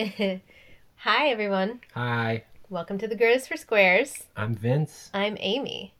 Hi, 0.96 1.28
everyone. 1.28 1.80
Hi, 1.92 2.44
Welcome 2.70 2.96
to 2.98 3.06
the 3.06 3.14
Grid 3.14 3.36
is 3.36 3.46
for 3.46 3.58
Squares. 3.58 4.24
I'm 4.34 4.54
Vince, 4.54 5.10
I'm 5.12 5.36
Amy. 5.40 5.92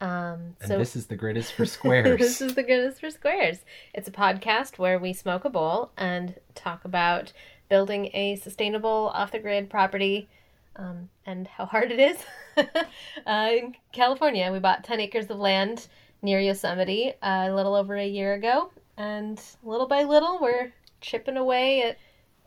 Um, 0.00 0.54
and 0.60 0.68
so 0.68 0.78
this 0.78 0.94
is 0.94 1.06
the 1.06 1.16
grid 1.16 1.36
is 1.36 1.50
for 1.50 1.66
squares. 1.66 2.16
this 2.20 2.40
is 2.40 2.54
the 2.54 2.62
Grid 2.62 2.84
is 2.84 3.00
for 3.00 3.10
Squares. 3.10 3.58
It's 3.92 4.06
a 4.06 4.12
podcast 4.12 4.78
where 4.78 5.00
we 5.00 5.12
smoke 5.12 5.44
a 5.44 5.50
bowl 5.50 5.90
and 5.96 6.36
talk 6.54 6.84
about 6.84 7.32
building 7.68 8.08
a 8.14 8.36
sustainable 8.36 9.10
off 9.12 9.32
the 9.32 9.40
grid 9.40 9.68
property 9.68 10.28
um, 10.76 11.08
and 11.26 11.48
how 11.48 11.66
hard 11.66 11.90
it 11.90 11.98
is. 11.98 12.18
uh, 13.26 13.50
in 13.50 13.74
California, 13.90 14.52
we 14.52 14.60
bought 14.60 14.84
10 14.84 15.00
acres 15.00 15.28
of 15.28 15.38
land 15.38 15.88
near 16.22 16.38
Yosemite 16.38 17.14
uh, 17.20 17.48
a 17.48 17.52
little 17.52 17.74
over 17.74 17.96
a 17.96 18.06
year 18.06 18.34
ago, 18.34 18.70
and 18.96 19.40
little 19.64 19.88
by 19.88 20.04
little, 20.04 20.38
we're 20.40 20.72
chipping 21.00 21.36
away 21.36 21.82
at 21.82 21.98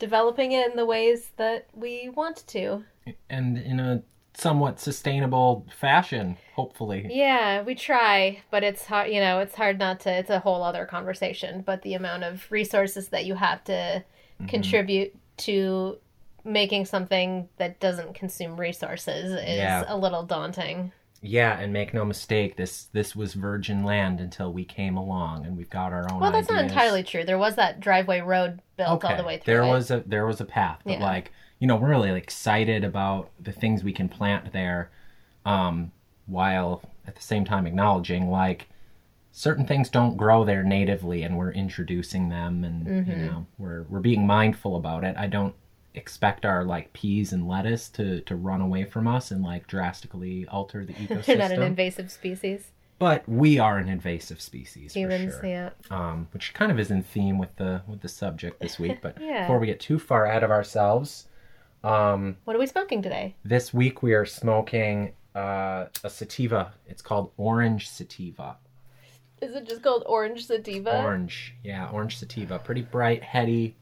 developing 0.01 0.51
it 0.51 0.69
in 0.71 0.75
the 0.75 0.85
ways 0.85 1.29
that 1.37 1.67
we 1.73 2.09
want 2.09 2.43
to. 2.47 2.83
and 3.29 3.57
in 3.57 3.79
a 3.79 4.03
somewhat 4.33 4.79
sustainable 4.79 5.65
fashion, 5.77 6.37
hopefully. 6.55 7.05
Yeah, 7.09 7.61
we 7.63 7.75
try, 7.75 8.41
but 8.49 8.63
it's 8.63 8.85
hard, 8.85 9.11
you 9.11 9.19
know, 9.19 9.39
it's 9.39 9.55
hard 9.55 9.77
not 9.77 9.99
to, 10.01 10.11
it's 10.11 10.29
a 10.29 10.39
whole 10.39 10.63
other 10.63 10.85
conversation, 10.85 11.61
but 11.65 11.81
the 11.83 11.93
amount 11.95 12.23
of 12.23 12.45
resources 12.49 13.09
that 13.09 13.25
you 13.25 13.35
have 13.35 13.63
to 13.65 14.03
Mm-hmm. 14.39 14.47
contribute 14.49 15.13
to 15.37 15.97
making 16.43 16.85
something 16.85 17.47
that 17.57 17.79
doesn't 17.79 18.15
consume 18.15 18.59
resources 18.59 19.31
is 19.33 19.57
Yeah. 19.57 19.83
a 19.87 19.95
little 19.95 20.23
daunting. 20.23 20.91
Yeah, 21.23 21.59
and 21.59 21.71
make 21.71 21.93
no 21.93 22.03
mistake, 22.03 22.57
this 22.57 22.85
this 22.85 23.15
was 23.15 23.35
virgin 23.35 23.83
land 23.83 24.19
until 24.19 24.51
we 24.51 24.65
came 24.65 24.97
along, 24.97 25.45
and 25.45 25.55
we've 25.55 25.69
got 25.69 25.93
our 25.93 26.11
own. 26.11 26.19
Well, 26.19 26.31
that's 26.31 26.49
not 26.49 26.63
entirely 26.63 27.03
true. 27.03 27.23
There 27.23 27.37
was 27.37 27.55
that 27.57 27.79
driveway 27.79 28.21
road 28.21 28.59
built 28.75 29.05
all 29.05 29.15
the 29.17 29.23
way 29.23 29.37
through. 29.37 29.53
there 29.53 29.63
it. 29.63 29.67
was 29.69 29.91
a 29.91 30.03
there 30.05 30.25
was 30.25 30.41
a 30.41 30.45
path, 30.45 30.79
but 30.83 30.93
Yeah. 30.93 31.03
like 31.05 31.31
you 31.59 31.67
know, 31.67 31.75
we're 31.75 31.89
really 31.89 32.09
excited 32.17 32.83
about 32.83 33.29
the 33.39 33.51
things 33.51 33.83
we 33.83 33.93
can 33.93 34.09
plant 34.09 34.51
there, 34.51 34.89
um, 35.45 35.91
while 36.25 36.81
at 37.05 37.13
the 37.15 37.21
same 37.21 37.45
time 37.45 37.67
acknowledging 37.67 38.31
like 38.31 38.67
certain 39.31 39.65
things 39.67 39.89
don't 39.89 40.17
grow 40.17 40.43
there 40.43 40.63
natively, 40.63 41.21
and 41.21 41.37
we're 41.37 41.51
introducing 41.51 42.29
them, 42.29 42.63
and 42.63 42.87
you 42.87 43.13
Mm-hmm. 43.13 43.25
know, 43.27 43.45
we're 43.59 43.83
we're 43.83 43.99
being 43.99 44.25
mindful 44.25 44.75
about 44.75 45.03
it. 45.03 45.15
I 45.17 45.27
don't 45.27 45.53
expect 45.93 46.45
our 46.45 46.63
like 46.63 46.93
peas 46.93 47.33
and 47.33 47.47
lettuce 47.47 47.89
to 47.89 48.21
to 48.21 48.35
run 48.35 48.61
away 48.61 48.85
from 48.85 49.07
us 49.07 49.31
and 49.31 49.43
like 49.43 49.67
drastically 49.67 50.47
alter 50.47 50.85
the 50.85 50.93
ecosystem. 50.93 51.25
They're 51.25 51.37
not 51.37 51.51
an 51.51 51.61
invasive 51.63 52.11
species. 52.11 52.71
but 52.99 53.27
we 53.27 53.59
are 53.59 53.77
an 53.77 53.89
invasive 53.89 54.39
species 54.39 54.93
Humans, 54.93 55.35
for 55.35 55.41
sure 55.41 55.49
yeah. 55.49 55.69
um, 55.89 56.27
which 56.33 56.53
kind 56.53 56.71
of 56.71 56.79
is 56.79 56.91
in 56.91 57.01
theme 57.03 57.37
with 57.37 57.55
the 57.57 57.81
with 57.87 58.01
the 58.01 58.09
subject 58.09 58.59
this 58.61 58.79
week. 58.79 58.99
But 59.01 59.17
Yeah. 59.21 59.41
before 59.41 59.59
we 59.59 59.67
get 59.67 59.79
too 59.79 59.99
far 59.99 60.25
out 60.27 60.43
of 60.43 60.51
ourselves, 60.51 61.27
um, 61.83 62.37
What 62.45 62.55
are 62.55 62.59
we 62.59 62.67
smoking 62.67 63.01
today? 63.01 63.35
this 63.43 63.73
week 63.73 64.01
we 64.03 64.13
are 64.13 64.25
smoking 64.25 65.13
uh, 65.35 65.85
a 66.03 66.09
sativa. 66.09 66.73
It's 66.87 67.01
called 67.01 67.31
Orange 67.37 67.89
Sativa. 67.89 68.57
Is 69.41 69.55
it 69.55 69.67
just 69.67 69.81
called 69.81 70.03
Orange 70.05 70.45
Sativa? 70.45 71.01
Orange, 71.01 71.55
yeah, 71.63 71.89
Orange 71.89 72.17
Sativa. 72.17 72.59
Pretty 72.59 72.83
bright, 72.83 73.23
heady, 73.23 73.75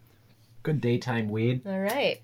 good 0.69 0.81
daytime 0.81 1.29
weed. 1.29 1.61
All 1.65 1.79
right. 1.79 2.21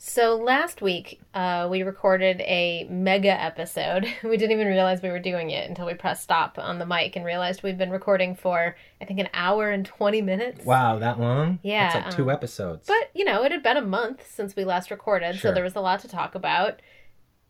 So 0.00 0.36
last 0.36 0.80
week, 0.80 1.20
uh, 1.34 1.66
we 1.68 1.82
recorded 1.82 2.40
a 2.42 2.86
mega 2.88 3.30
episode. 3.30 4.06
We 4.22 4.36
didn't 4.36 4.52
even 4.52 4.68
realize 4.68 5.02
we 5.02 5.08
were 5.08 5.18
doing 5.18 5.50
it 5.50 5.68
until 5.68 5.86
we 5.86 5.94
pressed 5.94 6.22
stop 6.22 6.56
on 6.58 6.78
the 6.78 6.86
mic 6.86 7.16
and 7.16 7.24
realized 7.24 7.62
we've 7.62 7.78
been 7.78 7.90
recording 7.90 8.36
for, 8.36 8.76
I 9.00 9.04
think, 9.06 9.18
an 9.18 9.28
hour 9.34 9.70
and 9.70 9.84
20 9.84 10.22
minutes. 10.22 10.64
Wow, 10.64 10.98
that 10.98 11.18
long? 11.18 11.58
Yeah, 11.62 11.92
that's 11.92 12.06
like 12.06 12.16
two 12.16 12.30
um, 12.30 12.30
episodes. 12.30 12.86
But, 12.86 13.10
you 13.12 13.24
know, 13.24 13.42
it 13.42 13.50
had 13.50 13.62
been 13.62 13.76
a 13.76 13.82
month 13.82 14.24
since 14.30 14.54
we 14.54 14.64
last 14.64 14.90
recorded, 14.92 15.40
so 15.40 15.50
there 15.50 15.64
was 15.64 15.74
a 15.74 15.80
lot 15.80 16.00
to 16.00 16.08
talk 16.08 16.34
about. 16.36 16.80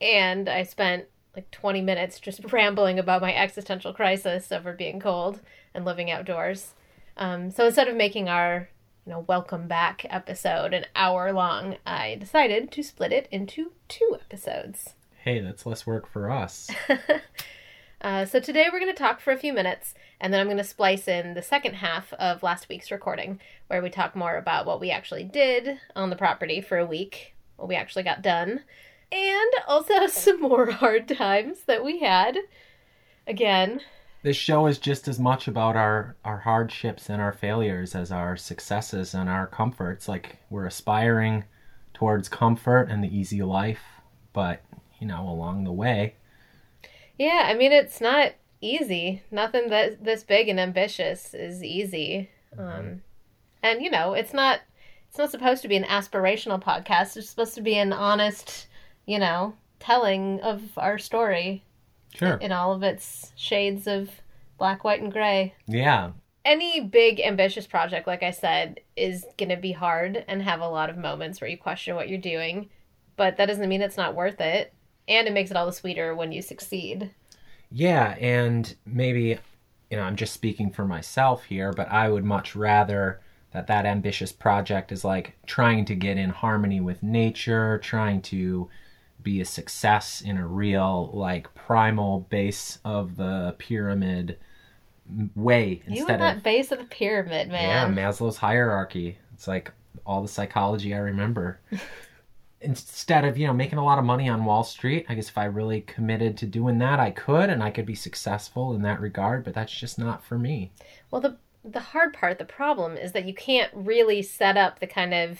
And 0.00 0.49
I 0.49 0.62
spent 0.62 1.05
like 1.37 1.50
20 1.50 1.82
minutes 1.82 2.19
just 2.19 2.41
rambling 2.53 2.99
about 2.99 3.20
my 3.20 3.34
existential 3.34 3.93
crisis 3.93 4.50
over 4.53 4.72
being 4.72 5.00
cold 5.00 5.41
and 5.75 5.84
living 5.84 6.10
outdoors. 6.10 6.75
Um, 7.19 7.50
so 7.50 7.66
instead 7.66 7.88
of 7.88 7.97
making 7.97 8.28
our 8.28 8.70
you 9.08 9.14
know 9.14 9.24
welcome 9.26 9.66
back 9.66 10.04
episode 10.10 10.74
an 10.74 10.84
hour 10.94 11.32
long, 11.32 11.78
I 11.86 12.16
decided 12.16 12.70
to 12.70 12.82
split 12.82 13.10
it 13.10 13.26
into 13.30 13.72
two 13.88 14.19
episodes. 14.20 14.91
hey, 15.24 15.41
that's 15.41 15.64
less 15.64 15.86
work 15.86 16.06
for 16.06 16.30
us. 16.30 16.70
Uh, 18.00 18.24
so 18.24 18.38
today 18.38 18.69
we're 18.72 18.78
going 18.78 18.94
to 18.94 18.96
talk 18.96 19.20
for 19.20 19.32
a 19.32 19.36
few 19.36 19.52
minutes, 19.52 19.92
and 20.20 20.32
then 20.32 20.41
I'm 20.41 20.46
going 20.46 20.56
to 20.58 20.62
splice 20.62 21.08
in 21.08 21.34
the 21.34 21.42
second 21.42 21.74
half 21.74 22.12
of 22.12 22.44
last 22.44 22.69
week's 22.69 22.92
recording, 22.92 23.41
where 23.66 23.82
we 23.82 23.91
talk 23.91 24.14
more 24.14 24.36
about 24.36 24.66
what 24.66 24.80
we 24.80 24.92
actually 24.92 25.25
did 25.25 25.80
on 25.96 26.08
the 26.08 26.14
property 26.14 26.60
for 26.60 26.78
a 26.78 26.86
week, 26.86 27.34
what 27.56 27.66
we 27.66 27.75
actually 27.75 28.04
got 28.04 28.22
done, 28.22 28.60
and 29.10 29.50
also 29.66 30.06
some 30.06 30.40
more 30.40 30.70
hard 30.70 31.08
times 31.08 31.62
that 31.66 31.84
we 31.84 31.98
had. 31.98 32.38
Again, 33.26 33.80
this 34.23 34.37
show 34.37 34.67
is 34.67 34.79
just 34.79 35.09
as 35.09 35.19
much 35.19 35.49
about 35.49 35.77
our 35.77 36.17
our 36.25 36.39
hardships 36.39 37.09
and 37.09 37.21
our 37.23 37.33
failures 37.33 37.95
as 37.95 38.11
our 38.11 38.37
successes 38.37 39.15
and 39.15 39.29
our 39.29 39.47
comforts 39.47 40.09
like 40.09 40.39
we're 40.51 40.67
aspiring 40.67 41.45
towards 41.95 42.29
comfort 42.29 42.89
and 42.91 43.03
the 43.03 43.17
easy 43.17 43.43
life 43.43 43.83
but 44.33 44.62
you 45.01 45.06
know 45.06 45.29
along 45.29 45.65
the 45.65 45.73
way 45.73 46.15
yeah, 47.19 47.47
I 47.47 47.55
mean 47.55 47.73
it's 47.73 48.01
not 48.01 48.33
easy. 48.61 49.23
Nothing 49.31 49.69
that 49.71 50.05
this 50.05 50.23
big 50.23 50.49
and 50.49 50.61
ambitious 50.61 51.35
is 51.35 51.62
easy. 51.62 52.31
Um, 52.56 53.03
and 53.62 53.83
you 53.83 53.91
know, 53.91 54.15
it's 54.15 54.33
not 54.33 54.61
it's 55.09 55.19
not 55.19 55.31
supposed 55.31 55.62
to 55.62 55.69
be 55.69 55.77
an 55.77 55.85
aspirational 55.85 56.62
podcast. 56.62 57.17
It's 57.17 57.29
supposed 57.29 57.56
to 57.56 57.61
be 57.61 57.77
an 57.77 57.93
honest, 57.93 58.69
you 59.05 59.19
know, 59.19 59.55
telling 59.81 60.41
of 60.41 60.62
our 60.77 60.99
story 60.99 61.65
sure 62.14 62.36
in 62.36 62.52
all 62.52 62.72
of 62.72 62.82
its 62.82 63.32
shades 63.36 63.86
of 63.86 64.10
black, 64.58 64.84
white, 64.84 65.00
and 65.02 65.12
gray. 65.12 65.54
yeah 65.66 66.10
Any 66.44 66.80
big, 66.80 67.20
ambitious 67.20 67.66
project, 67.66 68.06
like 68.06 68.22
I 68.22 68.30
said, 68.32 68.80
is 68.96 69.24
going 69.36 69.50
to 69.50 69.56
be 69.56 69.72
hard 69.72 70.24
and 70.28 70.42
have 70.42 70.60
a 70.60 70.69
lot 70.69 70.88
of 70.91 70.96
moments 70.96 71.41
where 71.41 71.50
you 71.50 71.58
question 71.58 71.94
what 71.94 72.08
you're 72.08 72.19
doing, 72.19 72.70
but 73.16 73.36
that 73.36 73.46
doesn't 73.46 73.69
mean 73.69 73.82
it's 73.82 73.96
not 73.98 74.14
worth 74.14 74.41
it. 74.41 74.72
And 75.06 75.28
it 75.28 75.32
makes 75.32 75.50
it 75.50 75.56
all 75.56 75.66
the 75.66 75.72
sweeter 75.72 76.14
when 76.14 76.32
you 76.32 76.42
succeed. 76.42 77.10
yeah 77.70 78.16
and 78.20 78.75
maybe 78.86 79.38
you 79.90 79.96
know 79.96 80.02
i'm 80.02 80.16
just 80.16 80.32
speaking 80.32 80.70
for 80.70 80.84
myself 80.86 81.44
here 81.44 81.72
but 81.72 81.88
i 81.90 82.08
would 82.08 82.25
much 82.25 82.56
rather 82.56 83.20
that 83.52 83.66
that 83.66 83.86
ambitious 83.86 84.32
project 84.32 84.92
is 84.92 85.04
like 85.04 85.34
trying 85.46 85.84
to 85.84 85.94
get 85.94 86.16
in 86.16 86.30
harmony 86.30 86.80
with 86.80 87.02
nature 87.02 87.78
trying 87.78 88.20
to 88.22 88.69
be 89.23 89.41
a 89.41 89.45
success 89.45 90.21
in 90.21 90.37
a 90.39 90.47
real 90.47 91.11
like 91.12 91.53
primal 91.55 92.21
base 92.31 92.79
of 92.84 93.17
the 93.17 93.55
pyramid 93.59 94.38
way 95.35 95.82
You 95.87 95.97
instead 95.99 96.11
and 96.15 96.23
that 96.23 96.37
of 96.38 96.43
base 96.43 96.70
of 96.70 96.79
the 96.79 96.85
pyramid, 96.85 97.49
man. 97.49 97.94
yeah 97.94 98.03
maslow's 98.03 98.37
hierarchy. 98.38 99.19
It's 99.35 99.49
like 99.49 99.73
all 100.06 100.23
the 100.23 100.29
psychology 100.29 100.94
i 100.94 100.99
remember. 100.99 101.61
Instead 102.61 103.25
of 103.25 103.38
you 103.38 103.47
know 103.47 103.53
making 103.53 103.79
a 103.79 103.85
lot 103.85 103.99
of 104.00 104.05
money 104.05 104.29
on 104.29 104.44
wall 104.44 104.65
street 104.65 105.06
i 105.09 105.15
guess 105.15 105.29
if 105.29 105.38
i 105.38 105.44
really 105.44 105.81
committed 105.82 106.37
to 106.38 106.44
doing 106.47 106.79
that 106.79 106.99
i 106.99 107.09
could 107.12 107.50
and 107.50 107.62
i 107.62 107.71
could 107.71 107.87
be 107.87 107.94
successful 107.94 108.75
in 108.75 108.82
that 108.82 109.00
regard 109.00 109.44
but 109.44 109.55
that's 109.55 109.73
just 109.73 109.97
not 109.97 110.25
for 110.25 110.37
me. 110.38 110.73
Well, 111.11 111.21
the 111.21 111.37
the 111.64 111.81
hard 111.81 112.14
part, 112.14 112.38
the 112.38 112.44
problem 112.44 112.97
is 112.97 113.12
that 113.12 113.26
you 113.26 113.35
can't 113.35 113.71
really 113.75 114.23
set 114.23 114.56
up 114.56 114.81
the 114.81 114.87
kind 114.87 115.12
of 115.14 115.38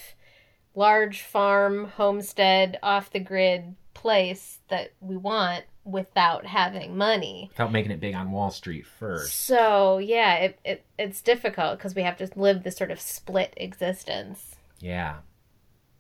large 0.79 1.23
farm, 1.23 1.87
homestead, 1.97 2.79
off 2.83 3.11
the 3.11 3.19
grid 3.21 3.75
place 3.95 4.61
that 4.69 4.93
we 5.01 5.17
want 5.17 5.65
without 5.85 6.47
having 6.47 6.97
money. 6.97 7.49
without 7.51 7.73
making 7.73 7.91
it 7.91 7.99
big 8.01 8.15
on 8.15 8.31
wall 8.31 8.51
street 8.51 8.87
first 8.87 9.33
So 9.47 9.99
yeah, 9.99 10.35
it, 10.37 10.59
it 10.65 10.85
it's 10.99 11.21
difficult 11.23 11.79
because 11.79 11.95
we 11.95 12.03
have 12.03 12.17
to 12.19 12.29
live 12.37 12.63
this 12.63 12.77
sort 12.77 12.91
of 12.91 13.01
split 13.01 13.53
existence. 13.57 14.57
yeah 14.81 15.17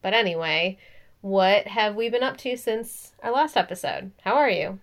But 0.02 0.14
anyway, 0.14 0.78
what 1.22 1.66
have 1.66 1.96
we 1.96 2.08
been 2.10 2.22
up 2.22 2.36
to 2.38 2.56
since 2.56 3.12
our 3.22 3.32
last 3.32 3.56
episode? 3.56 4.12
How 4.22 4.34
are 4.34 4.50
you? 4.50 4.78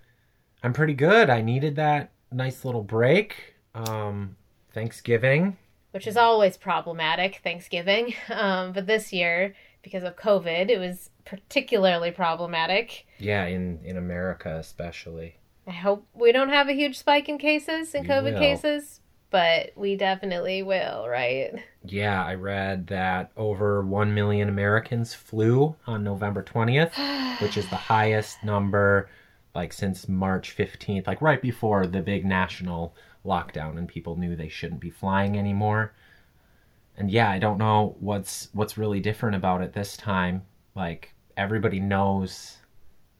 i'm 0.63 0.73
pretty 0.73 0.93
good 0.95 1.29
i 1.29 1.41
needed 1.41 1.75
that 1.75 2.09
nice 2.31 2.65
little 2.65 2.81
break 2.81 3.53
um 3.75 4.35
thanksgiving 4.73 5.57
Which 5.91 6.07
is 6.07 6.17
always 6.17 6.57
problematic, 6.57 7.39
Thanksgiving. 7.43 8.13
Um, 8.29 8.73
but 8.73 8.85
this 8.87 9.13
year, 9.13 9.53
because 9.85 10.03
of 10.03 10.17
COVID, 10.17 10.69
it 10.69 10.79
was 10.79 11.09
particularly 11.23 12.11
problematic. 12.11 13.05
yeah 13.19 13.45
in 13.45 13.79
in 13.85 13.95
america 13.97 14.57
especially 14.59 15.37
I 15.67 15.71
hope 15.71 16.05
we 16.13 16.31
don't 16.31 16.49
have 16.49 16.67
a 16.69 16.73
huge 16.73 16.95
spike 16.97 17.27
in 17.27 17.37
cases, 17.39 17.95
in 17.95 18.03
We 18.03 18.09
COVID 18.09 18.33
will. 18.33 18.39
cases, 18.39 18.99
but 19.31 19.71
we 19.75 19.95
definitely 19.95 20.61
will, 20.61 21.07
right? 21.09 21.53
Yeah, 21.83 22.23
I 22.23 22.35
read 22.35 22.85
that 22.87 23.31
over 23.35 23.81
1 23.83 24.13
million 24.13 24.47
Americans 24.47 25.15
flew 25.15 25.75
on 25.87 26.03
November 26.03 26.43
20th, 26.43 26.93
which 27.41 27.57
is 27.57 27.67
the 27.71 27.77
highest 27.77 28.43
number 28.43 29.09
like 29.55 29.73
since 29.73 30.07
March 30.07 30.55
15th, 30.55 31.07
like 31.07 31.19
right 31.21 31.41
before 31.41 31.87
the 31.87 32.01
big 32.01 32.25
national 32.25 32.93
lockdown 33.25 33.79
and 33.79 33.87
people 33.87 34.15
knew 34.17 34.35
they 34.35 34.49
shouldn't 34.49 34.81
be 34.81 34.91
flying 34.91 35.35
anymore. 35.35 35.93
And 36.97 37.09
yeah, 37.11 37.29
I 37.29 37.39
don't 37.39 37.57
know 37.57 37.95
what's 37.99 38.49
what's 38.53 38.77
really 38.77 38.99
different 38.99 39.35
about 39.35 39.61
it 39.61 39.73
this 39.73 39.95
time. 39.97 40.43
Like 40.75 41.13
everybody 41.37 41.79
knows 41.79 42.57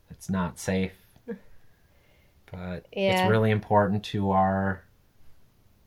it's 0.09 0.29
not 0.29 0.59
safe. 0.59 0.93
But 2.51 2.85
Yeah. 2.93 3.11
it's 3.21 3.29
really 3.29 3.51
important 3.51 4.03
to 4.05 4.31
our 4.31 4.83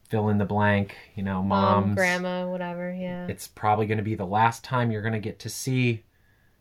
fill 0.08 0.29
in 0.29 0.38
the 0.38 0.44
blank, 0.44 0.96
you 1.14 1.23
know, 1.23 1.43
Mom, 1.43 1.85
moms. 1.85 1.94
grandma, 1.96 2.46
whatever. 2.49 2.93
Yeah. 2.93 3.26
It's 3.29 3.46
probably 3.46 3.87
going 3.87 3.99
to 3.99 4.05
be 4.05 4.14
the 4.14 4.25
last 4.26 4.64
time 4.64 4.91
you're 4.91 5.02
going 5.02 5.12
to 5.14 5.19
get 5.20 5.38
to 5.41 5.49
see 5.49 6.02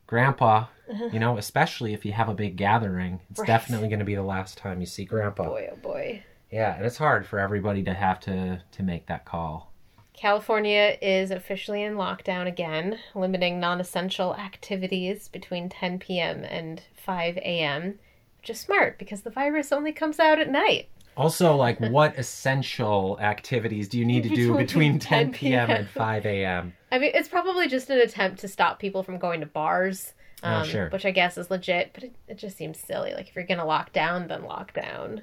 grandpa, 0.06 0.66
you 1.12 1.20
know, 1.20 1.38
especially 1.38 1.94
if 1.94 2.06
you 2.06 2.12
have 2.14 2.30
a 2.30 2.34
big 2.34 2.56
gathering. 2.58 3.20
It's 3.32 3.40
Right. 3.40 3.48
definitely 3.48 3.88
going 3.90 4.00
to 4.00 4.06
be 4.06 4.16
the 4.16 4.22
last 4.24 4.58
time 4.58 4.80
you 4.80 4.86
see 4.86 5.04
grandpa. 5.06 5.46
boy, 5.46 5.70
oh 5.72 5.76
boy. 5.78 6.24
Yeah, 6.52 6.76
and 6.78 6.86
it's 6.86 6.98
hard 6.98 7.26
for 7.26 7.40
everybody 7.40 7.84
to 7.84 7.94
have 7.94 8.20
to 8.22 8.62
to 8.72 8.84
make 8.84 9.08
that 9.08 9.26
call. 9.26 9.74
California 10.18 10.98
is 11.00 11.30
officially 11.30 11.84
in 11.84 11.94
lockdown 11.94 12.48
again, 12.48 12.98
limiting 13.14 13.60
non 13.60 13.80
essential 13.80 14.36
activities 14.36 15.28
between 15.28 15.70
10 15.70 16.00
p.m. 16.00 16.44
and 16.44 16.82
5 16.96 17.38
a.m., 17.38 18.00
which 18.40 18.50
is 18.50 18.60
smart 18.60 18.98
because 18.98 19.22
the 19.22 19.30
virus 19.30 19.72
only 19.72 19.94
comes 19.94 20.20
out 20.20 20.40
at 20.40 20.50
night. 20.50 20.90
Also, 21.16 21.56
like, 21.56 21.80
what 21.80 22.18
essential 22.18 23.18
activities 23.22 23.88
do 23.88 23.98
you 24.00 24.06
need 24.06 24.24
to 24.24 24.30
do 24.30 24.56
between 24.58 25.00
10 25.00 25.34
p.m. 25.34 25.70
and 25.70 25.88
5 25.90 26.26
a.m.? 26.26 26.74
I 26.92 26.98
mean, 27.00 27.12
it's 27.14 27.30
probably 27.30 27.68
just 27.68 27.90
an 27.90 28.00
attempt 28.00 28.40
to 28.40 28.48
stop 28.48 28.80
people 28.80 29.04
from 29.04 29.18
going 29.18 29.40
to 29.40 29.46
bars, 29.48 30.14
Oh, 30.44 30.50
um, 30.58 30.68
sure. 30.68 30.90
which 30.90 31.06
I 31.06 31.12
guess 31.12 31.38
is 31.38 31.50
legit, 31.50 31.92
but 31.94 32.04
it, 32.04 32.16
it 32.28 32.38
just 32.38 32.58
seems 32.58 32.80
silly. 32.80 33.14
Like, 33.14 33.30
if 33.30 33.36
you're 33.36 33.46
going 33.46 33.58
to 33.60 33.66
lock 33.66 33.94
down, 33.94 34.28
then 34.28 34.44
lock 34.44 34.74
down. 34.74 35.22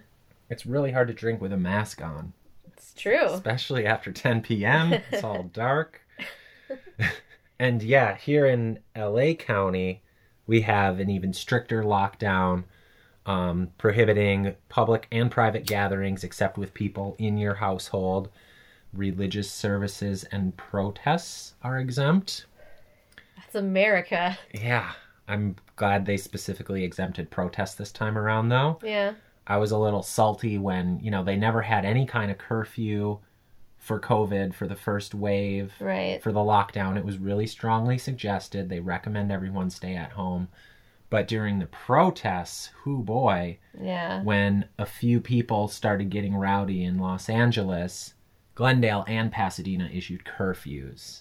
It's 0.50 0.66
really 0.66 0.90
hard 0.92 1.08
to 1.08 1.14
drink 1.14 1.40
with 1.40 1.52
a 1.52 1.56
mask 1.56 2.02
on, 2.02 2.32
true. 2.96 3.26
especially 3.26 3.86
after 3.86 4.12
10 4.12 4.42
p.m. 4.42 4.92
It's 5.10 5.24
all 5.24 5.42
dark. 5.52 6.00
and 7.58 7.82
yeah, 7.82 8.16
here 8.16 8.46
in 8.46 8.78
LA 8.96 9.32
County, 9.34 10.02
we 10.46 10.62
have 10.62 11.00
an 11.00 11.10
even 11.10 11.32
stricter 11.32 11.82
lockdown 11.82 12.64
um, 13.26 13.70
prohibiting 13.78 14.54
public 14.68 15.06
and 15.10 15.30
private 15.30 15.66
gatherings 15.66 16.24
except 16.24 16.58
with 16.58 16.74
people 16.74 17.16
in 17.18 17.38
your 17.38 17.54
household. 17.54 18.28
Religious 18.92 19.50
services 19.50 20.24
and 20.24 20.56
protests 20.56 21.54
are 21.62 21.78
exempt. 21.78 22.46
That's 23.36 23.54
America. 23.54 24.38
Yeah, 24.52 24.92
I'm 25.26 25.56
glad 25.76 26.06
they 26.06 26.16
specifically 26.16 26.84
exempted 26.84 27.30
protests 27.30 27.74
this 27.74 27.90
time 27.90 28.16
around, 28.18 28.50
though. 28.50 28.78
Yeah. 28.82 29.14
I 29.46 29.58
was 29.58 29.70
a 29.70 29.78
little 29.78 30.02
salty 30.02 30.56
when, 30.58 31.00
you 31.00 31.10
know, 31.10 31.22
they 31.22 31.36
never 31.36 31.62
had 31.62 31.84
any 31.84 32.06
kind 32.06 32.30
of 32.30 32.38
curfew 32.38 33.18
for 33.78 34.00
COVID 34.00 34.54
for 34.54 34.66
the 34.66 34.74
first 34.76 35.14
wave. 35.14 35.74
Right. 35.78 36.22
For 36.22 36.32
the 36.32 36.40
lockdown, 36.40 36.96
it 36.96 37.04
was 37.04 37.18
really 37.18 37.46
strongly 37.46 37.98
suggested. 37.98 38.68
They 38.68 38.80
recommend 38.80 39.30
everyone 39.30 39.68
stay 39.68 39.94
at 39.94 40.12
home. 40.12 40.48
But 41.10 41.28
during 41.28 41.58
the 41.58 41.66
protests, 41.66 42.70
who 42.82 43.02
boy, 43.02 43.58
Yeah. 43.78 44.22
when 44.22 44.64
a 44.78 44.86
few 44.86 45.20
people 45.20 45.68
started 45.68 46.08
getting 46.08 46.34
rowdy 46.34 46.82
in 46.82 46.98
Los 46.98 47.28
Angeles, 47.28 48.14
Glendale 48.54 49.04
and 49.06 49.30
Pasadena 49.30 49.90
issued 49.92 50.24
curfews. 50.24 51.20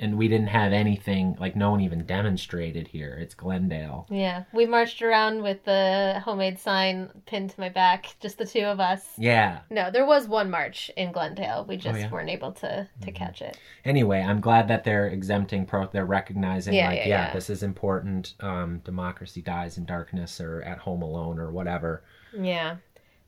And 0.00 0.16
we 0.16 0.26
didn't 0.26 0.46
have 0.48 0.72
anything, 0.72 1.36
like, 1.38 1.54
no 1.54 1.70
one 1.70 1.80
even 1.80 2.04
demonstrated 2.06 2.88
here. 2.88 3.16
It's 3.20 3.34
Glendale. 3.34 4.06
Yeah. 4.10 4.44
We 4.52 4.64
marched 4.66 5.02
around 5.02 5.42
with 5.42 5.64
the 5.64 6.20
homemade 6.24 6.58
sign 6.58 7.10
pinned 7.26 7.50
to 7.50 7.60
my 7.60 7.68
back, 7.68 8.14
just 8.20 8.38
the 8.38 8.46
two 8.46 8.64
of 8.64 8.80
us. 8.80 9.06
Yeah. 9.18 9.60
No, 9.70 9.90
there 9.90 10.06
was 10.06 10.26
one 10.26 10.50
march 10.50 10.90
in 10.96 11.12
Glendale. 11.12 11.66
We 11.68 11.76
just 11.76 11.96
Oh, 11.96 11.98
yeah? 12.00 12.10
weren't 12.10 12.30
able 12.30 12.52
to 12.52 12.88
to 13.02 13.12
catch 13.12 13.42
it. 13.42 13.58
anyway, 13.84 14.20
I'm 14.22 14.40
glad 14.40 14.68
that 14.68 14.84
they're 14.84 15.08
exempting 15.08 15.66
pro. 15.66 15.86
They're 15.86 16.06
recognizing 16.06 16.74
Yeah, 16.74 16.88
like, 16.88 16.98
yeah, 17.00 17.06
yeah, 17.08 17.26
yeah. 17.28 17.32
this 17.34 17.50
is 17.50 17.62
important. 17.62 18.34
Um, 18.40 18.78
democracy 18.84 19.42
dies 19.42 19.76
in 19.78 19.84
darkness, 19.84 20.40
or 20.40 20.62
at 20.62 20.78
home 20.78 21.02
alone, 21.02 21.38
or 21.38 21.50
whatever. 21.50 22.02
Yeah. 22.38 22.76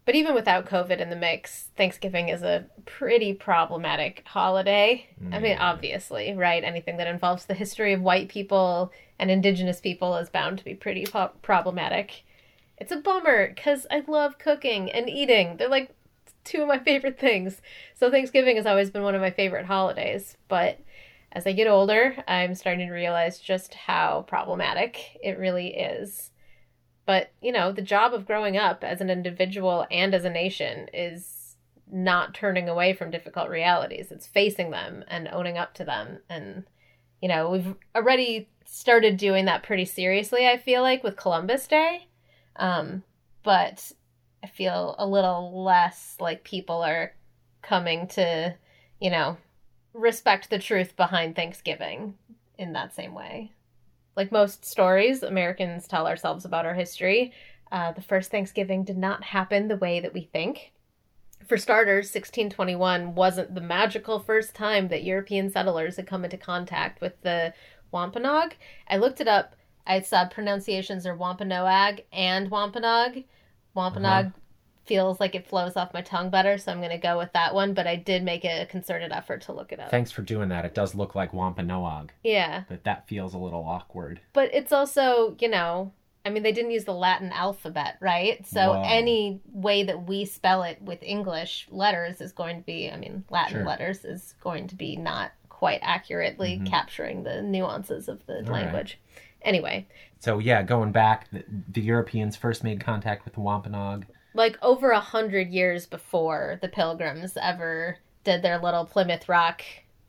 But 0.04 0.14
even 0.14 0.34
without 0.34 0.66
COVID 0.66 0.98
in 0.98 1.08
the 1.08 1.16
mix, 1.16 1.70
Thanksgiving 1.76 2.28
is 2.28 2.42
a 2.42 2.66
pretty 2.84 3.32
problematic 3.32 4.22
holiday. 4.26 5.08
I 5.32 5.38
mean, 5.38 5.56
mm. 5.56 5.60
obviously, 5.60 6.34
right? 6.34 6.62
Anything 6.62 6.98
that 6.98 7.06
involves 7.06 7.46
the 7.46 7.54
history 7.54 7.94
of 7.94 8.02
white 8.02 8.28
people 8.28 8.92
and 9.18 9.30
indigenous 9.30 9.80
people 9.80 10.16
is 10.16 10.28
bound 10.28 10.58
to 10.58 10.64
be 10.64 10.74
pretty 10.74 11.06
po- 11.06 11.32
problematic. 11.40 12.24
It's 12.76 12.92
a 12.92 12.96
bummer 12.96 13.48
because 13.48 13.86
I 13.90 14.02
love 14.06 14.38
cooking 14.38 14.90
and 14.90 15.08
eating. 15.08 15.56
They're 15.56 15.68
like 15.68 15.94
two 16.44 16.60
of 16.60 16.68
my 16.68 16.78
favorite 16.84 17.18
things. 17.18 17.62
So 17.94 18.10
Thanksgiving 18.10 18.56
has 18.56 18.66
always 18.66 18.90
been 18.90 19.04
one 19.04 19.14
of 19.14 19.22
my 19.22 19.30
favorite 19.30 19.64
holidays. 19.64 20.36
But 20.48 20.80
as 21.32 21.46
I 21.46 21.52
get 21.52 21.66
older, 21.66 22.14
I'm 22.28 22.54
starting 22.54 22.88
to 22.88 22.94
realize 22.94 23.40
just 23.40 23.74
how 23.74 24.24
problematic 24.28 25.18
it 25.22 25.38
really 25.38 25.68
is. 25.68 26.30
But, 27.06 27.32
you 27.42 27.52
know, 27.52 27.70
the 27.70 27.82
job 27.82 28.14
of 28.14 28.26
growing 28.26 28.56
up 28.56 28.82
as 28.82 29.00
an 29.00 29.10
individual 29.10 29.86
and 29.90 30.14
as 30.14 30.24
a 30.24 30.30
nation 30.30 30.88
is 30.92 31.56
not 31.90 32.34
turning 32.34 32.68
away 32.68 32.94
from 32.94 33.10
difficult 33.10 33.50
realities. 33.50 34.10
It's 34.10 34.26
facing 34.26 34.70
them 34.70 35.04
and 35.08 35.28
owning 35.28 35.58
up 35.58 35.74
to 35.74 35.84
them. 35.84 36.20
And, 36.30 36.64
you 37.20 37.28
know, 37.28 37.50
we've 37.50 37.74
already 37.94 38.48
started 38.64 39.18
doing 39.18 39.44
that 39.44 39.62
pretty 39.62 39.84
seriously, 39.84 40.48
I 40.48 40.56
feel 40.56 40.82
like, 40.82 41.04
with 41.04 41.16
Columbus 41.16 41.66
Day. 41.66 42.08
Um, 42.56 43.02
but 43.42 43.92
I 44.42 44.46
feel 44.46 44.94
a 44.98 45.06
little 45.06 45.62
less 45.64 46.16
like 46.20 46.42
people 46.42 46.82
are 46.82 47.12
coming 47.62 48.08
to, 48.08 48.54
you 49.00 49.10
know, 49.10 49.36
respect 49.92 50.50
the 50.50 50.58
truth 50.58 50.96
behind 50.96 51.36
Thanksgiving 51.36 52.14
in 52.58 52.72
that 52.72 52.94
same 52.94 53.14
way. 53.14 53.52
Like 54.16 54.32
most 54.32 54.64
stories 54.64 55.22
Americans 55.22 55.88
tell 55.88 56.06
ourselves 56.06 56.44
about 56.44 56.66
our 56.66 56.74
history, 56.74 57.32
uh, 57.72 57.92
the 57.92 58.02
first 58.02 58.30
Thanksgiving 58.30 58.84
did 58.84 58.96
not 58.96 59.24
happen 59.24 59.68
the 59.68 59.76
way 59.76 60.00
that 60.00 60.14
we 60.14 60.22
think. 60.32 60.72
For 61.46 61.58
starters, 61.58 62.06
1621 62.06 63.14
wasn't 63.14 63.54
the 63.54 63.60
magical 63.60 64.18
first 64.18 64.54
time 64.54 64.88
that 64.88 65.04
European 65.04 65.50
settlers 65.50 65.96
had 65.96 66.06
come 66.06 66.24
into 66.24 66.38
contact 66.38 67.00
with 67.00 67.20
the 67.22 67.52
Wampanoag. 67.90 68.54
I 68.88 68.96
looked 68.96 69.20
it 69.20 69.28
up. 69.28 69.54
I 69.86 70.00
saw 70.00 70.26
pronunciations 70.26 71.06
are 71.06 71.14
Wampanoag 71.14 72.02
and 72.12 72.50
Wampanoag. 72.50 73.24
Wampanoag 73.74 74.32
feels 74.84 75.18
like 75.20 75.34
it 75.34 75.46
flows 75.46 75.76
off 75.76 75.94
my 75.94 76.02
tongue 76.02 76.30
better, 76.30 76.58
so 76.58 76.70
I'm 76.70 76.78
going 76.78 76.90
to 76.90 76.98
go 76.98 77.16
with 77.18 77.32
that 77.32 77.54
one, 77.54 77.74
but 77.74 77.86
I 77.86 77.96
did 77.96 78.22
make 78.22 78.44
a 78.44 78.66
concerted 78.66 79.12
effort 79.12 79.42
to 79.42 79.52
look 79.52 79.72
it 79.72 79.80
up. 79.80 79.90
Thanks 79.90 80.10
for 80.12 80.22
doing 80.22 80.48
that. 80.50 80.64
It 80.64 80.74
does 80.74 80.94
look 80.94 81.14
like 81.14 81.32
Wampanoag, 81.32 82.12
yeah. 82.22 82.64
but 82.68 82.84
that 82.84 83.08
feels 83.08 83.34
a 83.34 83.38
little 83.38 83.64
awkward. 83.64 84.20
But 84.32 84.52
it's 84.54 84.72
also, 84.72 85.36
you 85.40 85.48
know, 85.48 85.92
I 86.26 86.30
mean, 86.30 86.42
they 86.42 86.52
didn't 86.52 86.70
use 86.70 86.84
the 86.84 86.94
Latin 86.94 87.32
alphabet, 87.32 87.96
right? 88.00 88.46
So 88.46 88.72
Whoa. 88.72 88.82
any 88.86 89.40
way 89.52 89.84
that 89.84 90.06
we 90.06 90.24
spell 90.24 90.62
it 90.62 90.80
with 90.80 91.02
English 91.02 91.66
letters 91.70 92.20
is 92.20 92.32
going 92.32 92.56
to 92.56 92.62
be, 92.64 92.90
I 92.90 92.96
mean, 92.96 93.24
Latin 93.30 93.58
Sure. 93.58 93.64
letters 93.66 94.04
is 94.04 94.34
going 94.42 94.66
to 94.68 94.74
be 94.74 94.96
not 94.96 95.32
quite 95.50 95.80
accurately 95.82 96.58
Mhm. 96.58 96.66
capturing 96.66 97.22
the 97.22 97.40
nuances 97.42 98.08
of 98.08 98.24
the 98.26 98.36
right. 98.36 98.48
language. 98.64 98.98
Anyway, 99.42 99.86
So 100.20 100.38
yeah, 100.38 100.62
going 100.62 100.90
back, 100.92 101.30
the, 101.30 101.44
the 101.68 101.82
Europeans 101.82 102.34
first 102.36 102.64
made 102.64 102.80
contact 102.80 103.26
with 103.26 103.34
the 103.34 103.40
Wampanoag. 103.40 104.06
Like 104.34 104.58
over 104.62 104.90
a 104.90 105.00
hundred 105.00 105.48
years 105.50 105.86
before 105.86 106.58
the 106.60 106.68
Pilgrims 106.68 107.36
ever 107.40 107.98
did 108.24 108.42
their 108.42 108.58
little 108.58 108.84
Plymouth 108.84 109.28
Rock 109.28 109.62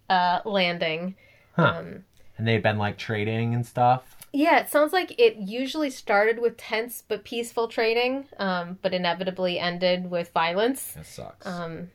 uh, 0.10 0.40
landing. 0.46 1.16
Huh. 1.56 1.76
Um, 1.78 2.04
And 2.38 2.48
they'd 2.48 2.64
been 2.64 2.78
like 2.78 2.98
trading 2.98 3.54
and 3.54 3.66
stuff. 3.66 4.18
Yeah, 4.34 4.60
it 4.60 4.70
sounds 4.70 4.92
like 4.92 5.18
it 5.18 5.38
usually 5.38 5.90
started 5.90 6.40
with 6.40 6.58
tense 6.58 7.02
but 7.08 7.24
peaceful 7.24 7.70
trading, 7.70 8.26
um, 8.38 8.78
but 8.82 8.94
inevitably 8.94 9.58
ended 9.60 10.10
with 10.12 10.32
violence. 10.34 10.92
That 10.92 11.06
sucks. 11.06 11.48
Um, 11.48 11.92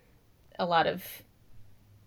a 0.59 0.65
lot 0.65 0.87
of 0.87 1.05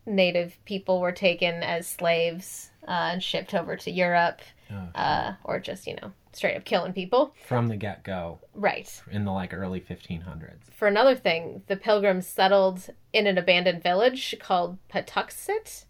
native 0.05 0.57
people 0.65 0.99
were 0.99 1.11
taken 1.11 1.61
as 1.61 1.87
slaves 1.87 2.71
uh, 2.87 3.11
and 3.13 3.23
shipped 3.23 3.53
over 3.53 3.75
to 3.77 3.91
Europe, 3.91 4.41
Oh, 4.71 4.89
uh, 4.99 5.33
or 5.43 5.59
just, 5.59 5.85
you 5.85 5.95
know, 6.01 6.11
straight 6.35 6.55
up 6.55 6.65
killing 6.65 6.93
people. 6.93 7.33
From 7.45 7.67
the 7.67 7.75
get 7.77 8.03
go, 8.03 8.39
Right. 8.53 9.01
in 9.11 9.25
the 9.25 9.31
like 9.31 9.53
early 9.53 9.79
1500s. 9.79 10.69
For 10.71 10.87
another 10.87 11.15
thing, 11.15 11.63
the 11.67 11.75
pilgrims 11.75 12.27
settled 12.27 12.89
in 13.11 13.27
an 13.27 13.37
abandoned 13.37 13.83
village 13.83 14.35
called 14.39 14.77
Patuxet, 14.89 15.85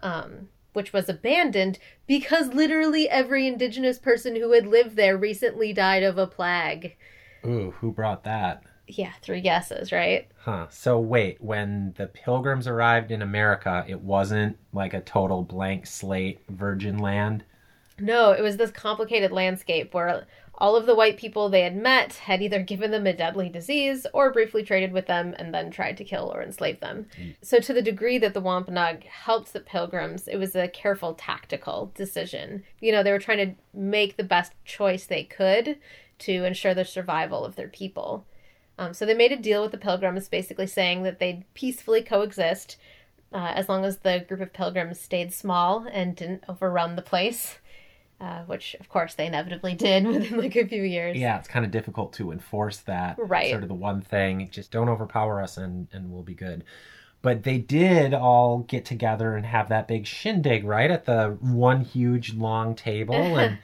um, 0.00 0.48
which 0.72 0.92
was 0.92 1.08
abandoned 1.08 1.78
because 2.06 2.48
literally 2.54 3.08
every 3.08 3.46
indigenous 3.46 3.98
person 3.98 4.36
who 4.36 4.52
had 4.52 4.66
lived 4.66 4.96
there 4.96 5.16
recently 5.16 5.72
died 5.72 6.02
of 6.02 6.18
a 6.18 6.26
plague. 6.26 6.96
Ooh, 7.46 7.72
who 7.78 7.92
brought 7.92 8.24
that? 8.24 8.62
Yeah, 8.86 9.12
three 9.22 9.40
guesses, 9.40 9.92
right? 9.92 10.28
Huh. 10.40 10.66
So 10.70 10.98
wait, 10.98 11.40
when 11.40 11.94
the 11.96 12.06
pilgrims 12.06 12.66
arrived 12.66 13.10
in 13.10 13.22
America, 13.22 13.84
it 13.88 14.00
wasn't 14.00 14.58
like 14.74 14.92
a 14.92 15.00
total 15.00 15.42
blank 15.42 15.86
slate 15.86 16.40
virgin 16.50 16.98
land. 16.98 17.44
No, 17.98 18.32
it 18.32 18.42
was 18.42 18.56
this 18.56 18.70
complicated 18.70 19.30
landscape 19.30 19.94
where 19.94 20.26
all 20.56 20.76
of 20.76 20.86
the 20.86 20.94
white 20.94 21.16
people 21.16 21.48
they 21.48 21.62
had 21.62 21.76
met 21.76 22.14
had 22.14 22.40
either 22.40 22.62
given 22.62 22.90
them 22.90 23.06
a 23.06 23.12
deadly 23.12 23.48
disease 23.48 24.06
or 24.12 24.32
briefly 24.32 24.62
traded 24.62 24.92
with 24.92 25.06
them 25.06 25.34
and 25.38 25.52
then 25.52 25.70
tried 25.70 25.96
to 25.96 26.04
kill 26.04 26.32
or 26.32 26.42
enslave 26.42 26.80
them. 26.80 27.06
So, 27.42 27.58
to 27.58 27.72
the 27.72 27.82
degree 27.82 28.18
that 28.18 28.34
the 28.34 28.40
Wampanoag 28.40 29.04
helped 29.04 29.52
the 29.52 29.60
pilgrims, 29.60 30.28
it 30.28 30.36
was 30.36 30.54
a 30.54 30.68
careful 30.68 31.14
tactical 31.14 31.92
decision. 31.94 32.62
You 32.80 32.92
know, 32.92 33.02
they 33.02 33.12
were 33.12 33.18
trying 33.18 33.38
to 33.38 33.78
make 33.78 34.16
the 34.16 34.24
best 34.24 34.52
choice 34.64 35.06
they 35.06 35.24
could 35.24 35.78
to 36.20 36.44
ensure 36.44 36.74
the 36.74 36.84
survival 36.84 37.44
of 37.44 37.56
their 37.56 37.68
people. 37.68 38.24
Um, 38.78 38.94
so, 38.94 39.06
they 39.06 39.14
made 39.14 39.32
a 39.32 39.36
deal 39.36 39.62
with 39.62 39.72
the 39.72 39.78
pilgrims, 39.78 40.28
basically 40.28 40.68
saying 40.68 41.02
that 41.02 41.18
they'd 41.18 41.44
peacefully 41.54 42.02
coexist 42.02 42.76
uh, 43.32 43.52
as 43.56 43.68
long 43.68 43.84
as 43.84 43.98
the 43.98 44.24
group 44.28 44.40
of 44.40 44.52
pilgrims 44.52 45.00
stayed 45.00 45.32
small 45.32 45.86
and 45.92 46.14
didn't 46.14 46.44
overrun 46.48 46.94
the 46.94 47.02
place 47.02 47.58
uh, 48.20 48.42
which 48.44 48.74
of 48.80 48.88
course 48.88 49.14
they 49.14 49.26
inevitably 49.26 49.74
did 49.74 50.06
within 50.08 50.38
like 50.38 50.56
a 50.56 50.66
few 50.66 50.82
years. 50.82 51.16
Yeah, 51.16 51.38
it's 51.38 51.48
kind 51.48 51.64
of 51.64 51.70
difficult 51.70 52.12
to 52.14 52.30
enforce 52.32 52.78
that. 52.78 53.16
Right. 53.18 53.50
Sort 53.50 53.62
of 53.62 53.68
the 53.68 53.74
one 53.74 54.00
thing, 54.00 54.48
just 54.50 54.70
don't 54.70 54.88
overpower 54.88 55.42
us 55.42 55.56
and 55.56 55.88
and 55.92 56.10
we'll 56.10 56.22
be 56.22 56.34
good. 56.34 56.64
But 57.22 57.42
they 57.42 57.56
did 57.58 58.12
all 58.12 58.58
get 58.58 58.84
together 58.84 59.34
and 59.34 59.46
have 59.46 59.70
that 59.70 59.88
big 59.88 60.06
shindig, 60.06 60.64
right? 60.64 60.90
At 60.90 61.06
the 61.06 61.36
one 61.40 61.80
huge 61.80 62.34
long 62.34 62.74
table 62.74 63.14
and 63.38 63.58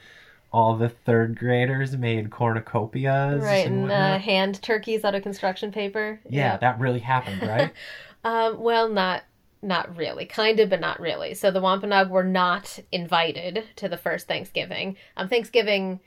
all 0.51 0.75
the 0.75 0.89
third 0.89 1.37
graders 1.37 1.95
made 1.95 2.29
cornucopias. 2.31 3.41
Right, 3.41 3.65
and, 3.67 3.83
and 3.83 3.91
uh, 3.91 4.17
hand 4.19 4.61
turkeys 4.61 5.05
out 5.05 5.15
of 5.15 5.23
construction 5.23 5.71
paper. 5.71 6.19
yeah, 6.29 6.53
Yep. 6.53 6.61
that 6.61 6.79
really 6.79 6.99
happened, 6.99 7.41
right? 7.43 7.71
Um, 8.23 8.59
well, 8.61 8.87
not 8.87 9.23
not 9.61 9.95
really, 9.95 10.25
kind 10.25 10.59
of, 10.59 10.69
but 10.69 10.79
not 10.79 10.99
really. 10.99 11.33
So 11.33 11.51
the 11.51 11.61
Wampanoag 11.61 12.09
were 12.09 12.23
not 12.23 12.79
invited 12.91 13.63
to 13.75 13.87
the 13.87 13.97
first 13.97 14.27
Thanksgiving. 14.27 14.97
Um, 15.17 15.29
Thanksgiving, 15.29 15.99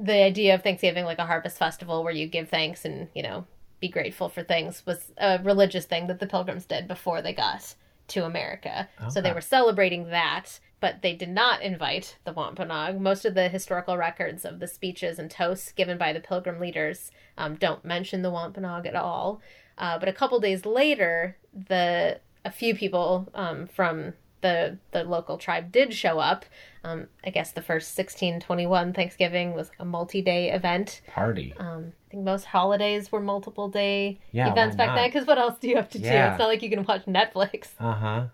the 0.00 0.22
idea 0.22 0.54
of 0.54 0.62
Thanksgiving 0.62 1.04
like 1.04 1.18
a 1.18 1.26
harvest 1.26 1.58
festival 1.58 2.02
where 2.02 2.12
you 2.12 2.26
give 2.26 2.48
thanks 2.48 2.84
and 2.84 3.08
you 3.14 3.22
know 3.22 3.46
be 3.80 3.88
grateful 3.88 4.28
for 4.28 4.42
things 4.42 4.84
was 4.86 5.12
a 5.18 5.38
religious 5.42 5.84
thing 5.84 6.06
that 6.06 6.18
the 6.18 6.26
Pilgrims 6.26 6.64
did 6.64 6.88
before 6.88 7.22
they 7.22 7.32
got 7.32 7.74
to 8.08 8.24
America. 8.24 8.88
So 9.10 9.20
they 9.20 9.32
were 9.32 9.40
celebrating 9.40 10.10
that. 10.10 10.60
But 10.78 11.00
they 11.00 11.14
did 11.14 11.30
not 11.30 11.62
invite 11.62 12.18
the 12.24 12.34
Wampanoag. 12.34 13.00
Most 13.00 13.24
of 13.24 13.32
the 13.32 13.48
historical 13.48 13.96
records 13.96 14.44
of 14.44 14.60
the 14.60 14.68
speeches 14.68 15.18
and 15.18 15.30
toasts 15.30 15.72
given 15.72 15.96
by 15.96 16.12
the 16.12 16.20
Pilgrim 16.20 16.60
leaders 16.60 17.10
um, 17.38 17.54
don't 17.54 17.82
mention 17.82 18.20
the 18.20 18.30
Wampanoag 18.30 18.84
at 18.84 18.94
all. 18.94 19.40
Uh, 19.78 19.98
but 19.98 20.08
a 20.08 20.12
couple 20.12 20.38
days 20.38 20.66
later, 20.66 21.38
the 21.54 22.20
a 22.46 22.50
few 22.50 22.74
people 22.74 23.28
um, 23.34 23.66
from 23.66 24.14
the 24.42 24.78
the 24.92 25.02
local 25.04 25.38
tribe 25.38 25.72
did 25.72 25.92
show 25.92 26.18
up. 26.18 26.44
Um, 26.84 27.08
I 27.24 27.30
guess 27.30 27.50
the 27.52 27.62
first 27.62 27.96
1621 27.98 28.92
Thanksgiving 28.92 29.54
was 29.54 29.70
a 29.80 29.84
multi-day 29.84 30.52
event. 30.52 31.00
Party. 31.08 31.52
Um, 31.58 31.92
I 32.06 32.10
think 32.12 32.22
most 32.24 32.44
holidays 32.44 33.10
were 33.10 33.20
multiple 33.20 33.68
day 33.68 34.20
Yeah, 34.30 34.52
events 34.52 34.76
back 34.76 34.88
not? 34.88 34.94
then. 34.96 35.08
Because 35.08 35.26
what 35.26 35.38
else 35.38 35.58
do 35.58 35.68
you 35.68 35.76
have 35.76 35.88
to 35.90 35.98
do? 35.98 36.06
It's 36.06 36.38
not 36.38 36.46
like 36.48 36.62
you 36.62 36.70
can 36.70 36.84
watch 36.84 37.04
Netflix. 37.06 37.70
Uh 37.80 37.92
huh. 37.94 38.26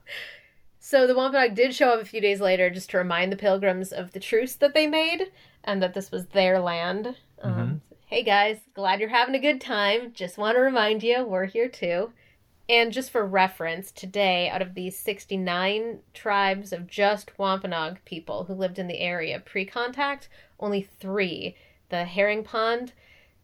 So 0.78 1.06
the 1.06 1.14
Wampanoag 1.14 1.54
did 1.54 1.74
show 1.74 1.90
up 1.90 2.02
a 2.02 2.04
few 2.04 2.20
days 2.20 2.40
later 2.40 2.68
just 2.68 2.90
to 2.90 2.98
remind 2.98 3.32
the 3.32 3.36
pilgrims 3.36 3.92
of 3.92 4.12
the 4.12 4.20
truce 4.20 4.56
that 4.56 4.74
they 4.74 4.86
made 4.86 5.30
and 5.64 5.80
that 5.82 5.94
this 5.94 6.10
was 6.10 6.26
their 6.26 6.58
land. 6.58 7.16
Um, 7.40 7.80
hey 8.06 8.22
guys, 8.24 8.58
glad 8.74 9.00
you're 9.00 9.08
having 9.08 9.34
a 9.36 9.38
good 9.38 9.60
time. 9.60 10.12
Just 10.12 10.36
want 10.36 10.56
to 10.56 10.60
remind 10.60 11.02
you, 11.02 11.24
we're 11.24 11.46
here 11.46 11.68
too. 11.68 12.12
And 12.68 12.92
just 12.92 13.10
for 13.10 13.26
reference, 13.26 13.90
today, 13.90 14.48
out 14.48 14.62
of 14.62 14.74
these 14.74 14.96
69 14.96 15.98
tribes 16.14 16.72
of 16.72 16.86
just 16.86 17.36
Wampanoag 17.38 18.04
people 18.04 18.44
who 18.44 18.54
lived 18.54 18.78
in 18.78 18.86
the 18.86 19.00
area 19.00 19.40
pre 19.40 19.64
contact, 19.64 20.28
only 20.60 20.82
three, 20.82 21.56
the 21.88 22.04
Herring 22.04 22.44
Pond, 22.44 22.92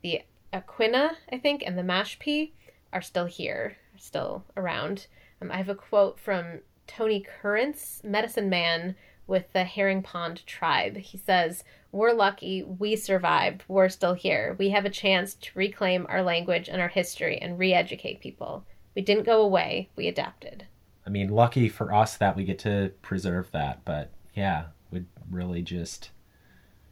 the 0.03 0.23
Aquinnah, 0.53 1.17
I 1.33 1.39
think, 1.39 1.63
and 1.67 1.77
the 1.77 1.83
Mashpee, 1.83 2.53
are 2.93 3.03
still 3.03 3.27
here, 3.27 3.77
still 3.99 4.45
around. 4.57 5.09
Um, 5.43 5.51
I 5.51 5.57
have 5.57 5.69
a 5.69 5.75
quote 5.75 6.19
from 6.19 6.61
Tony 6.87 7.21
Currents, 7.21 8.01
medicine 8.05 8.49
man 8.49 8.95
with 9.27 9.53
the 9.53 9.65
Herring 9.65 10.03
Pond 10.03 10.47
tribe. 10.47 10.97
He 10.97 11.19
says, 11.19 11.65
We're 11.93 12.13
lucky, 12.13 12.63
we 12.63 12.97
survived, 12.97 13.65
we're 13.69 13.89
still 13.89 14.15
here. 14.15 14.57
We 14.59 14.71
have 14.71 14.85
a 14.85 14.91
chance 14.91 15.35
to 15.35 15.51
reclaim 15.55 16.07
our 16.09 16.23
language 16.23 16.69
and 16.69 16.81
our 16.81 16.89
history 16.89 17.37
and 17.39 17.59
re 17.59 17.75
educate 17.75 18.21
people. 18.21 18.65
We 18.95 19.03
didn't 19.03 19.27
go 19.27 19.43
away, 19.43 19.91
we 19.97 20.09
adapted. 20.09 20.67
I 21.07 21.11
mean, 21.11 21.29
lucky 21.29 21.69
for 21.69 21.93
us 21.95 22.17
that 22.17 22.37
we 22.37 22.45
get 22.45 22.59
to 22.61 22.93
preserve 23.03 23.51
that, 23.53 23.85
but 23.85 24.11
yeah, 24.35 24.67
would 24.91 25.07
really 25.31 25.63
just 25.63 26.11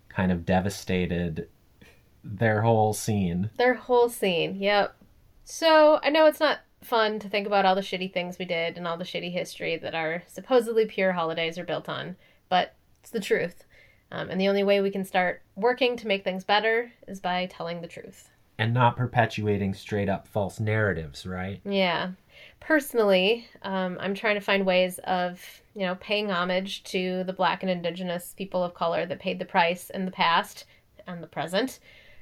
kind 0.09 0.33
of 0.33 0.47
devastated 0.47 1.49
their 2.25 2.63
whole 2.63 2.95
scene. 2.95 3.51
Their 3.59 3.75
whole 3.75 4.09
scene, 4.09 4.57
yep. 4.57 4.97
So 5.45 6.01
I 6.03 6.11
know 6.11 6.27
it's 6.27 6.41
not 6.41 6.61
fun 6.83 7.19
to 7.19 7.29
think 7.29 7.47
about 7.47 7.65
all 7.65 7.75
the 7.75 7.81
shitty 7.81 8.13
things 8.13 8.39
we 8.39 8.45
did 8.45 8.77
and 8.77 8.87
all 8.87 8.97
the 8.97 9.05
shitty 9.05 9.33
history 9.33 9.77
that 9.77 9.95
our 9.95 10.23
supposedly 10.27 10.87
pure 10.87 11.13
holidays 11.13 11.59
are 11.59 11.65
built 11.65 11.89
on, 11.89 12.17
but 12.49 12.75
it's 13.01 13.11
the 13.11 13.21
truth. 13.21 13.65
Um, 14.11 14.31
and 14.31 14.41
the 14.41 14.49
only 14.49 14.63
way 14.63 14.81
we 14.81 14.91
can 14.91 15.05
start 15.05 15.43
working 15.57 15.97
to 15.97 16.07
make 16.07 16.25
things 16.25 16.45
better 16.45 16.93
is 17.09 17.21
by 17.21 17.47
telling 17.47 17.81
the 17.81 17.89
truth. 17.89 18.31
And 18.59 18.73
not 18.73 18.97
perpetuating 18.97 19.75
straight 19.75 20.09
up 20.09 20.27
false 20.27 20.59
narratives, 20.59 21.27
right? 21.27 21.61
Yeah. 21.65 22.13
Personally, 22.61 23.47
um, 23.63 23.99
I'm 24.01 24.15
trying 24.15 24.37
to 24.37 24.41
find 24.41 24.65
ways 24.65 24.99
of, 25.05 25.41
you 25.75 25.83
know, 25.83 25.97
paying 25.97 26.31
homage 26.31 26.83
to 26.85 27.23
the 27.25 27.33
black 27.33 27.63
and 27.63 27.71
indigenous 27.71 28.35
people 28.37 28.65
of 28.65 28.75
color 28.75 29.05
that 29.07 29.21
paid 29.21 29.39
the 29.39 29.45
price 29.45 29.91
in 29.91 30.05
the 30.05 30.11
past 30.11 30.65
and 31.07 31.23
the 31.23 31.27
present. 31.27 31.81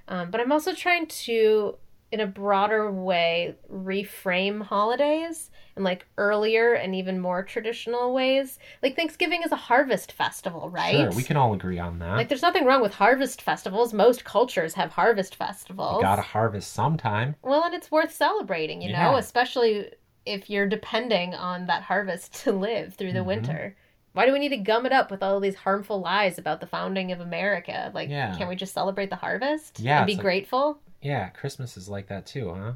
Um, 0.08 0.30
but 0.30 0.40
I'm 0.40 0.52
also 0.52 0.74
trying 0.74 1.06
to, 1.06 1.76
in 2.12 2.20
a 2.20 2.26
broader 2.26 2.90
way, 2.92 3.56
reframe 3.72 4.62
holidays 4.62 5.50
in 5.76 5.82
like 5.82 6.06
earlier 6.16 6.74
and 6.74 6.94
even 6.94 7.18
more 7.18 7.42
traditional 7.42 8.14
ways. 8.14 8.58
Like 8.82 8.94
Thanksgiving 8.94 9.42
is 9.42 9.50
a 9.52 9.56
harvest 9.56 10.12
festival, 10.12 10.70
right? 10.70 10.94
Sure, 10.94 11.10
we 11.12 11.22
can 11.24 11.36
all 11.36 11.52
agree 11.54 11.78
on 11.78 11.98
that. 11.98 12.16
Like, 12.16 12.28
there's 12.28 12.42
nothing 12.42 12.64
wrong 12.64 12.82
with 12.82 12.94
harvest 12.94 13.42
festivals. 13.42 13.92
Most 13.92 14.24
cultures 14.24 14.74
have 14.74 14.92
harvest 14.92 15.34
festivals. 15.34 15.96
You 15.96 16.02
gotta 16.02 16.22
harvest 16.22 16.72
sometime. 16.72 17.34
Well, 17.42 17.64
and 17.64 17.74
it's 17.74 17.90
worth 17.90 18.12
celebrating, 18.14 18.80
you 18.80 18.90
Yeah. 18.90 19.10
know, 19.10 19.16
especially 19.16 19.90
if 20.26 20.48
you're 20.48 20.68
depending 20.68 21.34
on 21.34 21.66
that 21.66 21.82
harvest 21.82 22.34
to 22.44 22.52
live 22.52 22.94
through 22.94 23.12
the 23.12 23.20
Mhm. 23.20 23.26
winter. 23.26 23.76
Why 24.12 24.26
do 24.26 24.32
we 24.32 24.38
need 24.38 24.50
to 24.50 24.58
gum 24.58 24.86
it 24.86 24.92
up 24.92 25.10
with 25.10 25.24
all 25.24 25.40
these 25.40 25.56
harmful 25.56 26.00
lies 26.00 26.38
about 26.38 26.60
the 26.60 26.68
founding 26.68 27.10
of 27.10 27.20
America? 27.20 27.90
Like, 27.92 28.08
Yeah. 28.08 28.32
can't 28.36 28.48
we 28.48 28.54
just 28.54 28.72
celebrate 28.72 29.10
the 29.10 29.16
harvest 29.16 29.80
Yeah, 29.80 29.98
and 29.98 30.06
be 30.06 30.14
like- 30.14 30.22
grateful? 30.22 30.78
Yeah, 31.04 31.28
Christmas 31.28 31.76
is 31.76 31.88
like 31.88 32.08
that 32.08 32.24
too, 32.24 32.52
huh? 32.54 32.72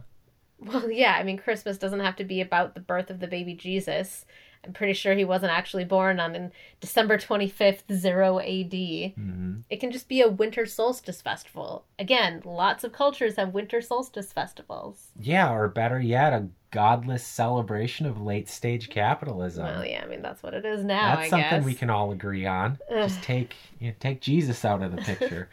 Well, 0.61 0.90
yeah, 0.90 1.14
I 1.18 1.23
mean, 1.23 1.38
Christmas 1.38 1.78
doesn't 1.78 2.00
have 2.00 2.16
to 2.16 2.25
be 2.25 2.40
about 2.42 2.75
the 2.75 2.80
birth 2.80 3.08
of 3.11 3.20
the 3.20 3.26
baby 3.26 3.54
Jesus. 3.54 4.26
I'm 4.64 4.73
pretty 4.73 4.92
sure 4.92 5.14
he 5.14 5.25
wasn't 5.25 5.52
actually 5.52 5.85
born 5.85 6.20
on 6.20 6.50
December 6.80 7.16
25th, 7.16 7.85
0 7.90 8.38
AD. 8.40 9.12
hmm 9.14 9.54
It 9.70 9.80
can 9.80 9.90
just 9.92 10.08
be 10.08 10.20
a 10.20 10.28
winter 10.28 10.66
solstice 10.66 11.23
festival. 11.23 11.87
Again, 11.99 12.42
lots 12.44 12.85
of 12.85 12.92
cultures 12.92 13.37
have 13.37 13.54
winter 13.54 13.80
solstice 13.80 14.32
festivals. 14.32 15.06
Yeah, 15.18 15.50
or 15.52 15.68
better 15.68 16.00
yet, 16.00 16.32
a 16.35 16.49
godless 16.70 17.25
celebration 17.25 18.04
of 18.04 18.20
late 18.20 18.49
stage 18.49 18.90
capitalism. 18.90 19.64
well, 19.64 19.87
yeah, 19.87 20.02
I 20.04 20.08
mean, 20.08 20.20
that's 20.20 20.42
what 20.42 20.52
it 20.52 20.66
is 20.66 20.85
now, 20.85 21.16
That's 21.16 21.28
I 21.28 21.30
something 21.30 21.50
guess. 21.61 21.64
we 21.64 21.75
can 21.75 21.88
all 21.88 22.11
agree 22.12 22.44
on. 22.44 22.78
Ugh. 22.90 23.08
Just 23.08 23.23
take 23.23 23.54
you 23.78 23.88
know, 23.88 23.94
take 24.00 24.20
Jesus 24.20 24.64
out 24.66 24.82
of 24.82 24.90
the 24.94 24.99
picture. 25.02 25.49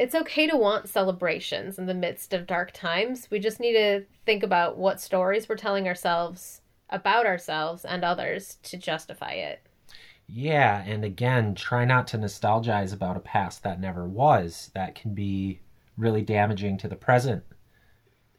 It's 0.00 0.14
okay 0.14 0.47
to 0.47 0.57
want 0.57 0.88
celebrations 0.88 1.78
in 1.78 1.85
the 1.85 1.92
midst 1.92 2.33
of 2.33 2.47
dark 2.47 2.73
times. 2.73 3.28
We 3.30 3.38
just 3.38 3.61
need 3.61 3.75
to 3.75 4.07
think 4.25 4.42
about 4.42 4.78
what 4.78 4.99
stories 4.99 5.47
we're 5.47 5.57
telling 5.57 5.87
ourselves 5.87 6.62
about 6.88 7.26
ourselves 7.26 7.85
and 7.85 8.02
others 8.02 8.57
to 8.62 8.78
justify 8.78 9.33
it. 9.33 9.61
yeah, 10.26 10.83
and 10.87 11.04
again, 11.04 11.54
try 11.54 11.85
not 11.85 12.07
to 12.09 12.19
nostalgize 12.19 12.95
about 12.95 13.19
a 13.19 13.21
past 13.21 13.62
that 13.62 13.78
never 13.78 14.09
was. 14.09 14.71
That 14.75 14.95
can 14.95 15.12
be 15.12 15.61
really 15.99 16.23
damaging 16.23 16.78
to 16.78 16.88
the 16.88 16.97
present. 16.97 17.45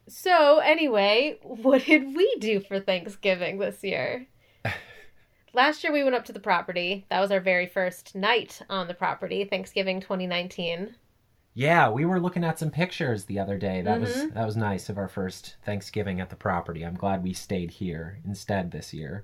So, 0.07 0.57
anyway, 0.57 1.37
what 1.43 1.85
did 1.85 2.15
we 2.15 2.37
do 2.39 2.59
for 2.61 2.79
Thanksgiving 2.79 3.59
this 3.59 3.83
year? 3.83 4.25
Last 5.53 5.83
year 5.83 5.93
we 5.93 6.03
went 6.03 6.15
up 6.15 6.25
to 6.25 6.33
the 6.33 6.39
property. 6.39 7.05
That 7.11 7.19
was 7.19 7.31
our 7.31 7.39
very 7.39 7.67
first 7.67 8.15
night 8.15 8.63
on 8.67 8.87
the 8.87 8.95
property, 8.95 9.45
Thanksgiving 9.45 10.01
2019. 10.01 10.95
Yeah, 11.53 11.89
we 11.89 12.05
were 12.05 12.20
looking 12.20 12.43
at 12.46 12.60
some 12.60 12.72
pictures 12.72 13.25
the 13.25 13.39
other 13.39 13.58
day. 13.58 13.81
That 13.81 14.00
was 14.00 14.15
Mhm. 14.15 14.34
that 14.34 14.46
was 14.46 14.55
nice 14.55 14.89
of 14.89 14.98
our 14.98 15.08
first 15.10 15.58
Thanksgiving 15.65 16.22
at 16.22 16.29
the 16.29 16.36
property. 16.36 16.84
I'm 16.86 16.96
glad 16.96 17.24
we 17.24 17.34
stayed 17.34 17.72
here 17.72 18.20
instead 18.25 18.72
this 18.72 18.93
year. 18.93 19.24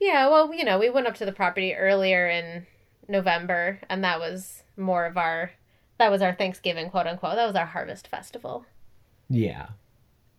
Yeah, 0.00 0.28
well, 0.28 0.52
you 0.54 0.64
know, 0.64 0.78
we 0.78 0.90
went 0.90 1.06
up 1.06 1.14
to 1.16 1.24
the 1.26 1.32
property 1.32 1.74
earlier 1.74 2.26
in 2.28 2.66
November, 3.06 3.80
and 3.88 4.02
that 4.02 4.18
was 4.18 4.62
more 4.76 5.04
of 5.06 5.16
our 5.18 5.52
that 5.98 6.10
was 6.10 6.22
our 6.22 6.32
Thanksgiving, 6.32 6.90
quote 6.90 7.06
unquote. 7.06 7.34
That 7.36 7.46
was 7.46 7.56
our 7.56 7.66
harvest 7.66 8.08
festival. 8.08 8.64
Yeah. 9.28 9.68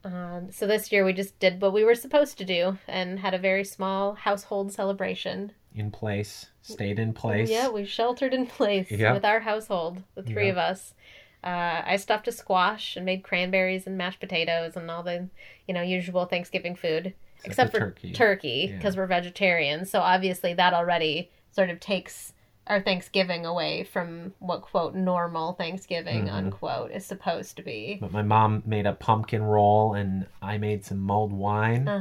Um, 0.06 0.50
so 0.52 0.66
this 0.66 0.92
year 0.94 1.04
we 1.04 1.12
just 1.12 1.38
did 1.40 1.62
what 1.62 1.74
we 1.74 1.84
were 1.84 1.94
supposed 1.96 2.38
to 2.38 2.46
do 2.46 2.78
and 2.88 3.20
had 3.20 3.34
a 3.34 3.38
very 3.38 3.64
small 3.66 4.16
household 4.16 4.72
celebration. 4.74 5.52
in 5.76 5.92
place, 5.92 6.48
stayed 6.64 6.98
in 6.98 7.14
place. 7.14 7.48
Yeah, 7.50 7.70
we 7.70 7.86
sheltered 7.86 8.34
in 8.34 8.48
place 8.48 8.90
Yeah. 8.90 9.14
with 9.14 9.24
our 9.24 9.42
household, 9.42 10.02
the 10.16 10.24
three 10.24 10.46
Yeah. 10.48 10.52
of 10.54 10.58
us. 10.58 10.96
Uh, 11.43 11.81
I 11.86 11.96
stuffed 11.98 12.27
a 12.27 12.31
squash 12.31 12.96
and 12.96 13.05
made 13.05 13.24
cranberries 13.24 13.88
and 13.88 13.98
mashed 13.98 14.19
potatoes 14.19 14.75
and 14.75 14.89
all 14.91 15.03
the, 15.03 15.29
you 15.67 15.74
know, 15.74 15.81
usual 15.81 16.25
Thanksgiving 16.25 16.75
food, 16.75 17.13
except, 17.46 17.72
the 17.72 17.79
for 17.79 17.86
turkey. 17.86 18.12
turkey 18.13 18.67
Yeah. 18.69 18.75
because 18.75 18.98
we're 18.98 19.05
vegetarians. 19.08 19.89
So 19.89 20.00
obviously 20.01 20.53
that 20.55 20.74
already 20.74 21.31
sort 21.51 21.69
of 21.69 21.79
takes 21.79 22.34
our 22.67 22.81
Thanksgiving 22.81 23.46
away 23.48 23.84
from 23.84 24.34
what 24.39 24.62
quote 24.62 24.93
normal 24.93 25.53
Thanksgiving 25.53 26.25
Mhm. 26.27 26.34
unquote 26.34 26.91
is 26.91 27.03
supposed 27.05 27.55
to 27.55 27.63
be. 27.63 27.98
But 28.00 28.12
my 28.12 28.22
mom 28.22 28.62
made 28.65 28.86
a 28.86 28.93
pumpkin 28.93 29.41
roll, 29.41 29.93
and 29.96 30.27
I 30.41 30.58
made 30.60 30.86
some 30.86 31.00
mulled 31.00 31.34
wine. 31.34 31.88
Uh 31.88 32.00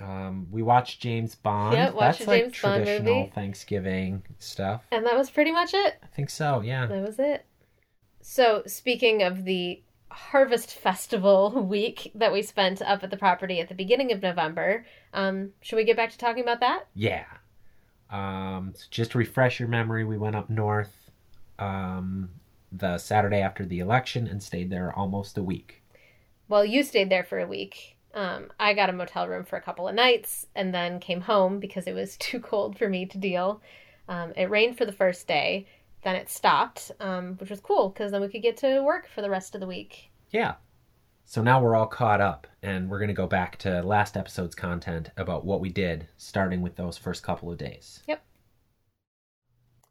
huh. 0.00 0.04
Um, 0.04 0.46
we 0.50 0.62
watched 0.62 1.00
James 1.00 1.34
Bond. 1.34 1.76
Yep, 1.76 1.94
watched 1.94 2.18
That's 2.20 2.28
like 2.28 2.42
James 2.44 2.62
Bond 2.62 2.84
traditional 2.84 3.14
movie. 3.20 3.30
Thanksgiving 3.34 4.22
stuff. 4.38 4.86
And 4.90 5.04
that 5.06 5.16
was 5.16 5.30
pretty 5.30 5.52
much 5.52 5.74
it. 5.74 5.98
I 6.02 6.06
think 6.06 6.30
so. 6.30 6.60
Yeah. 6.62 6.86
That 6.86 7.02
was 7.02 7.18
it. 7.18 7.44
So, 8.26 8.62
speaking 8.66 9.22
of 9.22 9.44
the 9.44 9.82
Harvest 10.10 10.72
Festival 10.72 11.50
week 11.68 12.10
that 12.14 12.32
we 12.32 12.40
spent 12.40 12.80
up 12.80 13.04
at 13.04 13.10
the 13.10 13.18
property 13.18 13.60
at 13.60 13.68
the 13.68 13.74
beginning 13.74 14.12
of 14.12 14.22
November, 14.22 14.86
um, 15.12 15.50
should 15.60 15.76
we 15.76 15.84
get 15.84 15.98
back 15.98 16.10
to 16.10 16.16
talking 16.16 16.42
about 16.42 16.60
that? 16.60 16.86
Yeah. 16.94 17.26
Um, 18.08 18.72
so 18.74 18.86
just 18.90 19.10
to 19.10 19.18
refresh 19.18 19.60
your 19.60 19.68
memory, 19.68 20.06
we 20.06 20.16
went 20.16 20.36
up 20.36 20.48
north 20.48 21.10
um, 21.58 22.30
the 22.72 22.96
Saturday 22.96 23.42
after 23.42 23.66
the 23.66 23.80
election 23.80 24.26
and 24.26 24.42
stayed 24.42 24.70
there 24.70 24.90
almost 24.96 25.36
a 25.36 25.42
week. 25.42 25.82
Well, 26.48 26.64
you 26.64 26.82
stayed 26.82 27.10
there 27.10 27.24
for 27.24 27.40
a 27.40 27.46
week. 27.46 27.98
Um, 28.14 28.50
I 28.58 28.72
got 28.72 28.88
a 28.88 28.94
motel 28.94 29.28
room 29.28 29.44
for 29.44 29.56
a 29.56 29.62
couple 29.62 29.86
of 29.86 29.94
nights 29.94 30.46
and 30.56 30.72
then 30.72 30.98
came 30.98 31.20
home 31.20 31.60
because 31.60 31.86
it 31.86 31.94
was 31.94 32.16
too 32.18 32.40
cold 32.40 32.78
for 32.78 32.88
me 32.88 33.04
to 33.04 33.18
deal. 33.18 33.60
Um, 34.08 34.32
it 34.34 34.48
rained 34.48 34.78
for 34.78 34.86
the 34.86 34.92
first 34.92 35.28
day, 35.28 35.66
then 36.04 36.16
it 36.16 36.28
stopped, 36.30 36.92
um, 37.00 37.34
which 37.38 37.50
was 37.50 37.60
cool 37.60 37.88
because 37.90 38.12
then 38.12 38.20
we 38.20 38.28
could 38.28 38.42
get 38.42 38.56
to 38.58 38.82
work 38.82 39.08
for 39.08 39.22
the 39.22 39.30
rest 39.30 39.54
of 39.54 39.60
the 39.60 39.66
week. 39.66 40.10
Yeah. 40.30 40.54
So 41.26 41.42
now 41.42 41.60
we're 41.60 41.74
all 41.74 41.86
caught 41.86 42.20
up, 42.20 42.46
and 42.62 42.88
we're 42.90 42.98
going 42.98 43.08
to 43.08 43.14
go 43.14 43.26
back 43.26 43.56
to 43.60 43.82
last 43.82 44.16
episode's 44.16 44.54
content 44.54 45.10
about 45.16 45.44
what 45.44 45.60
we 45.60 45.70
did, 45.70 46.06
starting 46.18 46.60
with 46.60 46.76
those 46.76 46.98
first 46.98 47.22
couple 47.22 47.50
of 47.50 47.58
days. 47.58 48.02
Yep. 48.06 48.22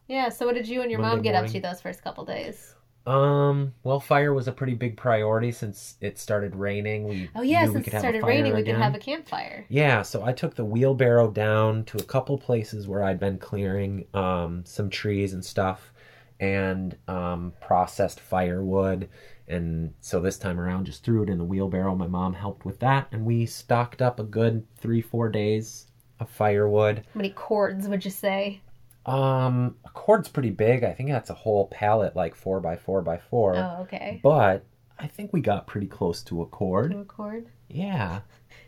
Yeah, 0.07 0.29
so 0.29 0.45
what 0.45 0.55
did 0.55 0.67
you 0.67 0.81
and 0.81 0.91
your 0.91 0.99
mom 0.99 1.11
Monday 1.17 1.23
get 1.23 1.35
up 1.35 1.47
to 1.47 1.59
those 1.59 1.81
first 1.81 2.03
couple 2.03 2.25
days? 2.25 2.75
Um, 3.05 3.73
well, 3.83 3.99
fire 3.99 4.33
was 4.33 4.47
a 4.47 4.51
pretty 4.51 4.75
big 4.75 4.95
priority 4.95 5.51
since 5.51 5.95
it 6.01 6.17
started 6.19 6.55
raining. 6.55 7.05
We 7.07 7.29
Oh, 7.35 7.41
yeah, 7.41 7.65
knew 7.65 7.73
we 7.73 7.73
since 7.73 7.85
could 7.85 7.93
it 7.93 7.93
have 7.93 8.03
a 8.05 8.13
started 8.13 8.21
fire 8.21 8.29
raining, 8.29 8.53
we 8.53 8.61
again. 8.61 8.75
could 8.75 8.81
have 8.81 8.95
a 8.95 8.99
campfire. 8.99 9.65
Yeah, 9.69 10.01
so 10.03 10.23
I 10.23 10.33
took 10.33 10.55
the 10.55 10.65
wheelbarrow 10.65 11.31
down 11.31 11.85
to 11.85 11.97
a 11.99 12.03
couple 12.03 12.37
places 12.37 12.87
where 12.87 13.03
I'd 13.03 13.19
been 13.19 13.37
clearing 13.39 14.05
um, 14.13 14.63
some 14.65 14.89
trees 14.89 15.33
and 15.33 15.43
stuff 15.43 15.92
and 16.43 16.97
um, 17.07 17.53
processed 17.61 18.19
firewood. 18.19 19.07
And 19.47 19.93
so 20.01 20.19
this 20.19 20.37
time 20.37 20.59
around, 20.59 20.85
just 20.85 21.03
threw 21.03 21.23
it 21.23 21.29
in 21.29 21.37
the 21.37 21.43
wheelbarrow. 21.45 21.95
My 21.95 22.07
mom 22.07 22.33
helped 22.33 22.65
with 22.65 22.79
that, 22.79 23.07
and 23.11 23.25
we 23.25 23.45
stocked 23.45 24.01
up 24.01 24.19
a 24.19 24.23
good 24.23 24.65
three, 24.77 25.01
four 25.01 25.29
days 25.29 25.87
of 26.19 26.29
firewood. 26.29 26.97
How 27.13 27.17
many 27.17 27.29
cords 27.29 27.87
would 27.87 28.03
you 28.03 28.11
say? 28.11 28.61
Um, 29.05 29.75
a 29.85 29.89
cord's 29.89 30.27
pretty 30.29 30.49
big. 30.49 30.83
I 30.83 30.91
think 30.93 31.09
that's 31.09 31.29
a 31.29 31.33
whole 31.33 31.67
pallet, 31.67 32.15
like 32.15 32.35
four 32.35 32.59
by 32.59 32.75
four 32.75 33.01
by 33.01 33.17
four. 33.17 33.55
Oh, 33.55 33.77
okay. 33.81 34.19
But 34.23 34.65
I 34.99 35.07
think 35.07 35.31
we 35.33 35.41
got 35.41 35.67
pretty 35.67 35.87
close 35.87 36.21
to 36.23 36.41
a 36.41 36.45
cord. 36.45 36.91
To 36.91 36.99
a 36.99 37.05
cord. 37.05 37.47
Yeah, 37.69 38.21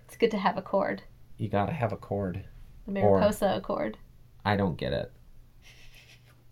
It's 0.05 0.17
good 0.17 0.31
to 0.31 0.37
have 0.37 0.57
a 0.57 0.61
cord. 0.61 1.03
you 1.37 1.47
gotta 1.49 1.73
have 1.73 1.91
a 1.93 1.97
cord. 1.97 2.43
A 2.87 2.91
Mariposa 2.91 3.53
accord. 3.57 3.97
I 4.45 4.55
don't 4.55 4.77
get 4.77 4.93
it. 4.93 5.11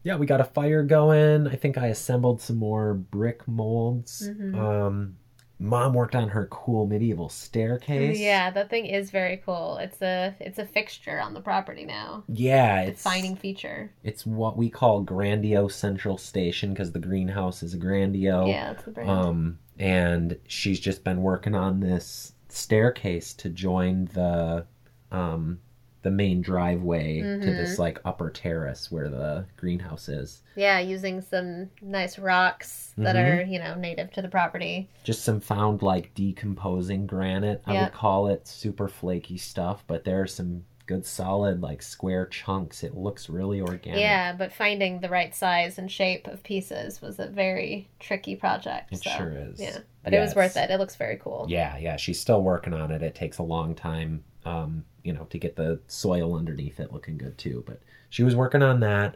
Yeah, 0.03 0.17
we 0.17 0.25
got 0.25 0.41
a 0.41 0.45
fire 0.45 0.83
going. 0.83 1.47
I 1.47 1.55
think 1.55 1.77
I 1.77 1.87
assembled 1.87 2.41
some 2.41 2.57
more 2.57 2.93
brick 2.93 3.47
molds. 3.47 4.29
Mhm. 4.29 4.55
Um, 4.57 5.17
Mom 5.59 5.93
worked 5.93 6.15
on 6.15 6.27
her 6.29 6.47
cool 6.47 6.85
medieval 6.87 7.29
staircase. 7.29 8.19
Yeah, 8.19 8.49
that 8.51 8.69
thing 8.69 8.85
is 8.85 9.11
very 9.11 9.37
cool. 9.45 9.77
It's 9.77 10.01
a 10.01 10.35
it's 10.41 10.59
a 10.59 10.65
fixture 10.65 11.21
on 11.21 11.33
the 11.33 11.39
property 11.39 11.85
now. 11.85 12.23
Yeah, 12.27 12.81
it's 12.81 13.01
Defining 13.03 13.37
feature. 13.37 13.91
It's 14.03 14.25
what 14.25 14.57
we 14.57 14.69
call 14.69 15.05
Grandio 15.05 15.71
Central 15.71 16.17
Station 16.17 16.71
because 16.73 16.91
the 16.91 16.99
greenhouse 16.99 17.63
is 17.63 17.73
a 17.73 17.77
Grandio. 17.77 18.47
Yeah, 18.49 18.73
that's 18.73 18.83
the 18.83 18.91
brand. 18.91 19.09
Um, 19.09 19.59
and 19.79 20.37
she's 20.47 20.81
just 20.81 21.03
been 21.05 21.21
working 21.21 21.55
on 21.55 21.79
this 21.79 22.33
staircase 22.49 23.33
to 23.35 23.49
join 23.49 24.05
the 24.13 24.65
um 25.11 25.59
the 26.03 26.11
main 26.11 26.41
driveway 26.41 27.19
to 27.21 27.25
Mhm. 27.25 27.57
this 27.57 27.79
like 27.79 27.99
upper 28.05 28.29
terrace 28.29 28.91
where 28.91 29.09
the 29.09 29.45
greenhouse 29.57 30.07
is. 30.09 30.41
yeah, 30.55 30.77
using 30.79 31.19
some 31.21 31.69
nice 31.81 32.19
rocks 32.19 32.93
that 32.97 33.15
Mhm. 33.15 33.39
are 33.39 33.41
you 33.43 33.57
know 33.59 33.73
native 33.75 34.11
to 34.11 34.21
the 34.21 34.27
property. 34.27 34.87
Just 35.03 35.23
some 35.23 35.39
found 35.39 35.81
like 35.81 36.13
decomposing 36.13 37.07
granite. 37.07 37.61
I 37.65 37.81
would 37.81 37.93
call 37.93 38.27
it 38.27 38.47
super 38.47 38.87
flaky 38.87 39.37
stuff, 39.37 39.83
but 39.87 40.03
there 40.03 40.21
are 40.21 40.27
some 40.27 40.65
good 40.85 41.05
solid 41.05 41.61
like 41.61 41.81
square 41.81 42.25
chunks. 42.25 42.83
It 42.83 42.93
looks 42.95 43.29
really 43.29 43.61
organic. 43.61 44.01
Yeah, 44.01 44.33
but 44.33 44.51
finding 44.51 44.99
the 44.99 45.07
right 45.09 45.33
size 45.33 45.79
and 45.79 45.89
shape 45.89 46.27
of 46.27 46.43
pieces 46.43 47.01
was 47.01 47.19
a 47.19 47.27
very 47.27 47.87
tricky 47.99 48.35
project. 48.35 48.91
It 48.91 49.01
so, 49.01 49.09
sure 49.11 49.31
is. 49.31 49.61
Yeah, 49.61 49.77
but 50.03 50.13
it 50.13 50.19
was 50.19 50.35
worth 50.35 50.57
it. 50.57 50.69
It 50.69 50.77
looks 50.79 50.97
very 50.97 51.15
cool. 51.15 51.45
Yeah, 51.47 51.77
yeah, 51.77 51.95
she's 51.95 52.19
still 52.19 52.43
working 52.43 52.73
on 52.73 52.91
it. 52.91 53.01
It 53.01 53.15
takes 53.15 53.37
a 53.37 53.43
long 53.43 53.73
time, 53.75 54.25
um, 54.45 54.85
you 55.03 55.13
know, 55.13 55.25
to 55.25 55.37
get 55.37 55.55
the 55.55 55.79
soil 55.87 56.35
underneath 56.35 56.79
it 56.79 56.93
looking 56.93 57.17
good 57.17 57.37
too. 57.37 57.63
But 57.65 57.81
she 58.09 58.23
was 58.23 58.35
working 58.35 58.63
on 58.63 58.79
that. 58.81 59.15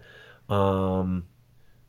Um, 0.50 1.26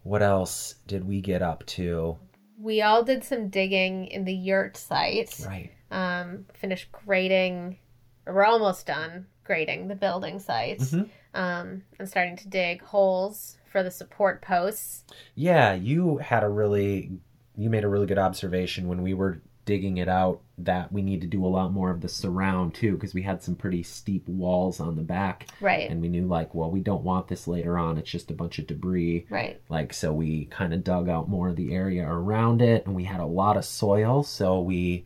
what 0.02 0.22
else 0.22 0.74
did 0.86 1.06
we 1.06 1.20
get 1.20 1.42
up 1.42 1.64
to? 1.66 2.18
We 2.60 2.82
all 2.82 3.02
did 3.02 3.22
some 3.24 3.48
digging 3.48 4.06
in 4.06 4.24
the 4.24 4.34
yurt 4.34 4.76
site. 4.76 5.38
Right. 5.46 5.70
Um, 5.90 6.46
finished 6.54 6.90
grading. 6.92 7.78
Or 8.26 8.34
we're 8.34 8.44
almost 8.44 8.86
done 8.86 9.26
grading 9.44 9.88
the 9.88 9.94
building 9.94 10.38
site. 10.38 10.80
Mhm. 10.80 11.08
Um, 11.34 11.82
and 11.98 12.08
starting 12.08 12.36
to 12.36 12.48
dig 12.48 12.82
holes 12.82 13.58
for 13.70 13.82
the 13.82 13.90
support 13.90 14.42
posts. 14.42 15.04
Yeah, 15.34 15.74
you 15.74 16.18
had 16.18 16.42
a 16.42 16.48
really, 16.48 17.12
you 17.56 17.70
made 17.70 17.84
a 17.84 17.88
really 17.88 18.06
good 18.06 18.18
observation 18.18 18.88
when 18.88 19.02
we 19.02 19.14
were 19.14 19.40
digging 19.68 19.98
it 19.98 20.08
out 20.08 20.40
that 20.56 20.90
we 20.92 21.02
need 21.02 21.20
to 21.20 21.26
do 21.26 21.44
a 21.44 21.46
lot 21.46 21.72
more 21.72 21.90
of 21.90 22.00
the 22.00 22.08
surround 22.08 22.74
too 22.74 22.94
because 22.94 23.14
we 23.14 23.22
had 23.22 23.42
some 23.42 23.54
pretty 23.54 23.82
steep 23.82 24.26
walls 24.28 24.80
on 24.80 24.96
the 24.96 25.02
back 25.02 25.46
Right. 25.60 25.88
and 25.90 26.00
we 26.00 26.08
knew 26.08 26.26
like 26.26 26.54
well 26.54 26.70
we 26.70 26.80
don't 26.80 27.04
want 27.04 27.28
this 27.28 27.46
later 27.46 27.78
on 27.78 27.98
it's 27.98 28.10
just 28.10 28.30
a 28.30 28.34
bunch 28.34 28.58
of 28.58 28.66
debris 28.66 29.26
Right. 29.30 29.60
Like, 29.68 29.92
so 29.92 30.12
we 30.12 30.46
kind 30.46 30.72
of 30.74 30.82
dug 30.82 31.08
out 31.08 31.28
more 31.28 31.48
of 31.48 31.56
the 31.56 31.74
area 31.74 32.08
around 32.08 32.62
it, 32.62 32.86
and 32.86 32.94
we 32.96 33.04
had 33.04 33.20
a 33.20 33.26
lot 33.26 33.56
of 33.56 33.64
soil, 33.64 34.22
so 34.22 34.60
we 34.60 35.04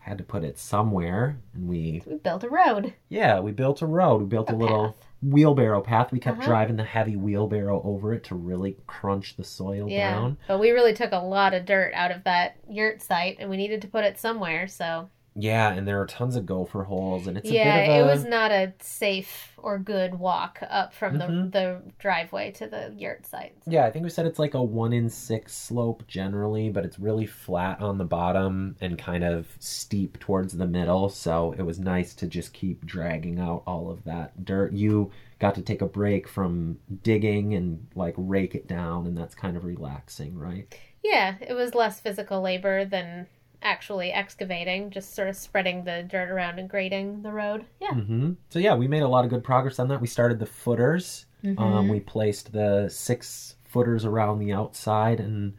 had 0.00 0.18
to 0.18 0.24
put 0.24 0.42
it 0.44 0.58
somewhere. 0.58 1.38
And 1.54 1.68
we, 1.68 2.02
We 2.06 2.16
built 2.16 2.42
a 2.42 2.48
road. 2.48 2.94
yeah, 3.08 3.38
we 3.40 3.52
built 3.52 3.80
a 3.82 3.86
road. 3.86 4.18
We 4.22 4.26
built 4.26 4.50
a, 4.50 4.54
A 4.54 4.56
little 4.56 4.86
path. 4.88 5.06
Wheelbarrow 5.22 5.80
path. 5.82 6.12
We 6.12 6.18
kept 6.18 6.38
Uh-huh. 6.38 6.46
driving 6.46 6.76
the 6.76 6.84
heavy 6.84 7.16
wheelbarrow 7.16 7.82
over 7.84 8.14
it 8.14 8.24
to 8.24 8.34
really 8.34 8.76
crunch 8.86 9.36
the 9.36 9.44
soil 9.44 9.88
Yeah. 9.88 10.12
down. 10.12 10.36
But 10.48 10.58
we 10.60 10.70
really 10.70 10.94
took 10.94 11.12
a 11.12 11.18
lot 11.18 11.52
of 11.54 11.66
dirt 11.66 11.92
out 11.94 12.10
of 12.10 12.24
that 12.24 12.56
yurt 12.68 13.02
site 13.02 13.36
and 13.38 13.50
we 13.50 13.56
needed 13.56 13.82
to 13.82 13.88
put 13.88 14.04
it 14.04 14.18
somewhere, 14.18 14.66
so 14.66 15.10
Yeah, 15.40 15.72
and 15.72 15.86
there 15.88 16.00
are 16.00 16.06
tons 16.06 16.36
of 16.36 16.46
gopher 16.46 16.84
holes, 16.84 17.26
and 17.26 17.36
it's 17.38 17.50
a 17.50 17.54
yeah, 17.54 17.80
bit 17.80 17.88
of 17.90 17.96
a. 17.96 17.98
it 18.00 18.12
was 18.12 18.24
not 18.24 18.50
a 18.50 18.72
safe 18.80 19.52
or 19.56 19.78
good 19.78 20.14
walk 20.18 20.58
up 20.68 20.92
from 20.94 21.18
Mhm. 21.18 21.50
the 21.52 21.58
the 21.58 21.82
driveway 21.98 22.50
to 22.52 22.66
the 22.66 22.94
yurt 22.96 23.26
site. 23.26 23.54
Yeah, 23.66 23.84
I 23.86 23.90
think 23.90 24.02
we 24.04 24.10
said 24.10 24.26
it's 24.26 24.38
like 24.38 24.54
a 24.54 24.62
one 24.62 24.92
in 24.92 25.08
six 25.08 25.54
slope 25.54 26.06
generally, 26.06 26.70
but 26.70 26.84
it's 26.84 26.98
really 26.98 27.26
flat 27.26 27.80
on 27.80 27.98
the 27.98 28.04
bottom 28.04 28.76
and 28.80 28.98
kind 28.98 29.24
of 29.24 29.56
steep 29.58 30.18
towards 30.18 30.56
the 30.56 30.66
middle. 30.66 31.08
So 31.08 31.52
it 31.58 31.62
was 31.62 31.78
nice 31.78 32.14
to 32.16 32.26
just 32.26 32.52
keep 32.52 32.84
dragging 32.86 33.38
out 33.38 33.62
all 33.66 33.90
of 33.90 34.04
that 34.04 34.44
dirt. 34.44 34.72
You 34.72 35.10
got 35.38 35.54
to 35.54 35.62
take 35.62 35.80
a 35.82 35.86
break 35.86 36.28
from 36.28 36.78
digging 37.02 37.54
and 37.54 37.86
like 37.94 38.14
rake 38.16 38.54
it 38.54 38.66
down, 38.66 39.06
and 39.06 39.16
that's 39.16 39.34
kind 39.34 39.56
of 39.56 39.64
relaxing, 39.64 40.36
right? 40.36 40.74
Yeah, 41.02 41.36
it 41.40 41.54
was 41.54 41.74
less 41.74 41.98
physical 42.00 42.42
labor 42.42 42.84
than 42.84 43.26
actually 43.62 44.12
excavating, 44.12 44.90
just 44.90 45.14
sort 45.14 45.28
of 45.28 45.36
spreading 45.36 45.84
the 45.84 46.02
dirt 46.02 46.30
around 46.30 46.58
and 46.58 46.68
grading 46.68 47.22
the 47.22 47.32
road. 47.32 47.64
Yeah. 47.80 47.92
hmm 47.94 48.32
So 48.48 48.58
yeah, 48.58 48.74
we 48.74 48.88
made 48.88 49.02
a 49.02 49.08
lot 49.08 49.24
of 49.24 49.30
good 49.30 49.44
progress 49.44 49.78
on 49.78 49.88
that. 49.88 50.00
We 50.00 50.06
started 50.06 50.38
the 50.38 50.46
footers. 50.46 51.26
Um, 51.44 51.56
Mhm. 51.56 51.90
we 51.90 52.00
placed 52.00 52.52
the 52.52 52.88
six 52.90 53.56
footers 53.64 54.04
around 54.04 54.38
the 54.40 54.52
outside 54.52 55.20
and 55.20 55.54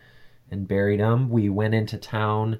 and 0.51 0.67
buried 0.67 0.99
them. 0.99 1.29
We 1.29 1.49
went 1.49 1.73
into 1.73 1.97
town 1.97 2.59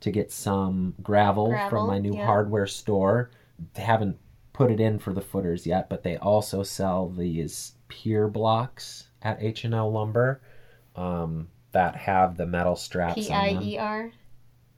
to 0.00 0.10
get 0.10 0.30
some 0.30 0.94
gravel, 1.02 1.48
Gravel, 1.48 1.70
from 1.70 1.86
my 1.86 1.98
new 1.98 2.14
yeah. 2.14 2.26
hardware 2.26 2.66
store. 2.66 3.30
They 3.74 3.82
haven't 3.82 4.18
put 4.52 4.70
it 4.70 4.78
in 4.78 4.98
for 4.98 5.12
the 5.14 5.20
footers 5.22 5.66
yet, 5.66 5.88
but 5.88 6.02
they 6.02 6.16
also 6.18 6.62
sell 6.62 7.08
these 7.08 7.74
pier 7.88 8.28
blocks 8.28 9.08
at 9.22 9.42
H 9.42 9.64
and 9.64 9.74
L 9.74 9.90
Lumber 9.90 10.42
um, 10.96 11.48
that 11.72 11.96
have 11.96 12.36
the 12.36 12.46
metal 12.46 12.76
straps 12.76 13.14
P 13.26 13.32
I. 13.32 13.58
E 13.60 13.78
R. 13.78 14.10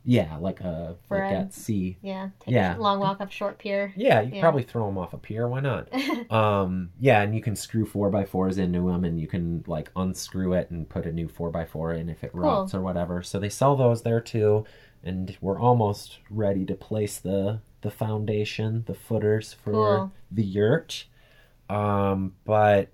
Yeah, 0.05 0.37
like 0.39 0.61
a 0.61 0.97
For 1.07 1.19
like 1.19 1.33
a- 1.33 1.37
at 1.37 1.55
sea. 1.55 1.97
Yeah, 2.03 2.31
take 2.41 2.55
Yeah. 2.55 2.77
a 2.77 2.81
long 2.81 2.99
walk 2.99 3.21
up 3.21 3.31
short 3.31 3.59
pier. 3.59 3.93
Yeah, 3.97 4.21
you 4.21 4.35
Yeah. 4.35 4.41
probably 4.41 4.65
throw 4.65 4.87
them 4.87 4.99
off 4.99 5.13
a 5.15 5.19
pier. 5.19 5.47
Why 5.49 5.61
not? 5.61 5.89
um, 6.33 6.91
yeah, 6.99 7.23
and 7.23 7.35
you 7.35 7.41
can 7.41 7.55
screw 7.55 7.87
four 7.87 8.11
by 8.11 8.25
fours 8.25 8.59
into 8.59 8.89
them, 8.91 9.05
and 9.05 9.21
you 9.21 9.29
can 9.29 9.63
like 9.67 9.91
unscrew 9.95 10.55
it 10.55 10.71
and 10.71 10.89
put 10.89 11.07
a 11.07 11.13
new 11.13 11.29
four 11.29 11.51
by 11.51 11.65
four 11.65 11.93
in 11.93 12.09
if 12.09 12.25
it 12.25 12.35
rots 12.35 12.75
or 12.75 12.81
whatever. 12.81 13.23
So 13.23 13.39
they 13.39 13.49
sell 13.49 13.77
those 13.77 14.03
there 14.03 14.21
too, 14.21 14.65
and 15.05 15.37
we're 15.41 15.61
almost 15.61 16.19
ready 16.31 16.65
to 16.67 16.75
place 16.75 17.19
the 17.19 17.61
the 17.83 17.91
foundation, 17.91 18.85
the 18.87 18.95
footers 18.95 19.53
for 19.53 19.73
Cool. 19.73 20.13
the 20.31 20.45
yurt. 20.45 21.07
Um, 21.69 22.35
but 22.45 22.89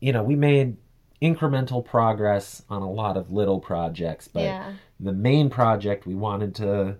you 0.00 0.12
know, 0.12 0.22
we 0.22 0.36
made 0.36 0.76
incremental 1.22 1.84
progress 1.84 2.62
on 2.70 2.82
a 2.82 2.90
lot 2.90 3.16
of 3.16 3.30
little 3.30 3.60
projects, 3.60 4.28
but 4.28 4.42
yeah. 4.42 4.72
the 4.98 5.12
main 5.12 5.50
project 5.50 6.06
we 6.06 6.14
wanted 6.14 6.54
to 6.56 6.96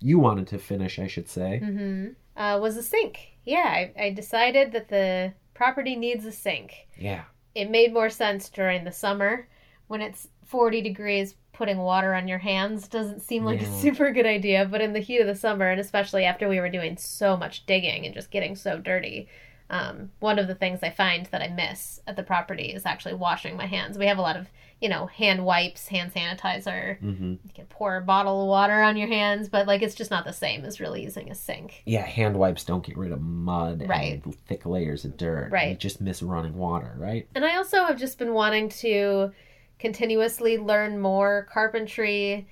you 0.00 0.18
wanted 0.18 0.48
to 0.48 0.58
finish, 0.58 0.98
I 0.98 1.06
should 1.06 1.28
say. 1.28 1.58
hmm 1.60 2.06
Uh, 2.36 2.58
was 2.60 2.76
a 2.76 2.82
sink. 2.82 3.36
Yeah, 3.44 3.68
I, 3.68 3.92
I 4.06 4.10
decided 4.10 4.72
that 4.72 4.88
the 4.88 5.32
property 5.54 5.94
needs 5.96 6.24
a 6.26 6.32
sink. 6.32 6.88
Yeah. 6.98 7.22
It 7.54 7.70
made 7.70 7.92
more 7.92 8.08
sense 8.10 8.48
during 8.48 8.82
the 8.84 8.90
summer 8.92 9.46
when 9.86 10.00
it's 10.00 10.28
40 10.46 10.80
degrees. 10.82 11.36
Putting 11.52 11.78
water 11.78 12.14
on 12.14 12.26
your 12.26 12.38
hands 12.38 12.88
doesn't 12.88 13.20
seem 13.20 13.44
like 13.44 13.60
Yeah. 13.60 13.68
a 13.68 13.80
super 13.80 14.10
good 14.10 14.26
idea, 14.26 14.64
but 14.64 14.80
in 14.80 14.92
the 14.94 15.00
heat 15.00 15.20
of 15.20 15.26
the 15.26 15.34
summer, 15.36 15.68
and 15.70 15.78
especially 15.80 16.24
after 16.24 16.48
we 16.48 16.58
were 16.58 16.70
doing 16.70 16.96
so 16.96 17.36
much 17.36 17.66
digging 17.66 18.06
and 18.06 18.14
just 18.14 18.30
getting 18.30 18.56
so 18.56 18.78
dirty, 18.78 19.28
um, 19.72 20.10
one 20.20 20.38
of 20.38 20.46
the 20.46 20.54
things 20.54 20.80
I 20.82 20.90
find 20.90 21.26
that 21.32 21.42
I 21.42 21.48
miss 21.48 21.98
at 22.06 22.14
the 22.14 22.22
property 22.22 22.66
is 22.74 22.86
actually 22.86 23.14
washing 23.14 23.56
my 23.56 23.66
hands. 23.66 23.96
We 23.98 24.06
have 24.06 24.18
a 24.18 24.22
lot 24.22 24.36
of, 24.36 24.46
you 24.82 24.88
know, 24.90 25.06
hand 25.06 25.44
wipes, 25.44 25.88
hand 25.88 26.12
sanitizer. 26.12 27.00
Mm-hmm. 27.00 27.30
You 27.30 27.50
can 27.54 27.64
pour 27.66 27.96
a 27.96 28.02
bottle 28.02 28.42
of 28.42 28.48
water 28.48 28.82
on 28.82 28.98
your 28.98 29.08
hands, 29.08 29.48
but 29.48 29.66
like 29.66 29.80
it's 29.80 29.94
just 29.94 30.10
not 30.10 30.26
the 30.26 30.32
same 30.32 30.64
as 30.66 30.78
really 30.78 31.02
using 31.02 31.30
a 31.30 31.34
sink. 31.34 31.82
Yeah, 31.86 32.04
hand 32.04 32.36
wipes 32.36 32.64
don't 32.64 32.84
get 32.84 32.98
rid 32.98 33.12
of 33.12 33.22
mud 33.22 33.84
Right. 33.88 34.22
and 34.24 34.34
thick 34.46 34.66
layers 34.66 35.06
of 35.06 35.16
dirt. 35.16 35.50
Right. 35.50 35.70
You 35.70 35.76
just 35.76 36.02
miss 36.02 36.22
running 36.22 36.54
water, 36.58 36.94
right? 36.98 37.26
And 37.34 37.44
I 37.44 37.56
also 37.56 37.84
have 37.84 37.98
just 37.98 38.18
been 38.18 38.34
wanting 38.34 38.68
to 38.68 39.32
continuously 39.78 40.58
learn 40.58 41.00
more 41.00 41.48
carpentry, 41.50 42.46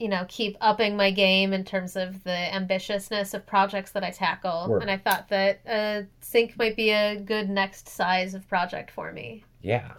you 0.00 0.08
know, 0.08 0.24
keep 0.28 0.56
upping 0.62 0.96
my 0.96 1.10
game 1.10 1.52
in 1.52 1.62
terms 1.62 1.94
of 1.94 2.24
the 2.24 2.30
ambitiousness 2.30 3.34
of 3.34 3.46
projects 3.46 3.92
that 3.92 4.02
I 4.02 4.10
tackle. 4.10 4.78
And 4.80 4.90
I 4.90 4.96
thought 4.96 5.28
that 5.28 5.60
a 5.66 6.06
sink 6.22 6.56
might 6.56 6.74
be 6.74 6.90
a 6.90 7.16
good 7.16 7.50
next 7.50 7.86
size 7.86 8.32
of 8.32 8.48
project 8.48 8.90
for 8.90 9.12
me. 9.12 9.44
Yeah. 9.60 9.92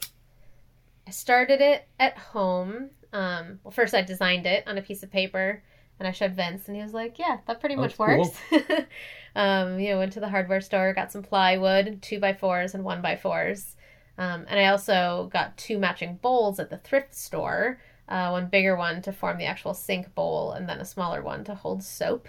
I 1.07 1.11
started 1.11 1.61
it 1.61 1.87
at 1.99 2.17
home. 2.17 2.89
Um, 3.13 3.59
well, 3.63 3.71
first 3.71 3.93
I 3.93 4.01
designed 4.01 4.47
it 4.47 4.67
on 4.67 4.79
a 4.79 4.81
piece 4.81 5.03
of 5.03 5.11
paper, 5.11 5.61
and 5.99 6.07
I 6.07 6.11
showed 6.11 6.33
Vince, 6.33 6.67
and 6.67 6.75
he 6.75 6.81
was 6.81 6.93
like, 6.93 7.19
"Yeah, 7.19 7.37
that 7.45 7.59
pretty 7.59 7.75
much 7.75 7.97
cool. 7.97 8.07
works." 8.07 8.29
um, 9.35 9.79
you 9.79 9.91
know, 9.91 9.99
went 9.99 10.13
to 10.13 10.19
the 10.19 10.29
hardware 10.29 10.61
store, 10.61 10.93
got 10.93 11.11
some 11.11 11.21
plywood, 11.21 12.01
two 12.01 12.19
by 12.19 12.33
fours 12.33 12.73
and 12.73 12.83
one 12.83 13.01
by 13.01 13.17
fours, 13.17 13.75
um, 14.17 14.45
and 14.47 14.59
I 14.59 14.67
also 14.67 15.29
got 15.33 15.57
two 15.57 15.77
matching 15.77 16.17
bowls 16.21 16.59
at 16.59 16.69
the 16.69 16.77
thrift 16.77 17.13
store. 17.13 17.79
Uh, 18.11 18.29
one 18.29 18.47
bigger 18.47 18.75
one 18.75 19.01
to 19.01 19.13
form 19.13 19.37
the 19.37 19.45
actual 19.45 19.73
sink 19.73 20.13
bowl, 20.13 20.51
and 20.51 20.67
then 20.67 20.81
a 20.81 20.85
smaller 20.85 21.21
one 21.21 21.45
to 21.45 21.55
hold 21.55 21.81
soap. 21.81 22.27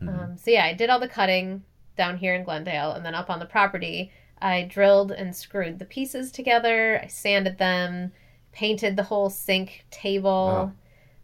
Mhm. 0.00 0.08
Um, 0.08 0.36
so 0.36 0.52
yeah, 0.52 0.64
I 0.66 0.72
did 0.72 0.88
all 0.88 1.00
the 1.00 1.08
cutting 1.08 1.64
down 1.96 2.16
here 2.16 2.32
in 2.32 2.44
Glendale, 2.44 2.92
and 2.92 3.04
then 3.04 3.16
up 3.16 3.28
on 3.28 3.40
the 3.40 3.44
property, 3.44 4.12
I 4.40 4.62
drilled 4.62 5.10
and 5.10 5.34
screwed 5.34 5.80
the 5.80 5.84
pieces 5.84 6.30
together. 6.30 7.00
I 7.02 7.08
sanded 7.08 7.58
them, 7.58 8.12
painted 8.52 8.94
the 8.94 9.02
whole 9.02 9.30
sink 9.30 9.84
table. 9.90 10.72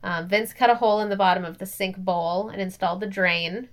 Um, 0.03 0.29
Vince 0.29 0.53
cut 0.53 0.69
a 0.69 0.75
hole 0.75 1.01
in 1.01 1.09
the 1.09 1.17
bottom 1.17 1.45
of 1.45 1.59
the 1.59 1.67
sink 1.67 1.97
bowl 1.97 2.49
and 2.49 2.61
installed 2.61 3.01
the 3.01 3.07
drain. 3.07 3.69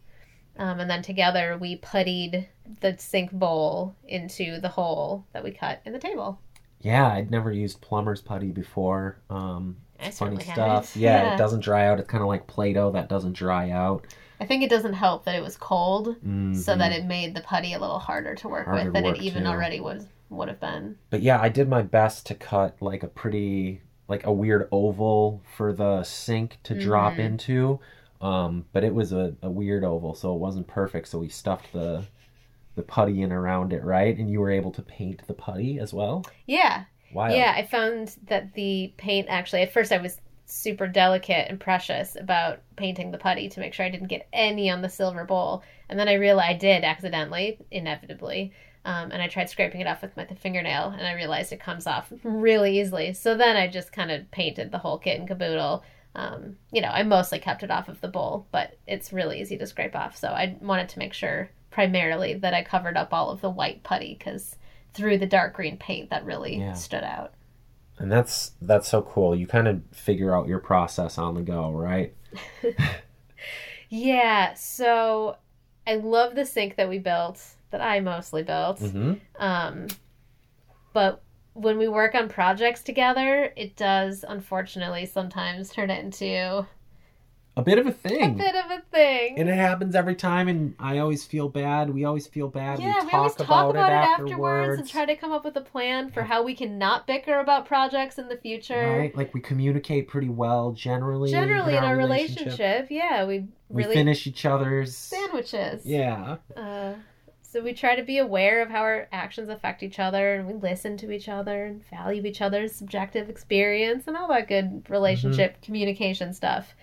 Um, 0.57 0.79
and 0.79 0.89
then 0.89 1.01
together 1.01 1.57
we 1.57 1.77
puttied 1.77 2.47
the 2.81 2.95
sink 2.99 3.31
bowl 3.31 3.95
into 4.07 4.59
the 4.59 4.69
hole 4.69 5.25
that 5.33 5.43
we 5.43 5.51
cut 5.51 5.81
in 5.85 5.93
the 5.93 5.99
table. 5.99 6.39
Yeah, 6.83 7.07
I'd 7.07 7.31
never 7.31 7.51
used 7.51 7.81
plumber's 7.81 8.21
putty 8.21 8.51
before. 8.51 9.17
Um, 9.29 9.77
it's 9.99 10.19
funny 10.19 10.39
stuff. 10.43 10.95
Yeah, 10.95 11.23
Yeah. 11.23 11.33
it 11.33 11.37
doesn't 11.43 11.61
dry 11.61 11.87
out. 11.87 11.99
It's 11.99 12.09
kind 12.09 12.21
of 12.21 12.27
like 12.27 12.45
Play-Doh 12.45 12.91
that 12.91 13.09
doesn't 13.09 13.33
dry 13.33 13.71
out. 13.71 14.05
I 14.39 14.45
think 14.45 14.61
it 14.63 14.69
doesn't 14.69 14.93
help 14.93 15.23
that 15.25 15.35
it 15.35 15.41
was 15.41 15.55
cold, 15.55 16.07
so 16.07 16.27
Mhm. 16.27 16.77
that 16.77 16.91
it 16.91 17.05
made 17.05 17.33
the 17.35 17.41
putty 17.41 17.73
a 17.73 17.79
little 17.79 17.99
harder 17.99 18.35
to 18.35 18.47
work 18.49 18.65
Harder 18.65 18.83
with 18.83 18.87
to 18.87 18.91
than 18.91 19.03
work, 19.05 19.17
it 19.17 19.23
even 19.23 19.43
too. 19.43 19.49
already 19.49 19.79
was 19.79 20.05
would 20.29 20.49
have 20.49 20.59
been. 20.59 20.97
But 21.11 21.21
yeah, 21.21 21.39
I 21.39 21.47
did 21.49 21.69
my 21.69 21.81
best 21.83 22.25
to 22.27 22.35
cut 22.35 22.75
like 22.81 23.03
a 23.03 23.07
pretty 23.07 23.81
like 24.09 24.25
a 24.25 24.33
weird 24.33 24.67
oval 24.71 25.41
for 25.55 25.71
the 25.71 26.03
sink 26.03 26.57
to 26.63 26.73
drop 26.77 27.13
Mhm. 27.13 27.19
into. 27.19 27.79
Um, 28.19 28.65
but 28.73 28.83
it 28.83 28.93
was 28.93 29.13
a, 29.13 29.35
a 29.41 29.49
weird 29.49 29.83
oval, 29.85 30.13
so 30.15 30.33
it 30.33 30.39
wasn't 30.39 30.67
perfect. 30.67 31.07
So 31.07 31.19
we 31.19 31.29
stuffed 31.29 31.71
the 31.71 32.03
the 32.75 32.83
putty 32.83 33.21
in 33.21 33.31
around 33.31 33.73
it, 33.73 33.83
right? 33.83 34.17
And 34.17 34.29
you 34.29 34.39
were 34.39 34.51
able 34.51 34.71
to 34.71 34.81
paint 34.81 35.21
the 35.27 35.33
putty 35.33 35.79
as 35.79 35.93
well. 35.93 36.25
Yeah, 36.47 36.85
Wild. 37.13 37.37
Yeah, 37.37 37.53
I 37.55 37.65
found 37.65 38.15
that 38.27 38.53
the 38.53 38.93
paint 38.97 39.27
actually, 39.29 39.61
at 39.61 39.71
first 39.71 39.91
I 39.91 39.97
was 39.97 40.19
super 40.45 40.87
delicate 40.87 41.47
and 41.49 41.59
precious 41.59 42.15
about 42.19 42.61
painting 42.75 43.11
the 43.11 43.17
putty 43.17 43.49
to 43.49 43.59
make 43.59 43.73
sure 43.73 43.85
I 43.85 43.89
didn't 43.89 44.07
get 44.07 44.27
any 44.33 44.69
on 44.69 44.81
the 44.81 44.89
silver 44.89 45.23
bowl. 45.23 45.63
And 45.89 45.97
then 45.97 46.07
I 46.07 46.13
realized 46.13 46.49
I 46.49 46.57
did 46.57 46.83
accidentally, 46.83 47.59
inevitably. 47.71 48.51
Um, 48.85 49.11
and 49.11 49.21
I 49.21 49.27
tried 49.27 49.49
scraping 49.49 49.79
it 49.79 49.87
off 49.87 50.01
with 50.01 50.17
my 50.17 50.25
fingernail 50.25 50.89
and 50.89 51.07
I 51.07 51.13
realized 51.13 51.53
it 51.53 51.59
comes 51.61 51.87
off 51.87 52.11
really 52.23 52.79
easily. 52.79 53.13
So 53.13 53.37
then 53.37 53.55
I 53.55 53.67
just 53.67 53.93
kind 53.93 54.11
of 54.11 54.29
painted 54.31 54.71
the 54.71 54.79
whole 54.79 54.97
kit 54.97 55.19
and 55.19 55.27
caboodle. 55.27 55.83
Um, 56.15 56.57
you 56.71 56.81
know, 56.81 56.89
I 56.89 57.03
mostly 57.03 57.39
kept 57.39 57.63
it 57.63 57.71
off 57.71 57.87
of 57.87 58.01
the 58.01 58.07
bowl, 58.09 58.47
but 58.51 58.77
it's 58.85 59.13
really 59.13 59.39
easy 59.39 59.57
to 59.57 59.65
scrape 59.65 59.95
off. 59.95 60.17
So 60.17 60.27
I 60.27 60.57
wanted 60.61 60.89
to 60.89 60.99
make 60.99 61.13
sure 61.13 61.49
primarily 61.73 62.35
that 62.35 62.53
I 62.53 62.63
covered 62.63 62.95
up 62.95 63.11
all 63.13 63.31
of 63.31 63.41
the 63.41 63.49
white 63.49 63.81
putty 63.83 64.15
because 64.15 64.55
through 64.93 65.17
the 65.17 65.25
dark 65.25 65.55
green 65.55 65.75
paint 65.77 66.11
that 66.11 66.23
really 66.23 66.57
Yeah. 66.57 66.73
stood 66.73 67.03
out. 67.03 67.33
And 67.97 68.11
that's 68.11 68.51
that's 68.61 68.87
so 68.87 69.01
cool. 69.01 69.35
You 69.35 69.47
kind 69.47 69.67
of 69.67 69.81
figure 69.91 70.35
out 70.35 70.47
your 70.47 70.59
process 70.59 71.17
on 71.17 71.33
the 71.33 71.41
go, 71.41 71.71
right? 71.71 72.13
Yeah, 73.89 74.55
so 74.55 75.37
I 75.85 75.95
love 75.97 76.33
the 76.33 76.45
sink 76.45 76.77
that 76.77 76.89
we 76.89 76.97
built, 76.97 77.39
that 77.69 77.79
I 77.79 77.99
mostly 77.99 78.41
built. 78.41 78.79
Mm-hmm. 78.79 79.13
Um, 79.37 79.85
but 80.93 81.21
when 81.53 81.77
we 81.77 81.87
work 81.87 82.15
on 82.15 82.27
projects 82.27 82.81
together, 82.81 83.53
it 83.55 83.75
does 83.75 84.25
unfortunately 84.27 85.05
sometimes 85.05 85.69
turn 85.69 85.91
it 85.91 86.03
into 86.03 86.65
A 87.55 87.61
bit 87.61 87.77
of 87.77 87.85
a 87.85 87.91
thing. 87.91 88.31
a 88.31 88.33
bit 88.33 88.55
of 88.55 88.71
a 88.71 88.81
thing. 88.91 89.37
And 89.37 89.47
it 89.47 89.55
happens 89.55 89.93
every 89.93 90.15
time, 90.15 90.47
and 90.47 90.73
I 90.79 90.97
always 90.97 91.23
feel 91.23 91.49
bad. 91.49 91.91
We 91.93 92.03
always 92.03 92.25
feel 92.25 92.47
bad. 92.47 92.79
yeah, 92.79 93.01
we 93.01 93.07
we, 93.07 93.11
always 93.13 93.35
talk 93.35 93.47
about 93.47 93.75
it 93.75 93.79
it 93.79 93.81
afterwards. 93.81 94.31
afterwards 94.31 94.79
and 94.79 94.89
try 94.89 95.05
to 95.05 95.15
come 95.15 95.31
up 95.31 95.45
with 95.45 95.55
a 95.55 95.61
plan 95.61 96.09
for 96.09 96.23
how 96.23 96.41
we 96.41 96.55
can 96.55 96.79
not 96.79 97.05
bicker 97.05 97.39
about 97.39 97.67
projects 97.67 98.17
in 98.17 98.27
the 98.27 98.37
future. 98.37 98.97
Right? 98.97 99.15
Like 99.15 99.35
we 99.35 99.39
communicate 99.39 100.07
pretty 100.07 100.29
well 100.29 100.71
generally. 100.71 101.29
Generally, 101.29 101.75
in 101.77 101.83
our 101.83 101.95
relationship, 101.95 102.87
yeah, 102.89 103.23
we 103.23 103.45
really 103.69 103.89
We 103.89 103.93
finish 103.93 104.25
each 104.25 104.45
other's. 104.45 104.97
sandwiches. 104.97 105.85
Yeah. 105.85 106.37
Uh, 106.57 106.93
so 107.43 107.61
we 107.61 107.73
try 107.73 107.95
to 107.95 108.01
be 108.03 108.17
aware 108.17 108.63
of 108.63 108.71
how 108.71 108.79
our 108.81 109.07
actions 109.11 109.47
affect 109.49 109.83
each 109.83 109.99
other, 109.99 110.33
and 110.33 110.47
we 110.47 110.55
listen 110.55 110.97
to 110.97 111.11
each 111.11 111.29
other 111.29 111.65
and 111.65 111.87
value 111.87 112.25
each 112.25 112.41
other's 112.41 112.73
subjective 112.73 113.29
experience 113.29 114.05
and 114.07 114.17
all 114.17 114.27
that 114.29 114.47
good 114.47 114.89
relationship 114.89 115.61
communication 115.61 116.33
stuff. 116.33 116.73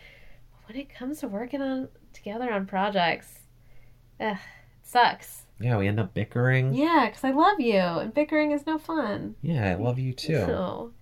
When 0.71 0.79
it 0.79 0.95
comes 0.95 1.19
to 1.19 1.27
working 1.27 1.61
on 1.61 1.89
together 2.13 2.53
on 2.53 2.65
projects, 2.65 3.41
ugh, 4.21 4.37
it 4.37 4.87
sucks. 4.87 5.43
Yeah, 5.59 5.77
we 5.79 5.89
end 5.89 5.99
up 5.99 6.15
bickering. 6.15 6.75
Yeah, 6.75 7.07
because 7.09 7.25
I 7.25 7.33
love 7.33 7.59
you, 7.59 7.75
and 7.81 8.15
bickering 8.15 8.53
is 8.53 8.65
no 8.69 8.79
fun. 8.79 9.35
Yeah, 9.43 9.69
I 9.69 9.75
love 9.75 9.99
you 9.99 10.13
too. 10.13 10.37
So 10.37 10.93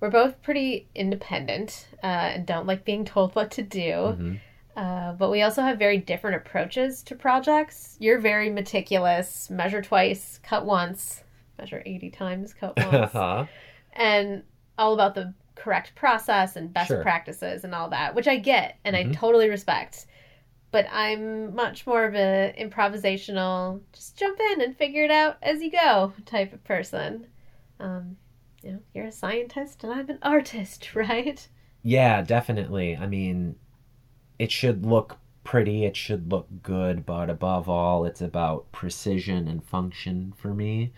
we're 0.00 0.10
both 0.10 0.42
pretty 0.42 0.90
independent 0.94 1.88
uh, 2.04 2.34
and 2.34 2.46
don't 2.46 2.66
like 2.66 2.84
being 2.84 3.06
told 3.06 3.34
what 3.34 3.50
to 3.52 3.62
do. 3.62 3.80
Mhm. 3.80 4.40
Uh, 4.76 5.12
but 5.14 5.30
we 5.30 5.40
also 5.40 5.62
have 5.62 5.78
very 5.78 5.96
different 5.96 6.36
approaches 6.36 7.02
to 7.04 7.14
projects. 7.14 7.96
You're 7.98 8.18
very 8.20 8.50
meticulous, 8.50 9.48
measure 9.48 9.80
twice, 9.80 10.40
cut 10.42 10.66
once, 10.66 11.24
measure 11.58 11.82
80 11.86 12.10
times, 12.10 12.52
cut 12.52 12.76
once, 12.92 13.14
Uh-huh. 13.14 13.46
and 13.94 14.42
all 14.76 14.92
about 14.92 15.14
the 15.14 15.32
correct 15.56 15.94
process 15.96 16.56
and 16.56 16.72
best 16.72 17.00
Sure. 17.00 17.00
practices 17.00 17.64
and 17.64 17.74
all 17.74 17.88
that, 17.90 18.14
which 18.14 18.28
I 18.28 18.38
get 18.38 18.78
and 18.84 18.94
Mhm. 18.94 18.96
I 18.96 19.08
totally 19.12 19.48
respect. 19.50 20.06
But 20.70 20.86
I'm 20.92 21.54
much 21.56 21.86
more 21.86 22.04
of 22.04 22.14
a 22.14 22.54
improvisational, 22.58 23.82
just 23.92 24.16
jump 24.18 24.38
in 24.40 24.62
and 24.62 24.76
figure 24.76 25.04
it 25.04 25.10
out 25.10 25.38
as 25.42 25.62
you 25.62 25.70
go 25.72 26.12
type 26.26 26.52
of 26.52 26.64
person. 26.64 27.26
Um, 27.80 28.16
you 28.62 28.72
know, 28.72 28.80
you're 28.94 29.06
a 29.06 29.12
scientist 29.12 29.84
and 29.84 29.92
I'm 29.92 30.10
an 30.10 30.18
artist, 30.22 30.94
right? 30.96 31.48
Yeah, 31.82 32.22
definitely. 32.22 32.96
I 32.96 33.06
mean, 33.06 33.56
it 34.38 34.50
should 34.52 34.86
look 34.86 35.18
pretty, 35.44 35.84
it 35.86 35.96
should 35.96 36.30
look 36.32 36.48
good, 36.62 37.06
but 37.06 37.30
above 37.30 37.68
all, 37.68 38.04
it's 38.06 38.22
about 38.22 38.72
precision 38.72 39.48
and 39.48 39.64
function 39.64 40.34
for 40.36 40.54
me. 40.54 40.92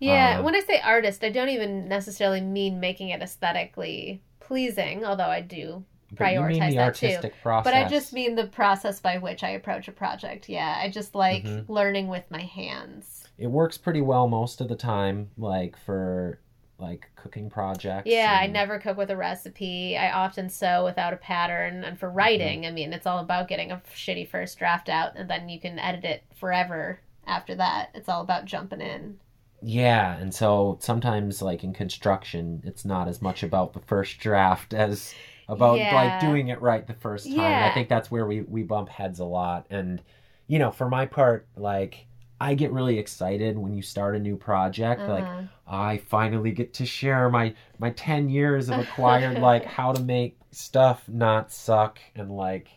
Yeah, 0.00 0.38
Uh, 0.38 0.42
when 0.42 0.54
I 0.56 0.60
say 0.60 0.80
artist, 0.80 1.22
I 1.22 1.28
don't 1.30 1.50
even 1.50 1.86
necessarily 1.88 2.40
mean 2.40 2.80
making 2.80 3.10
it 3.10 3.22
aesthetically 3.22 4.22
pleasing, 4.40 5.04
although 5.04 5.24
I 5.28 5.42
do 5.42 5.84
prioritize 6.16 6.58
mean 6.58 6.70
the 6.70 6.76
that 6.76 6.94
too. 6.96 7.30
process. 7.42 7.64
But 7.72 7.74
I 7.74 7.88
just 7.88 8.12
mean 8.12 8.34
the 8.34 8.46
process 8.46 8.98
by 8.98 9.18
which 9.18 9.44
I 9.44 9.50
approach 9.50 9.86
a 9.86 9.92
project. 9.92 10.48
Yeah, 10.48 10.76
I 10.82 10.88
just 10.90 11.14
like 11.14 11.44
Mhm. 11.44 11.68
learning 11.68 12.08
with 12.08 12.24
my 12.30 12.42
hands. 12.42 13.28
it 13.38 13.46
works 13.50 13.78
pretty 13.78 14.02
well 14.02 14.28
most 14.28 14.60
of 14.60 14.68
the 14.68 14.76
time, 14.76 15.30
like 15.38 15.74
for 15.74 16.40
like 16.78 17.08
cooking 17.16 17.48
projects. 17.48 18.06
Yeah, 18.06 18.36
I 18.38 18.46
never 18.46 18.78
cook 18.78 18.98
with 18.98 19.10
a 19.10 19.16
recipe. 19.16 19.96
I 19.96 20.10
often 20.12 20.48
sew 20.50 20.84
without 20.84 21.14
a 21.14 21.16
pattern. 21.16 21.82
And 21.84 21.98
for 21.98 22.10
writing, 22.10 22.66
I 22.66 22.70
mean, 22.70 22.92
it's 22.92 23.06
all 23.06 23.18
about 23.18 23.48
getting 23.48 23.70
a 23.70 23.80
shitty 23.94 24.28
first 24.28 24.58
draft 24.58 24.88
out 24.90 25.12
and 25.16 25.28
then 25.30 25.48
you 25.48 25.58
can 25.60 25.78
edit 25.78 26.04
it 26.04 26.24
forever 26.34 27.00
after 27.26 27.54
that. 27.54 27.90
It's 27.94 28.08
all 28.10 28.20
about 28.20 28.44
jumping 28.46 28.80
in. 28.82 29.18
Yeah, 29.62 30.16
and 30.16 30.34
so 30.34 30.78
sometimes 30.80 31.42
like 31.42 31.64
in 31.64 31.72
construction, 31.74 32.62
it's 32.64 32.84
not 32.84 33.08
as 33.08 33.20
much 33.20 33.42
about 33.42 33.72
the 33.74 33.80
first 33.80 34.18
draft 34.18 34.72
as 34.74 35.14
about 35.48 35.78
Yeah. 35.78 35.94
like 35.94 36.20
doing 36.20 36.48
it 36.48 36.60
right 36.62 36.86
the 36.86 36.94
first 36.94 37.26
time. 37.26 37.36
Yeah. 37.36 37.68
I 37.70 37.74
think 37.74 37.88
that's 37.88 38.10
where 38.10 38.26
we 38.26 38.42
we 38.42 38.62
bump 38.62 38.88
heads 38.88 39.18
a 39.20 39.24
lot. 39.24 39.66
And 39.70 40.00
you 40.46 40.58
know, 40.58 40.70
for 40.70 40.88
my 40.88 41.06
part, 41.06 41.46
like 41.56 42.06
I 42.40 42.54
get 42.54 42.72
really 42.72 42.98
excited 42.98 43.58
when 43.58 43.74
you 43.74 43.82
start 43.82 44.16
a 44.16 44.18
new 44.18 44.36
project. 44.36 45.06
Like 45.08 45.24
Uh-huh. 45.24 45.42
I 45.66 45.98
finally 45.98 46.52
get 46.52 46.72
to 46.74 46.86
share 46.86 47.28
my 47.28 47.54
my 47.78 47.90
10 47.90 48.28
years 48.30 48.68
of 48.70 48.78
acquired 48.80 49.38
like 49.50 49.64
how 49.64 49.92
to 49.92 50.02
make 50.02 50.38
stuff 50.52 51.08
not 51.08 51.52
suck 51.52 51.98
and 52.16 52.30
like 52.30 52.68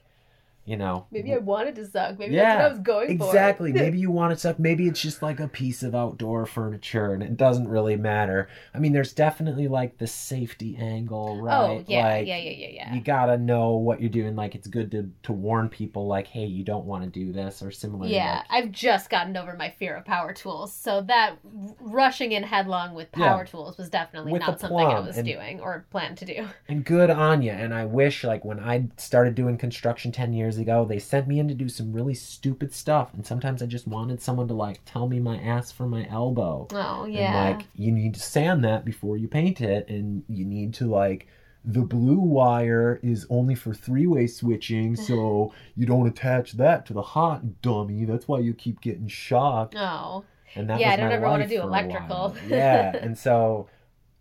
you 0.65 0.77
know 0.77 1.05
Maybe 1.11 1.33
I 1.33 1.37
wanted 1.37 1.75
to 1.75 1.85
suck. 1.87 2.17
Maybe 2.17 2.35
Yeah, 2.35 2.43
that's 2.43 2.57
what 2.57 2.65
I 2.65 2.69
was 2.69 2.79
going 3.07 3.17
for. 3.17 3.25
Exactly. 3.27 3.73
Maybe 3.73 3.99
you 3.99 4.11
want 4.11 4.33
to 4.33 4.39
suck 4.39 4.59
Maybe 4.59 4.87
it's 4.87 5.01
just 5.01 5.21
like 5.21 5.39
a 5.39 5.47
piece 5.47 5.83
of 5.83 5.93
outdoor 5.93 6.45
furniture 6.45 7.13
and 7.13 7.21
it 7.21 7.35
doesn't 7.35 7.67
really 7.67 7.97
matter. 7.97 8.47
I 8.73 8.79
mean, 8.79 8.93
there's 8.93 9.13
definitely 9.13 9.67
like 9.67 9.97
the 9.97 10.07
safety 10.07 10.77
angle, 10.79 11.37
oh, 11.41 11.43
right? 11.43 11.69
Oh, 11.79 11.83
yeah, 11.87 12.07
Like, 12.07 12.27
yeah, 12.27 12.37
yeah, 12.37 12.51
yeah, 12.51 12.67
yeah. 12.69 12.93
You 12.93 13.01
gotta 13.01 13.37
know 13.37 13.71
what 13.71 13.99
you're 13.99 14.09
doing. 14.09 14.35
Like, 14.35 14.55
it's 14.55 14.67
good 14.67 14.91
to, 14.91 15.09
to 15.23 15.33
warn 15.33 15.67
people, 15.69 16.07
like, 16.07 16.27
hey, 16.27 16.45
you 16.45 16.63
don't 16.63 16.85
want 16.85 17.03
to 17.03 17.09
do 17.09 17.33
this 17.33 17.61
or 17.61 17.71
similar. 17.71 18.07
Yeah, 18.07 18.43
like- 18.49 18.63
I've 18.63 18.71
just 18.71 19.09
gotten 19.09 19.35
over 19.35 19.55
my 19.57 19.69
fear 19.69 19.95
of 19.97 20.05
power 20.05 20.33
tools, 20.33 20.73
so 20.73 21.01
that 21.01 21.37
rushing 21.79 22.31
in 22.31 22.43
headlong 22.43 22.93
with 22.93 23.09
Yeah. 23.17 23.29
power 23.29 23.45
tools 23.45 23.77
was 23.77 23.89
definitely 23.89 24.33
not 24.33 24.59
something 24.59 24.77
I 24.79 24.99
was 24.99 25.17
and- 25.17 25.27
doing 25.27 25.59
or 25.59 25.85
planned 25.91 26.17
to 26.19 26.25
do. 26.25 26.47
and 26.67 26.85
good 26.85 27.09
on 27.09 27.41
you. 27.41 27.51
And 27.51 27.73
I 27.73 27.85
wish, 27.85 28.23
like, 28.23 28.45
when 28.45 28.59
I 28.59 28.87
started 28.97 29.35
doing 29.35 29.57
construction 29.57 30.11
10 30.11 30.33
years 30.33 30.52
ago, 30.57 30.85
they 30.85 30.99
sent 30.99 31.27
me 31.27 31.39
in 31.39 31.47
to 31.47 31.53
do 31.53 31.69
some 31.69 31.93
really 31.93 32.13
stupid 32.13 32.73
stuff. 32.73 33.13
And 33.13 33.25
sometimes 33.25 33.61
I 33.61 33.65
just 33.65 33.87
wanted 33.87 34.21
someone 34.21 34.47
to, 34.47 34.53
like, 34.53 34.79
tell 34.85 35.07
me 35.07 35.19
my 35.19 35.37
ass 35.37 35.71
from 35.71 35.89
my 35.89 36.07
elbow. 36.09 36.67
Oh 36.71 37.03
And 37.03 37.13
yeah, 37.13 37.49
like 37.49 37.67
you 37.75 37.91
need 37.91 38.13
to 38.15 38.19
sand 38.19 38.63
that 38.63 38.85
before 38.85 39.17
you 39.17 39.27
paint 39.27 39.61
it, 39.61 39.87
and 39.89 40.23
you 40.27 40.45
need 40.45 40.73
to 40.75 40.85
like 40.87 41.27
the 41.65 41.81
blue 41.81 42.19
wire 42.19 42.99
is 43.01 43.25
only 43.29 43.55
for 43.55 43.73
three-way 43.73 44.27
switching, 44.27 44.95
so 45.07 45.53
you 45.75 45.85
don't 45.85 46.07
attach 46.07 46.53
that 46.53 46.85
to 46.87 46.93
the 46.93 47.01
hot 47.01 47.61
dummy. 47.61 48.05
That's 48.05 48.27
why 48.27 48.39
you 48.39 48.53
keep 48.53 48.81
getting 48.81 49.07
shocked. 49.07 49.75
oh 49.77 50.25
And 50.55 50.69
that 50.69 50.79
Yeah, 50.79 50.91
I 50.91 50.95
don't 50.97 51.11
ever 51.11 51.25
wanna 51.27 51.47
do 51.47 51.61
electrical. 51.61 52.35
yeah, 52.47 52.95
and 53.01 53.17
so 53.17 53.67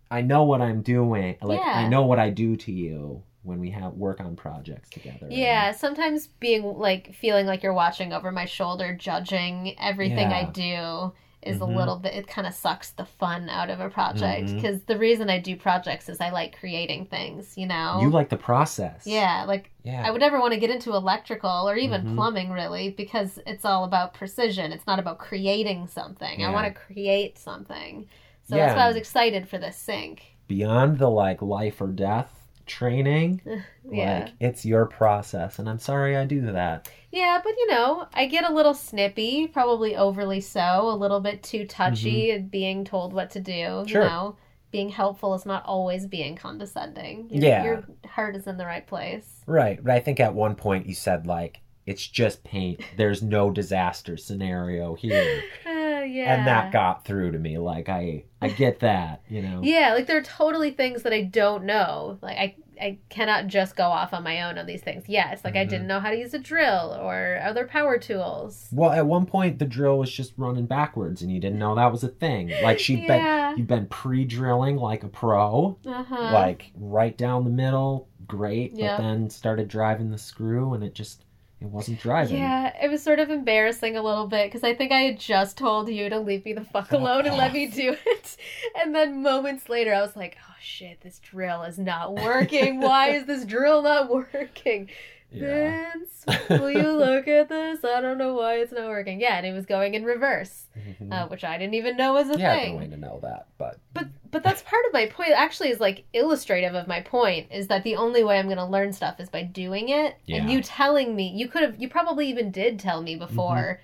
I 0.09 0.21
know 0.21 0.43
what 0.43 0.61
I'm 0.61 0.81
doing. 0.81 1.37
Like 1.41 1.59
I 1.61 1.87
know 1.87 2.03
what 2.05 2.19
I 2.19 2.29
do 2.29 2.55
to 2.55 2.71
you 2.71 3.23
when 3.43 3.59
we 3.59 3.69
have 3.71 3.93
work 3.93 4.19
on 4.21 4.35
projects 4.35 4.89
together. 4.89 5.27
yeah. 5.29 5.71
Sometimes 5.71 6.27
being 6.27 6.63
like 6.63 7.13
feeling 7.13 7.45
like 7.45 7.61
you're 7.63 7.73
watching 7.73 8.13
over 8.13 8.31
my 8.31 8.45
shoulder, 8.45 8.95
judging 8.95 9.75
everything 9.79 10.27
I 10.33 10.45
do. 10.45 11.13
Is 11.45 11.57
a 11.59 11.65
Mhm. 11.65 11.75
little 11.75 11.97
bit. 11.97 12.13
It 12.13 12.25
kind 12.25 12.47
of 12.47 12.53
sucks 12.53 12.91
the 12.91 13.03
fun 13.03 13.49
out 13.49 13.69
of 13.69 13.81
a 13.81 13.89
project 13.89 14.55
because 14.55 14.81
the 14.83 14.97
reason 14.97 15.29
I 15.29 15.39
do 15.39 15.57
projects 15.57 16.07
is 16.07 16.21
I 16.21 16.29
like 16.29 16.57
creating 16.57 17.07
things. 17.07 17.57
You 17.57 17.67
know. 17.67 17.99
You 18.01 18.09
like 18.09 18.29
the 18.29 18.37
process. 18.37 19.05
yeah, 19.05 19.43
like 19.45 19.69
Yeah. 19.83 20.03
I 20.07 20.11
would 20.11 20.21
never 20.21 20.39
want 20.39 20.53
to 20.53 20.59
get 20.61 20.69
into 20.69 20.93
electrical 20.93 21.69
or 21.69 21.75
even 21.75 22.01
Mhm. 22.05 22.15
plumbing 22.15 22.49
really 22.51 22.91
because 22.91 23.39
it's 23.45 23.65
all 23.65 23.83
about 23.83 24.13
precision. 24.13 24.71
It's 24.71 24.87
not 24.87 24.99
about 24.99 25.17
creating 25.17 25.87
something. 25.87 26.45
I 26.45 26.49
want 26.49 26.65
to 26.73 26.79
create 26.79 27.37
something. 27.37 28.07
So 28.47 28.55
Yeah. 28.55 28.67
that's 28.67 28.77
why 28.77 28.85
I 28.85 28.87
was 28.87 28.95
excited 28.95 29.49
for 29.49 29.57
this 29.57 29.75
sink. 29.75 30.37
Beyond 30.47 30.97
the 30.97 31.09
like 31.09 31.41
life 31.41 31.81
or 31.81 31.87
death 31.87 32.42
training, 32.65 33.41
Yeah. 33.89 34.19
like 34.21 34.33
it's 34.39 34.65
your 34.65 34.85
process, 34.85 35.59
and 35.59 35.69
I'm 35.69 35.79
sorry 35.79 36.17
I 36.17 36.25
do 36.25 36.41
that. 36.51 36.89
Yeah, 37.11 37.39
but 37.43 37.53
you 37.57 37.67
know, 37.69 38.07
I 38.13 38.25
get 38.25 38.49
a 38.49 38.53
little 38.53 38.73
snippy, 38.73 39.47
probably 39.47 39.95
overly 39.95 40.41
so, 40.41 40.89
a 40.89 40.95
little 40.95 41.19
bit 41.19 41.43
too 41.43 41.65
touchy 41.65 42.27
mm-hmm. 42.27 42.45
at 42.45 42.51
being 42.51 42.85
told 42.85 43.13
what 43.13 43.31
to 43.31 43.39
do. 43.39 43.83
Sure. 43.87 44.03
you 44.03 44.09
know. 44.09 44.37
Being 44.71 44.89
helpful 44.89 45.35
is 45.35 45.45
not 45.45 45.63
always 45.65 46.07
being 46.07 46.35
condescending. 46.35 47.29
Your, 47.29 47.43
Yeah. 47.43 47.63
Your 47.63 47.83
heart 48.07 48.35
is 48.35 48.47
in 48.47 48.57
the 48.57 48.65
right 48.65 48.87
place. 48.87 49.41
Right, 49.45 49.79
but 49.83 49.93
I 49.93 49.99
think 49.99 50.19
at 50.19 50.33
one 50.33 50.55
point 50.55 50.87
you 50.87 50.95
said 50.95 51.27
like 51.27 51.59
it's 51.85 52.07
just 52.07 52.43
paint. 52.43 52.81
There's 52.97 53.21
no 53.21 53.51
disaster 53.51 54.15
scenario 54.17 54.95
here, 54.95 55.43
yeah. 56.03 56.35
and 56.37 56.47
that 56.47 56.71
got 56.71 57.05
through 57.05 57.31
to 57.31 57.39
me. 57.39 57.57
Like 57.57 57.89
I, 57.89 58.25
I 58.41 58.49
get 58.49 58.79
that, 58.81 59.21
you 59.29 59.41
know. 59.41 59.61
Yeah, 59.63 59.93
like 59.93 60.07
there 60.07 60.17
are 60.17 60.21
totally 60.23 60.71
things 60.71 61.03
that 61.03 61.13
I 61.13 61.21
don't 61.23 61.63
know. 61.65 62.17
Like 62.21 62.37
I 62.37 62.55
I 62.81 62.97
cannot 63.09 63.47
just 63.47 63.75
go 63.75 63.83
off 63.83 64.13
on 64.13 64.23
my 64.23 64.41
own 64.41 64.57
on 64.57 64.65
these 64.65 64.81
things. 64.81 65.03
Yes, 65.07 65.45
like 65.45 65.55
I 65.55 65.63
Mhm. 65.65 65.69
didn't 65.69 65.87
know 65.87 65.99
how 65.99 66.09
to 66.09 66.17
use 66.17 66.33
a 66.33 66.39
drill 66.39 66.97
or 66.99 67.39
other 67.43 67.67
power 67.67 67.97
tools. 67.99 68.67
Well, 68.71 68.89
at 68.91 69.05
one 69.05 69.27
point 69.27 69.59
the 69.59 69.65
drill 69.65 69.99
was 69.99 70.11
just 70.11 70.33
running 70.37 70.65
backwards, 70.65 71.21
and 71.21 71.31
you 71.31 71.39
didn't 71.39 71.59
know 71.59 71.75
that 71.75 71.91
was 71.91 72.03
a 72.03 72.07
thing. 72.07 72.51
Like 72.63 72.79
she'd 72.79 73.03
Yeah. 73.03 73.49
been, 73.51 73.59
you've 73.59 73.67
been 73.67 73.85
pre-drilling 73.87 74.77
like 74.77 75.03
a 75.03 75.07
pro, 75.07 75.77
Uh-huh. 75.85 76.29
like 76.33 76.71
right 76.75 77.15
down 77.15 77.43
the 77.43 77.49
middle, 77.51 78.07
great. 78.27 78.73
Yeah. 78.73 78.97
But 78.97 79.03
then 79.03 79.29
started 79.29 79.67
driving 79.67 80.09
the 80.09 80.17
screw, 80.17 80.73
and 80.73 80.83
it 80.83 80.95
just 80.95 81.23
it 81.63 81.69
wasn't 81.69 81.99
driving. 82.01 82.37
Yeah, 82.37 82.73
it 82.83 82.91
was 82.91 83.01
sort 83.01 83.19
of 83.19 83.29
embarrassing 83.29 83.95
a 83.95 84.01
little 84.01 84.27
bit 84.27 84.47
because 84.47 84.65
I 84.65 84.73
think 84.73 84.91
I 84.91 85.01
had 85.03 85.17
just 85.17 85.57
told 85.57 85.87
you 85.87 86.09
to 86.09 86.19
leave 86.19 86.43
me 86.43 86.51
the 86.51 86.65
fuck 86.65 86.89
Fuck 86.89 86.99
alone 86.99 87.25
and 87.25 87.37
let 87.37 87.53
me 87.53 87.67
do 87.67 87.95
it. 88.05 88.37
And 88.75 88.93
then 88.93 89.21
moments 89.21 89.69
later, 89.69 89.93
I 89.93 90.01
was 90.01 90.15
like, 90.15 90.35
oh 90.49 90.55
shit, 90.59 90.99
this 91.01 91.19
drill 91.19 91.63
is 91.63 91.77
not 91.77 92.13
working. 92.15 92.81
Why 92.81 93.09
is 93.09 93.25
this 93.25 93.45
drill 93.45 93.81
not 93.83 94.09
working? 94.09 94.89
Yeah. 95.33 95.91
Vince, 95.93 96.25
will 96.49 96.71
you 96.71 96.91
look 96.97 97.27
at 97.27 97.49
this? 97.49 97.83
I 97.83 98.01
don't 98.01 98.17
know 98.17 98.33
why 98.35 98.55
it's 98.55 98.71
not 98.71 98.87
working. 98.87 99.19
Yeah, 99.19 99.37
and 99.37 99.45
it 99.45 99.51
was 99.53 99.65
going 99.65 99.93
in 99.95 100.03
reverse, 100.05 100.67
Mhm. 100.77 101.11
uh, 101.11 101.27
which 101.27 101.43
I 101.43 101.57
didn't 101.57 101.73
even 101.73 101.97
know 101.97 102.13
was 102.13 102.29
a 102.29 102.33
thing. 102.33 102.39
yeah, 102.41 102.55
thing. 102.55 102.77
going 102.77 102.91
to 102.91 102.97
know 102.97 103.19
that, 103.23 103.47
but 103.57 103.79
But 103.93 104.07
but 104.31 104.43
that's 104.43 104.61
part 104.63 104.85
of 104.87 104.93
my 104.93 105.05
point. 105.07 105.31
Actually, 105.31 105.69
is 105.69 105.79
like 105.79 106.03
illustrative 106.13 106.75
of 106.75 106.87
my 106.87 107.01
point. 107.01 107.47
Is 107.51 107.67
that 107.67 107.83
the 107.83 107.95
only 107.95 108.23
way 108.23 108.37
I'm 108.39 108.45
going 108.47 108.57
to 108.57 108.65
learn 108.65 108.93
stuff 108.93 109.19
is 109.19 109.29
by 109.29 109.43
doing 109.43 109.89
it. 109.89 110.15
Yeah. 110.25 110.37
And 110.37 110.49
you 110.51 110.61
telling 110.61 111.15
me, 111.15 111.29
you 111.29 111.47
could 111.47 111.61
have, 111.63 111.81
you 111.81 111.89
probably 111.89 112.27
even 112.29 112.51
did 112.51 112.79
tell 112.79 113.01
me 113.01 113.15
before. 113.15 113.79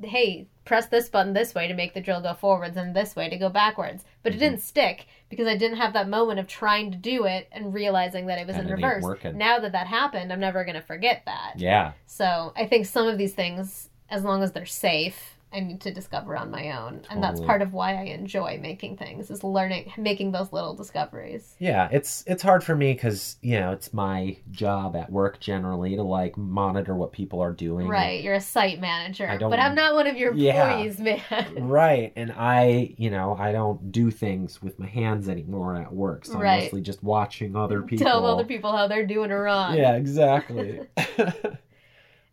Mm-hmm. 0.00 0.06
Hey, 0.08 0.46
press 0.66 0.86
this 0.86 1.08
button 1.08 1.32
this 1.32 1.54
way 1.54 1.68
to 1.68 1.72
make 1.74 1.94
the 1.94 2.00
drill 2.02 2.20
go 2.20 2.34
forwards, 2.34 2.76
and 2.76 2.94
this 2.94 3.16
way 3.16 3.30
to 3.30 3.36
go 3.38 3.48
backwards. 3.48 4.04
But 4.22 4.32
Mhm. 4.32 4.36
it 4.36 4.38
didn't 4.40 4.60
stick 4.60 5.06
because 5.28 5.46
I 5.46 5.56
didn't 5.56 5.78
have 5.78 5.92
that 5.94 6.08
moment 6.08 6.38
of 6.38 6.46
trying 6.46 6.90
to 6.92 6.96
do 6.96 7.24
it 7.24 7.48
and 7.52 7.74
realizing 7.74 8.26
that 8.26 8.38
it 8.38 8.46
was 8.46 8.56
And 8.56 8.66
in 8.68 8.72
it 8.72 8.76
reverse. 8.76 9.02
Now 9.36 9.58
that 9.58 9.72
that 9.72 9.86
happened, 9.86 10.32
I'm 10.32 10.40
never 10.40 10.64
going 10.64 10.76
to 10.76 10.82
forget 10.82 11.22
that. 11.26 11.54
yeah, 11.56 11.92
So 12.06 12.52
I 12.56 12.66
think 12.66 12.86
some 12.86 13.06
of 13.08 13.18
these 13.18 13.34
things, 13.34 13.90
as 14.08 14.22
long 14.24 14.42
as 14.42 14.52
they're 14.52 14.66
safe, 14.66 15.35
I 15.56 15.60
need 15.60 15.80
to 15.80 15.92
discover 15.92 16.36
on 16.36 16.50
my 16.50 16.72
own, 16.78 17.00
and 17.10 17.22
that's 17.22 17.40
part 17.40 17.62
of 17.62 17.72
why 17.72 17.94
I 17.94 18.02
enjoy 18.04 18.58
making 18.62 18.98
things 18.98 19.30
is 19.30 19.42
learning, 19.42 19.92
making 19.96 20.32
those 20.32 20.52
little 20.52 20.74
discoveries. 20.74 21.54
yeah. 21.58 21.88
It's 21.90 22.22
it's 22.26 22.42
hard 22.42 22.62
for 22.62 22.76
me 22.76 22.92
because 22.92 23.36
you 23.42 23.58
know 23.58 23.72
it's 23.72 23.92
my 23.94 24.36
job 24.50 24.94
at 24.96 25.10
work 25.10 25.40
generally 25.40 25.96
to 25.96 26.02
like 26.02 26.36
monitor 26.36 26.94
what 26.94 27.12
people 27.12 27.40
are 27.40 27.52
doing. 27.52 27.88
Right, 27.88 28.22
you're 28.22 28.34
a 28.34 28.40
site 28.40 28.80
manager, 28.80 29.28
I 29.28 29.36
don't- 29.38 29.50
but 29.50 29.58
I'm 29.58 29.74
not 29.74 29.94
one 29.94 30.06
of 30.06 30.16
your 30.16 30.34
Yeah. 30.34 30.78
employees, 30.78 30.98
man. 31.00 31.20
Right, 31.66 32.12
and 32.16 32.32
I, 32.36 32.94
you 32.98 33.10
know, 33.10 33.34
I 33.38 33.52
don't 33.52 33.90
do 33.90 34.10
things 34.10 34.60
with 34.62 34.78
my 34.78 34.86
hands 34.86 35.28
anymore 35.28 35.76
at 35.76 35.92
work, 35.92 36.24
so 36.26 36.34
I'm 36.34 36.40
Right. 36.40 36.62
mostly 36.64 36.82
just 36.82 37.02
watching 37.02 37.56
other 37.56 37.80
people. 37.82 38.04
Tell 38.06 38.26
other 38.26 38.44
people 38.44 38.72
how 38.76 38.86
they're 38.88 39.06
doing 39.06 39.30
it 39.30 39.34
wrong. 39.34 39.74
Yeah, 39.76 39.94
exactly. 39.94 40.80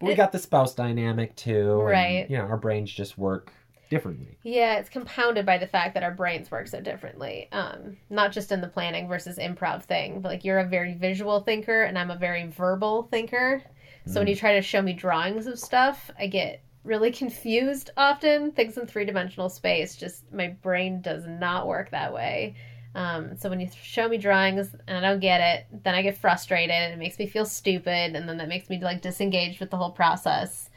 but 0.03 0.09
we 0.09 0.15
got 0.15 0.31
the 0.31 0.39
spouse 0.39 0.75
dynamic 0.75 1.35
too, 1.35 1.79
and, 1.81 1.85
Right. 1.85 2.29
you 2.29 2.37
know, 2.37 2.43
our 2.43 2.57
brains 2.57 2.91
just 2.91 3.17
work 3.17 3.51
differently. 3.89 4.37
Yeah, 4.43 4.77
it's 4.77 4.89
compounded 4.89 5.45
by 5.45 5.57
the 5.57 5.67
fact 5.67 5.93
that 5.93 6.03
our 6.03 6.11
brains 6.13 6.49
work 6.49 6.67
so 6.67 6.81
differently. 6.81 7.47
Um, 7.51 7.97
not 8.09 8.31
just 8.31 8.51
in 8.51 8.59
the 8.61 8.67
planning 8.67 9.07
versus 9.07 9.37
improv 9.37 9.83
thing, 9.83 10.19
but 10.21 10.29
like 10.29 10.43
you're 10.43 10.59
a 10.59 10.65
very 10.67 10.93
visual 10.93 11.41
thinker 11.41 11.83
and 11.83 11.97
I'm 11.97 12.09
a 12.11 12.15
very 12.15 12.47
verbal 12.47 13.03
thinker. 13.03 13.61
So 14.05 14.13
Mm. 14.13 14.17
when 14.19 14.27
you 14.27 14.35
try 14.35 14.55
to 14.55 14.61
show 14.61 14.81
me 14.81 14.93
drawings 14.93 15.47
of 15.47 15.59
stuff, 15.59 16.09
I 16.17 16.27
get 16.27 16.61
really 16.83 17.11
confused 17.11 17.91
often. 17.95 18.51
Things 18.51 18.77
in 18.77 18.87
three 18.87 19.05
dimensional 19.05 19.47
space, 19.49 19.95
just 19.95 20.31
my 20.33 20.47
brain 20.47 21.01
does 21.01 21.25
not 21.25 21.67
work 21.67 21.91
that 21.91 22.13
way. 22.13 22.55
Um, 22.95 23.37
so 23.37 23.49
when 23.49 23.59
you 23.59 23.69
show 23.81 24.07
me 24.07 24.17
drawings 24.17 24.69
and 24.87 24.97
I 24.97 25.01
don't 25.01 25.19
get 25.19 25.41
it, 25.41 25.83
then 25.83 25.95
I 25.95 26.01
get 26.03 26.17
frustrated. 26.17 26.71
And 26.75 26.93
it 26.93 26.99
makes 26.99 27.17
me 27.19 27.25
feel 27.27 27.45
stupid, 27.45 28.15
and 28.15 28.27
then 28.29 28.37
that 28.37 28.47
makes 28.47 28.69
me 28.69 28.79
like 28.81 29.01
disengaged 29.01 29.59
with 29.59 29.71
the 29.71 29.77
whole 29.77 29.91
process, 29.91 30.69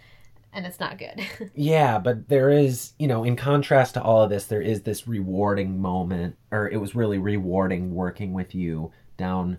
and 0.53 0.67
it's 0.67 0.81
not 0.81 0.99
good. 0.99 1.21
Yeah, 1.55 1.99
but 1.99 2.29
there 2.29 2.51
is, 2.51 2.93
you 2.99 3.09
know, 3.09 3.25
in 3.25 3.37
contrast 3.37 3.95
to 3.95 4.03
all 4.03 4.23
of 4.23 4.31
this, 4.31 4.47
there 4.47 4.61
is 4.63 4.83
this 4.83 5.09
rewarding 5.09 5.81
moment, 5.81 6.37
or 6.51 6.69
it 6.69 6.79
was 6.79 6.95
really 6.95 7.19
rewarding 7.19 7.95
working 7.95 8.33
with 8.33 8.55
you 8.55 8.93
down 9.17 9.59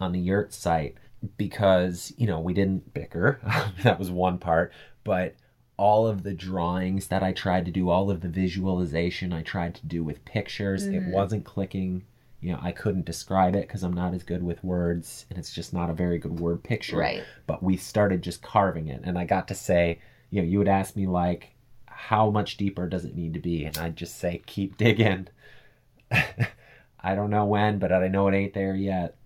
on 0.00 0.12
the 0.12 0.20
yurt 0.20 0.52
site. 0.52 0.96
because 1.38 2.12
you 2.18 2.26
know 2.26 2.40
we 2.40 2.52
didn't 2.54 2.92
bicker 2.94 3.40
that 3.82 3.98
was 3.98 4.10
one 4.10 4.38
part 4.38 4.72
but 5.04 5.34
all 5.76 6.06
of 6.06 6.22
the 6.22 6.32
drawings 6.34 7.08
that 7.08 7.22
i 7.22 7.32
tried 7.32 7.64
to 7.64 7.70
do 7.70 7.88
all 7.90 8.10
of 8.10 8.20
the 8.20 8.28
visualization 8.28 9.32
i 9.32 9.42
tried 9.42 9.74
to 9.74 9.86
do 9.86 10.04
with 10.04 10.24
pictures 10.24 10.84
it 10.86 11.02
Mhm. 11.02 11.10
wasn't 11.10 11.44
clicking. 11.44 12.04
You 12.40 12.52
know 12.52 12.58
i 12.62 12.72
couldn't 12.72 13.06
describe 13.06 13.54
it 13.56 13.66
because 13.66 13.82
i'm 13.82 13.94
not 13.94 14.12
as 14.14 14.22
good 14.22 14.42
with 14.42 14.62
words 14.62 15.24
and 15.30 15.38
it's 15.38 15.52
just 15.52 15.72
not 15.72 15.88
a 15.90 15.94
very 15.94 16.18
good 16.18 16.38
word 16.38 16.62
picture. 16.62 16.98
Right. 16.98 17.24
but 17.46 17.62
we 17.62 17.76
started 17.76 18.22
just 18.22 18.42
carving 18.42 18.88
it 18.88 19.00
and 19.02 19.18
i 19.18 19.24
got 19.24 19.48
to 19.48 19.54
say 19.54 19.98
you 20.30 20.42
know 20.42 20.46
you 20.48 20.58
would 20.58 20.68
ask 20.68 20.94
me 20.94 21.06
like 21.06 21.50
how 21.86 22.28
much 22.30 22.56
deeper 22.56 22.86
does 22.88 23.04
it 23.04 23.16
need 23.16 23.32
to 23.34 23.40
be? 23.40 23.64
And 23.64 23.76
i'd 23.78 23.96
just 23.96 24.16
say 24.18 24.42
keep 24.46 24.76
digging. 24.76 25.28
I 26.12 27.14
don't 27.14 27.30
know 27.30 27.44
when 27.46 27.78
but 27.78 27.92
i 27.92 28.08
know 28.08 28.28
it 28.28 28.34
ain't 28.34 28.54
there 28.54 28.74
yet. 28.76 29.16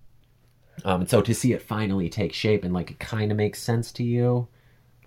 Um, 0.85 1.01
and 1.03 1.11
so 1.11 1.21
to 1.23 1.35
see 1.35 1.53
it 1.53 1.61
finally 1.63 2.09
take 2.09 2.33
shape 2.33 2.63
and 2.65 2.73
like 2.73 2.91
it 2.93 3.01
kind 3.01 3.31
of 3.33 3.37
makes 3.37 3.61
sense 3.61 3.91
to 3.93 4.05
you 4.05 4.47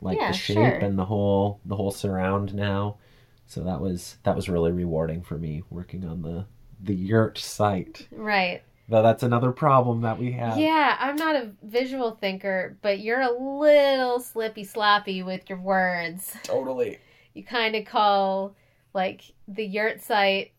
like 0.02 0.20
Yeah, 0.20 0.32
the 0.32 0.38
shape 0.38 0.56
sure. 0.56 0.66
and 0.66 0.98
the 0.98 1.06
whole 1.06 1.60
the 1.66 1.76
whole 1.76 1.92
surround 1.92 2.54
now 2.54 2.98
so 3.46 3.62
that 3.64 3.80
was 3.82 4.18
that 4.24 4.36
was 4.36 4.50
really 4.50 4.72
rewarding 4.72 5.22
for 5.22 5.38
me 5.38 5.64
working 5.70 6.04
on 6.06 6.22
the 6.22 6.46
the 6.82 6.96
yurt 6.96 7.38
site 7.38 8.08
Right. 8.12 8.64
though 8.90 9.04
that's 9.04 9.24
another 9.24 9.52
problem 9.52 10.02
that 10.02 10.18
we 10.18 10.32
have 10.32 10.58
Yeah, 10.58 10.98
I'm 11.00 11.16
not 11.16 11.36
a 11.36 11.52
visual 11.64 12.12
thinker, 12.12 12.78
but 12.82 13.00
you're 13.00 13.22
a 13.22 13.32
little 13.32 14.20
slippy 14.20 14.64
sloppy 14.64 15.22
with 15.24 15.48
your 15.50 15.60
words. 15.60 16.36
totally 16.44 16.98
You 17.34 17.44
kind 17.44 17.76
of 17.76 17.86
call 17.86 18.56
like 18.94 19.22
the 19.48 19.66
yurt 19.66 20.02
site 20.02 20.52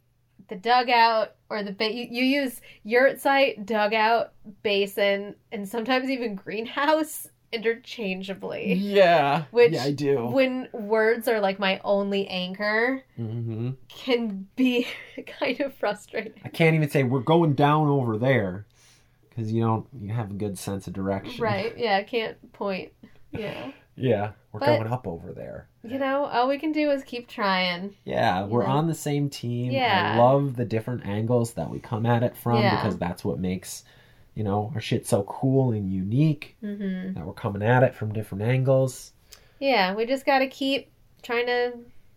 the 0.49 0.57
dugout 0.57 1.35
or 1.51 1.63
the 1.63 1.73
ba- 1.73 1.93
you, 1.93 2.07
you 2.11 2.25
use 2.25 2.61
yurt 2.85 3.21
site, 3.21 3.65
dugout, 3.65 4.33
basin, 4.63 5.35
and 5.51 5.67
sometimes 5.69 6.11
even 6.11 6.35
greenhouse 6.35 7.29
interchangeably. 7.53 8.75
yeah 8.75 9.45
Which 9.51 9.73
yeah 9.73 9.85
i 9.85 9.93
do 9.93 10.27
When 10.27 10.69
words 10.73 11.29
are 11.29 11.41
like 11.41 11.59
my 11.59 11.81
only 11.85 12.27
anchor, 12.29 13.03
hmm 13.17 13.71
can 13.89 14.47
be 14.57 14.87
kind 15.39 15.61
of 15.61 15.75
frustrating. 15.75 16.33
I 16.45 16.49
can't 16.49 16.75
even 16.75 16.89
say 16.91 17.03
we're 17.03 17.21
going 17.21 17.55
down 17.55 17.89
over 17.89 18.17
there 18.19 18.67
because 19.29 19.53
you 19.53 19.63
don't 19.63 19.87
you 20.01 20.13
have 20.13 20.31
a 20.31 20.35
good 20.35 20.59
sense 20.59 20.87
of 20.87 20.93
direction. 20.93 21.43
Right? 21.43 21.77
Yeah, 21.79 21.97
I 21.97 22.03
can't 22.03 22.53
point. 22.53 22.93
Yeah. 23.31 23.73
Yeah, 23.95 24.31
we're 24.53 24.61
But- 24.61 24.79
going 24.79 24.87
up 24.91 25.07
over 25.07 25.33
there. 25.35 25.69
You 25.85 25.99
know, 25.99 26.25
all 26.25 26.49
we 26.49 26.57
can 26.59 26.73
do 26.73 26.91
is 26.91 27.05
keep 27.05 27.29
trying. 27.29 27.95
Yeah, 28.07 28.47
we're 28.47 28.63
Yeah. 28.63 28.71
on 28.71 28.87
the 28.87 28.95
same 28.95 29.29
team. 29.29 29.71
Yeah. 29.71 30.15
I 30.15 30.19
love 30.19 30.57
the 30.57 30.65
different 30.65 31.05
angles 31.05 31.53
that 31.55 31.69
we 31.69 31.79
come 31.79 32.07
at 32.07 32.23
it 32.23 32.35
from 32.35 32.63
Yeah. 32.63 32.77
because 32.77 32.97
that's 32.97 33.23
what 33.23 33.39
makes 33.39 33.85
you 34.35 34.45
know 34.45 34.71
our 34.75 34.81
shit's 34.81 35.09
so 35.09 35.23
cool 35.25 35.73
and 35.73 35.91
unique 35.93 36.57
hmm 36.61 37.13
that 37.13 37.27
we're 37.27 37.33
coming 37.33 37.63
at 37.63 37.83
it 37.83 37.95
from 37.95 38.13
different 38.13 38.43
angles. 38.43 39.13
Yeah, 39.59 39.95
we 39.95 40.07
just 40.07 40.27
got 40.27 40.41
to 40.41 40.49
keep 40.49 40.91
trying 41.23 41.47
to 41.47 41.75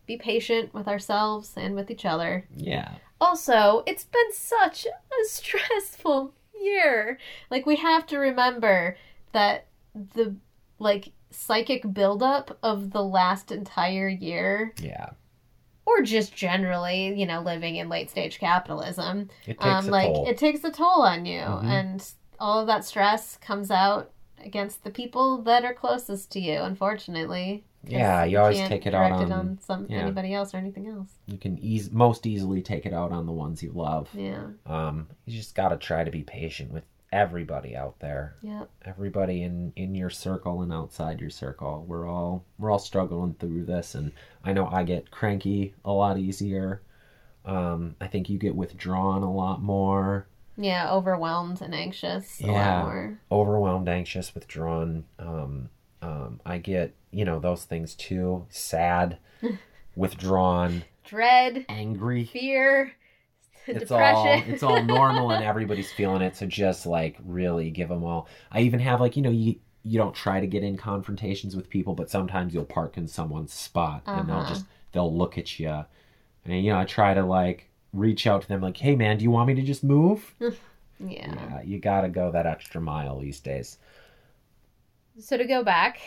be 0.08 0.18
patient 0.18 0.74
with 0.74 0.88
ourselves 0.88 1.54
and 1.56 1.76
with 1.76 1.92
each 1.92 2.06
other. 2.06 2.46
Yeah. 2.56 2.90
Also, 3.22 3.84
it's 3.86 4.04
been 4.04 4.34
such 4.34 4.86
a 4.86 5.26
stressful 5.28 6.34
year. 6.60 7.18
Like 7.52 7.66
we 7.66 7.76
have 7.76 8.08
to 8.08 8.18
remember 8.18 8.98
that 9.32 9.68
the 9.94 10.36
like 10.80 11.12
psychic 11.32 11.94
buildup 11.94 12.58
of 12.64 12.92
the 12.92 13.04
last 13.04 13.52
entire 13.52 14.08
year 14.08 14.74
Yeah. 14.82 15.12
Or 15.86 16.02
just 16.02 16.36
generally, 16.36 17.14
you 17.20 17.26
know, 17.26 17.42
living 17.42 17.76
in 17.76 17.90
late 17.90 18.10
stage 18.10 18.40
capitalism, 18.40 19.30
It 19.46 19.60
takes 19.60 19.66
um 19.66 19.88
a 19.88 19.92
like 19.92 20.14
toll. 20.14 20.28
it 20.28 20.38
takes 20.38 20.64
a 20.64 20.72
toll 20.72 21.02
on 21.04 21.26
you 21.26 21.42
Mhm. 21.42 21.64
and 21.66 22.12
all 22.40 22.60
of 22.60 22.68
that 22.68 22.84
stress 22.84 23.38
comes 23.38 23.72
out 23.72 24.12
against 24.44 24.84
the 24.84 24.90
people 24.92 25.42
that 25.44 25.64
are 25.64 25.74
closest 25.74 26.32
to 26.32 26.40
you, 26.40 26.60
Unfortunately, 26.62 27.64
yeah, 27.88 28.24
you 28.26 28.38
always 28.40 28.58
can't 28.58 28.70
take 28.70 28.86
it 28.88 28.94
out 28.96 29.10
direct 29.20 29.32
on, 29.32 29.60
some 29.62 29.86
yeah. 29.90 30.00
anybody 30.00 30.34
else 30.34 30.54
or 30.54 30.58
anything 30.58 30.88
else. 30.88 31.10
you 31.28 31.38
can 31.38 31.58
eas- 31.60 31.92
most 31.92 32.26
easily 32.26 32.62
take 32.62 32.86
it 32.86 32.94
out 32.94 33.12
on 33.12 33.26
the 33.26 33.32
ones 33.32 33.62
you 33.64 33.72
love. 33.72 34.10
Yeah. 34.14 34.48
Um 34.66 35.08
you 35.26 35.38
just 35.38 35.56
got 35.56 35.70
to 35.70 35.78
try 35.78 36.04
to 36.04 36.12
be 36.12 36.24
patient 36.24 36.72
with 36.72 36.84
everybody 37.12 37.76
out 37.76 38.00
there. 38.00 38.36
Yeah. 38.42 38.64
everybody 38.84 39.44
in 39.44 39.72
in 39.76 39.96
your 39.96 40.10
circle 40.10 40.62
and 40.62 40.74
outside 40.74 41.22
your 41.22 41.30
circle 41.30 41.86
we're 41.88 42.08
all 42.08 42.44
we're 42.58 42.72
all 42.72 42.80
struggling 42.80 43.34
through 43.40 43.64
this 43.66 43.96
and 43.96 44.12
i 44.44 44.52
know 44.54 44.68
i 44.68 44.84
get 44.84 45.12
cranky 45.12 45.74
a 45.86 45.92
lot 45.92 46.18
easier 46.18 46.82
um 47.46 47.96
i 48.02 48.08
think 48.08 48.30
you 48.30 48.38
get 48.38 48.56
withdrawn 48.56 49.24
a 49.24 49.34
lot 49.34 49.62
more 49.62 50.28
Yeah, 50.58 50.92
overwhelmed 50.92 51.62
and 51.62 51.74
anxious 51.76 52.42
a 52.42 52.48
Yeah. 52.48 52.52
lot 52.52 52.86
more. 52.86 53.20
overwhelmed 53.32 53.88
anxious 53.88 54.34
withdrawn 54.36 55.06
um 55.20 55.70
um 56.02 56.42
i 56.46 56.58
get 56.58 56.94
you 57.12 57.24
know 57.24 57.40
those 57.40 57.64
things 57.66 57.96
too 57.96 58.46
sad 58.50 59.18
withdrawn 59.96 60.84
Dread, 61.04 61.66
angry 61.70 62.26
fear, 62.26 62.92
it's 63.74 63.92
all 63.92 64.44
it's 64.48 64.64
all 64.64 64.84
normal 64.84 65.32
and 65.32 65.42
everybody's 65.44 65.92
feeling 65.92 66.22
it 66.22 66.36
so 66.36 66.46
just 66.46 66.86
like 66.86 67.18
really 67.26 67.70
give 67.72 67.90
them 67.90 68.04
all. 68.04 68.28
I 68.52 68.62
even 68.62 68.80
have 68.80 69.00
like 69.02 69.16
you 69.16 69.22
know 69.24 69.30
you 69.32 69.56
you 69.84 69.98
don't 70.00 70.16
try 70.16 70.40
to 70.40 70.48
get 70.48 70.64
in 70.64 70.78
confrontations 70.78 71.56
with 71.56 71.70
people 71.70 71.94
but 71.96 72.10
sometimes 72.10 72.54
you'll 72.54 72.66
park 72.66 72.98
in 72.98 73.08
someone's 73.08 73.54
spot 73.54 74.04
and 74.14 74.28
they'll 74.30 74.44
Uh-huh. 74.44 74.44
just 74.44 74.68
they'll 74.94 75.16
look 75.16 75.38
at 75.38 75.60
you 75.60 75.86
and 76.46 76.64
you 76.66 76.72
know 76.72 76.80
i 76.80 76.86
try 76.86 77.14
to 77.14 77.24
like 77.26 77.70
reach 77.94 78.28
out 78.28 78.42
to 78.44 78.48
them 78.48 78.62
like 78.62 78.78
hey 78.78 78.96
man 78.96 79.18
do 79.18 79.24
you 79.24 79.32
want 79.32 79.48
me 79.48 79.56
to 79.56 79.62
just 79.64 79.84
move? 79.84 80.36
Yeah. 81.00 81.50
yeah 81.50 81.62
you 81.64 81.80
gotta 81.80 82.10
go 82.10 82.32
that 82.32 82.46
extra 82.48 82.82
mile 82.82 83.20
these 83.20 83.40
days. 83.40 83.78
So 85.20 85.36
to 85.38 85.46
go 85.46 85.62
back, 85.64 86.00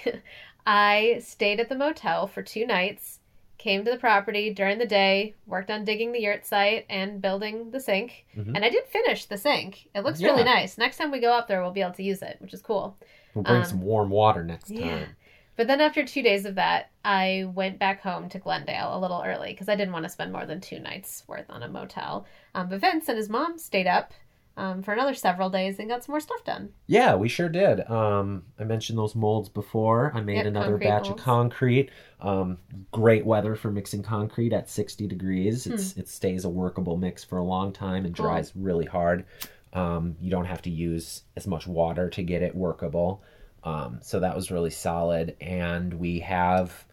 I 0.66 1.18
stayed 1.22 1.60
at 1.60 1.68
the 1.68 1.74
motel 1.74 2.26
for 2.26 2.42
two 2.42 2.66
nights, 2.66 3.17
came 3.58 3.84
to 3.84 3.90
the 3.90 3.96
property 3.98 4.54
during 4.54 4.78
the 4.78 4.86
day, 4.86 5.34
worked 5.46 5.70
on 5.70 5.84
digging 5.84 6.12
the 6.12 6.20
yurt 6.20 6.46
site 6.46 6.86
and 6.88 7.20
building 7.20 7.70
the 7.72 7.80
sink. 7.80 8.24
Mhm. 8.36 8.52
And 8.54 8.64
I 8.64 8.68
did 8.70 8.84
finish 8.86 9.24
the 9.26 9.36
sink. 9.36 9.88
It 9.94 10.04
looks 10.04 10.22
really 10.22 10.44
nice. 10.44 10.78
Next 10.78 10.96
time 10.96 11.10
we 11.10 11.18
go 11.20 11.32
up 11.32 11.48
there, 11.48 11.60
we'll 11.60 11.72
be 11.72 11.80
able 11.82 11.92
to 11.94 12.02
use 12.04 12.22
it, 12.22 12.36
which 12.40 12.54
is 12.54 12.62
cool. 12.62 12.96
we'll 13.34 13.42
bring 13.44 13.56
Um, 13.58 13.64
some 13.64 13.82
warm 13.82 14.10
water 14.10 14.42
next 14.42 14.70
yeah. 14.70 14.88
time 14.90 15.16
But 15.56 15.66
then 15.66 15.80
after 15.80 16.04
two 16.04 16.22
days 16.22 16.44
of 16.46 16.54
that, 16.54 16.90
I 17.04 17.46
went 17.52 17.78
back 17.80 18.00
home 18.00 18.28
to 18.30 18.38
Glendale 18.38 18.96
a 18.96 18.98
little 19.00 19.22
early 19.26 19.50
because 19.50 19.68
I 19.68 19.74
didn't 19.74 19.92
want 19.92 20.04
to 20.04 20.08
spend 20.08 20.32
more 20.32 20.46
than 20.46 20.60
two 20.60 20.78
nights 20.78 21.24
worth 21.26 21.50
on 21.50 21.64
a 21.64 21.68
motel. 21.68 22.26
Um, 22.54 22.68
but 22.68 22.80
Vince 22.80 23.08
and 23.08 23.18
his 23.18 23.28
mom 23.28 23.58
stayed 23.58 23.88
up 23.88 24.12
um, 24.58 24.82
for 24.82 24.92
another 24.92 25.14
several 25.14 25.48
days 25.48 25.78
and 25.78 25.88
got 25.88 26.04
some 26.04 26.12
more 26.12 26.20
stuff 26.20 26.44
done. 26.44 26.70
Yeah, 26.86 27.14
we 27.14 27.28
sure 27.28 27.48
did. 27.48 27.88
Um, 27.90 28.42
I 28.58 28.64
mentioned 28.64 28.98
those 28.98 29.14
molds 29.14 29.48
before. 29.48 30.12
I 30.14 30.20
made 30.20 30.36
Yep, 30.36 30.46
another 30.46 30.76
batch 30.76 31.04
molds. 31.08 31.20
of 31.20 31.24
concrete. 31.24 31.90
Um, 32.20 32.58
great 32.92 33.24
weather 33.24 33.54
for 33.54 33.70
mixing 33.70 34.02
concrete 34.02 34.52
at 34.52 34.68
60 34.68 35.06
degrees. 35.06 35.66
It's 35.66 35.96
it 35.96 36.08
stays 36.08 36.44
a 36.44 36.48
workable 36.50 36.96
mix 36.96 37.24
for 37.24 37.38
a 37.38 37.44
long 37.44 37.72
time 37.72 38.04
and 38.04 38.14
Hmm. 38.14 38.22
Cool. 38.22 38.30
dries 38.32 38.52
really 38.56 38.86
hard. 38.86 39.24
Um, 39.72 40.16
you 40.20 40.30
don't 40.30 40.46
have 40.46 40.62
to 40.62 40.70
use 40.70 41.22
as 41.36 41.46
much 41.46 41.66
water 41.66 42.10
to 42.10 42.22
get 42.22 42.42
it 42.42 42.54
workable. 42.54 43.22
Um, 43.64 43.98
so 44.02 44.20
that 44.20 44.34
was 44.34 44.50
really 44.50 44.70
solid. 44.70 45.36
And 45.40 45.94
we 45.94 46.20
have 46.20 46.84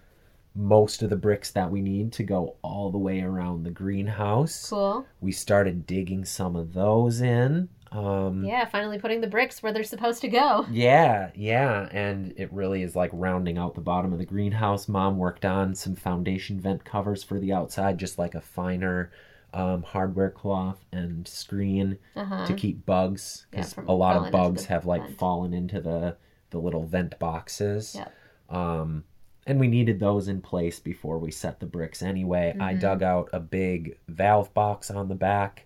most 0.55 1.01
of 1.03 1.09
the 1.09 1.15
bricks 1.17 1.51
that 1.51 1.69
we 1.69 1.81
need 1.81 2.13
to 2.13 2.23
go 2.23 2.55
all 2.61 2.91
the 2.91 2.97
way 2.97 3.21
around 3.21 3.63
the 3.63 3.71
greenhouse. 3.71 4.69
Cool. 4.69 5.05
We 5.21 5.31
started 5.31 5.85
digging 5.85 6.23
some 6.25 6.55
of 6.55 6.73
those 6.73 7.21
in. 7.21 7.69
Um, 7.91 8.43
Yeah, 8.43 8.65
finally 8.65 8.97
putting 8.97 9.21
the 9.21 9.27
bricks 9.27 9.61
where 9.63 9.71
they're 9.71 9.83
supposed 9.83 10.21
to 10.21 10.27
go. 10.27 10.65
yeah, 10.71 11.31
yeah, 11.35 11.87
and 11.91 12.33
it 12.37 12.51
really 12.51 12.83
is 12.83 12.95
like 12.95 13.09
rounding 13.13 13.57
out 13.57 13.75
the 13.75 13.81
bottom 13.81 14.11
of 14.13 14.19
the 14.19 14.25
greenhouse. 14.25 14.87
Mom 14.87 15.17
worked 15.17 15.45
on 15.45 15.75
some 15.75 15.95
foundation 15.95 16.59
vent 16.59 16.83
covers 16.83 17.23
for 17.23 17.39
the 17.39 17.53
outside, 17.53 17.97
just 17.97 18.17
like 18.17 18.35
a 18.35 18.41
finer 18.41 19.11
um, 19.53 19.83
hardware 19.83 20.29
cloth 20.31 20.83
and 20.91 21.25
screen 21.27 21.97
Uh-huh. 22.15 22.45
to 22.45 22.53
keep 22.53 22.85
bugs 22.85 23.45
because 23.51 23.73
from 23.73 23.87
a 23.87 23.93
lot 23.93 24.17
of 24.17 24.29
bugs 24.31 24.65
have 24.65 24.85
like 24.85 25.03
vent. 25.03 25.17
fallen 25.17 25.53
into 25.53 25.79
the 25.79 26.17
the 26.49 26.57
little 26.59 26.83
vent 26.85 27.17
boxes. 27.19 27.95
Yep. 27.95 28.13
Um, 28.49 29.03
and 29.45 29.59
we 29.59 29.67
needed 29.67 29.99
those 29.99 30.27
in 30.27 30.41
place 30.41 30.79
before 30.79 31.19
we 31.19 31.31
set 31.31 31.59
the 31.59 31.65
bricks 31.65 32.01
anyway. 32.01 32.55
I 32.59 32.73
Mhm. 32.73 32.79
dug 32.79 33.03
out 33.03 33.29
a 33.31 33.39
big 33.39 33.97
valve 34.07 34.53
box 34.53 34.89
on 34.89 35.07
the 35.07 35.15
back, 35.15 35.65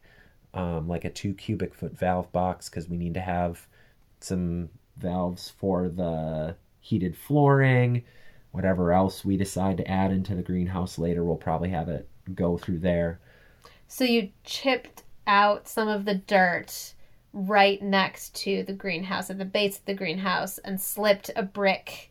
um, 0.53 0.87
like 0.87 1.05
a 1.05 1.09
two 1.09 1.33
cubic 1.33 1.73
foot 1.73 1.97
valve 1.97 2.31
box, 2.31 2.69
because 2.69 2.89
we 2.89 2.97
need 2.97 3.13
to 3.13 3.21
have 3.21 3.67
some 4.19 4.69
valves 4.97 5.49
for 5.49 5.87
the 5.87 6.55
heated 6.81 7.15
flooring. 7.15 8.03
Whatever 8.51 8.91
else 8.91 9.23
we 9.23 9.37
decide 9.37 9.77
to 9.77 9.87
add 9.89 10.11
into 10.11 10.35
the 10.35 10.41
greenhouse 10.41 10.97
later, 10.97 11.23
we'll 11.23 11.37
probably 11.37 11.69
have 11.69 11.87
it 11.87 12.09
go 12.35 12.57
through 12.57 12.79
there. 12.79 13.19
So 13.87 14.03
you 14.03 14.31
chipped 14.43 15.03
out 15.25 15.67
some 15.67 15.87
of 15.87 16.05
the 16.05 16.15
dirt 16.15 16.95
right 17.31 17.81
next 17.81 18.35
to 18.35 18.63
the 18.63 18.73
greenhouse, 18.73 19.29
at 19.29 19.37
the 19.37 19.45
base 19.45 19.77
of 19.77 19.85
the 19.85 19.93
greenhouse, 19.93 20.57
and 20.57 20.81
slipped 20.81 21.29
a 21.35 21.43
brick 21.43 22.08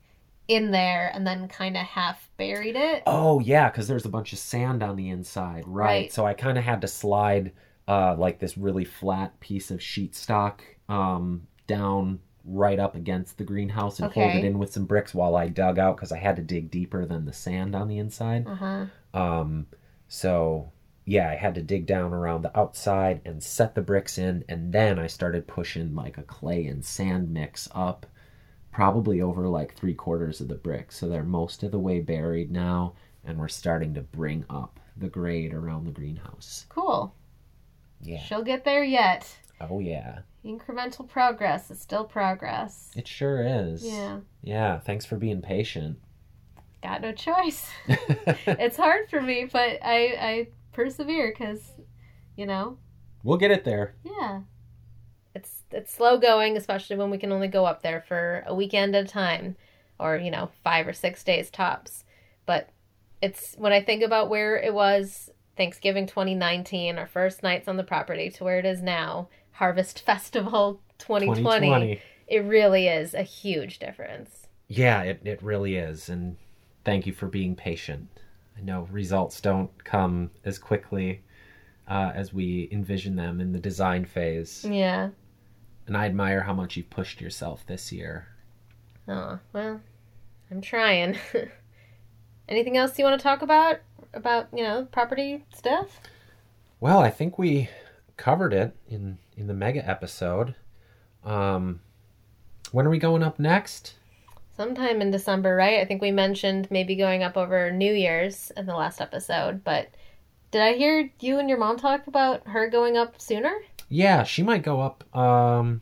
in 0.49 0.70
there 0.70 1.11
and 1.14 1.26
then 1.26 1.46
kind 1.46 1.76
of 1.76 1.84
half 1.84 2.28
buried 2.36 2.76
it. 2.76 3.03
Oh 3.07 3.38
yeah, 3.40 3.70
because 3.70 3.86
there's 3.86 4.07
a 4.07 4.11
bunch 4.11 4.32
of 4.32 4.38
sand 4.38 4.82
on 4.82 4.96
the 4.96 5.11
inside, 5.11 5.64
right? 5.66 5.84
Right. 5.84 6.12
So 6.12 6.26
I 6.26 6.34
kind 6.34 6.59
of 6.59 6.64
had 6.64 6.80
to 6.80 6.88
slide 6.88 7.53
uh, 7.86 8.16
like 8.16 8.38
this 8.38 8.59
really 8.59 8.84
flat 8.84 9.38
piece 9.40 9.70
of 9.70 9.82
sheet 9.82 10.14
stock 10.14 10.62
um, 10.88 11.46
down 11.66 12.20
right 12.44 12.78
up 12.78 12.94
against 12.94 13.36
the 13.36 13.44
greenhouse 13.44 14.01
and 14.01 14.11
hold 14.11 14.34
it 14.34 14.44
in 14.44 14.59
with 14.59 14.72
some 14.72 14.86
bricks 14.86 15.14
while 15.14 15.36
I 15.36 15.49
dug 15.49 15.78
out 15.78 15.96
because 15.96 16.12
I 16.12 16.18
had 16.18 16.36
to 16.36 16.42
dig 16.42 16.70
deeper 16.70 17.05
than 17.05 17.26
the 17.26 17.32
sand 17.32 17.74
on 17.76 17.88
the 17.88 17.99
inside. 17.99 18.46
Uh 18.46 18.55
huh. 18.55 18.86
Um, 19.12 19.66
so 20.09 20.72
yeah, 21.05 21.30
I 21.30 21.36
had 21.36 21.55
to 21.55 21.62
dig 21.62 21.86
down 21.86 22.12
around 22.12 22.42
the 22.42 22.59
outside 22.59 23.20
and 23.24 23.42
set 23.42 23.74
the 23.74 23.80
bricks 23.80 24.18
in, 24.18 24.44
and 24.49 24.72
then 24.72 24.99
I 24.99 25.07
started 25.07 25.46
pushing 25.46 25.94
like 25.94 26.18
a 26.18 26.22
clay 26.22 26.66
and 26.66 26.84
sand 26.84 27.30
mix 27.32 27.68
up, 27.74 28.07
probably 28.73 29.21
over 29.21 29.49
like 29.49 29.75
three 29.75 29.95
quarters 29.95 30.41
of 30.41 30.49
the 30.49 30.55
brick. 30.55 30.93
So 30.93 31.09
they're 31.09 31.23
most 31.25 31.62
of 31.62 31.71
the 31.71 31.79
way 31.79 32.01
buried 32.01 32.51
now, 32.51 32.95
and 33.25 33.39
we're 33.39 33.49
starting 33.49 33.95
to 33.95 34.03
bring 34.03 34.45
up 34.51 34.79
the 34.97 35.09
grade 35.09 35.55
around 35.55 35.85
the 35.85 35.93
greenhouse. 35.93 36.66
Cool. 36.69 37.14
Yeah. 38.01 38.21
She'll 38.23 38.43
get 38.43 38.64
there 38.64 38.85
yet. 38.85 39.29
Oh 39.61 39.81
yeah. 39.81 40.21
Incremental 40.45 41.09
progress 41.09 41.71
is 41.71 41.81
still 41.81 42.05
progress. 42.05 42.91
It 42.97 43.09
sure 43.09 43.43
is. 43.45 43.85
Yeah. 43.85 44.21
Yeah. 44.43 44.79
Thanks 44.79 45.05
for 45.05 45.16
being 45.16 45.43
patient. 45.43 45.99
Got 46.83 47.03
no 47.03 47.12
choice. 47.12 47.69
it's 47.89 48.77
hard 48.77 49.11
for 49.11 49.21
me, 49.21 49.49
but 49.51 49.79
I 49.83 50.16
I 50.21 50.49
persevere 50.73 51.35
because, 51.37 51.61
you 52.37 52.47
know, 52.47 52.79
we'll 53.25 53.37
get 53.37 53.51
it 53.51 53.64
there. 53.64 53.97
yeah. 54.05 54.41
It's 55.71 55.93
slow 55.93 56.19
going, 56.19 56.57
especially 56.57 56.97
when 56.97 57.11
we 57.11 57.19
can 57.19 57.33
only 57.33 57.49
go 57.49 57.64
up 57.64 57.83
there 57.83 58.03
for 58.07 58.45
a 58.47 58.55
weekend 58.55 58.97
at 58.97 59.05
a 59.05 59.09
time, 59.09 59.57
or 59.99 60.16
you 60.16 60.31
know, 60.31 60.51
five 60.64 60.87
or 60.87 60.93
six 60.93 61.23
days 61.23 61.51
tops. 61.51 62.05
But 62.47 62.71
it's 63.21 63.55
when 63.57 63.73
I 63.73 63.83
think 63.83 64.03
about 64.03 64.31
where 64.31 64.57
it 64.57 64.73
was 64.73 65.31
Thanksgiving 65.57 66.07
2019, 66.07 66.99
our 66.99 67.07
first 67.07 67.43
nights 67.43 67.69
on 67.69 67.77
the 67.77 67.85
property, 67.85 68.31
to 68.31 68.45
where 68.45 68.59
it 68.59 68.64
is 68.64 68.81
now, 68.81 69.29
Harvest 69.53 70.01
Festival 70.07 70.81
2020. 70.99 72.01
It 72.29 72.39
really 72.41 72.89
is 72.89 73.14
a 73.14 73.23
huge 73.23 73.79
difference. 73.79 74.49
Yeah, 74.69 75.03
it, 75.03 75.21
it 75.25 75.43
really 75.43 75.77
is. 75.77 76.09
And 76.09 76.37
thank 76.85 77.07
you 77.07 77.12
for 77.12 77.27
being 77.27 77.57
patient. 77.57 78.09
I 78.57 78.61
know 78.61 78.87
results 78.91 79.41
don't 79.41 79.83
come 79.85 80.31
as 80.45 80.59
quickly 80.59 81.23
uh, 81.89 82.12
as 82.14 82.35
we 82.35 82.69
envision 82.71 83.16
them 83.16 83.41
in 83.41 83.53
the 83.53 83.59
design 83.59 84.05
phase. 84.05 84.64
Yeah. 84.69 85.11
And 85.89 85.97
I 85.97 86.05
admire 86.05 86.43
how 86.43 86.53
much 86.53 86.76
you've 86.76 86.91
pushed 86.91 87.18
yourself 87.18 87.64
this 87.66 87.91
year. 87.91 88.28
Oh, 89.09 89.39
well, 89.55 89.80
I'm 90.51 90.61
trying. 90.61 91.16
Anything 92.49 92.76
else 92.76 92.99
you 92.99 93.07
want 93.07 93.18
to 93.18 93.22
talk 93.22 93.41
about? 93.41 93.80
About, 94.12 94.49
you 94.55 94.62
know, 94.62 94.86
property 94.93 95.45
stuff? 95.55 95.99
Well, 96.78 96.99
I 97.01 97.09
think 97.09 97.39
we 97.39 97.70
covered 98.18 98.53
it 98.53 98.76
in, 98.86 99.16
in 99.34 99.47
the 99.47 99.55
mega 99.55 99.86
episode. 99.89 100.55
Um, 101.24 101.80
when 102.70 102.86
are 102.86 102.91
we 102.91 102.99
going 102.99 103.22
up 103.22 103.39
next? 103.39 103.95
Sometime 104.55 105.01
in 105.01 105.11
December, 105.11 105.57
right? 105.57 105.80
I 105.80 105.86
think 105.86 106.03
we 106.03 106.11
mentioned 106.11 106.70
maybe 106.70 106.97
going 106.97 107.22
up 107.22 107.39
over 107.39 107.70
New 107.70 107.95
Year's 107.95 108.53
in 108.59 108.66
the 108.66 108.76
last 108.76 109.01
episode, 109.01 109.64
but 109.64 109.89
did 110.51 110.61
I 110.61 110.74
hear 110.74 111.11
you 111.20 111.39
and 111.39 111.49
your 111.49 111.59
mom 111.59 111.78
talk 111.78 112.07
about 112.07 112.47
her 112.49 112.68
going 112.68 112.99
up 112.99 113.18
sooner? 113.20 113.55
Yeah, 113.89 114.22
she 114.22 114.43
might 114.43 114.62
go 114.62 114.80
up 114.80 115.16
um, 115.16 115.80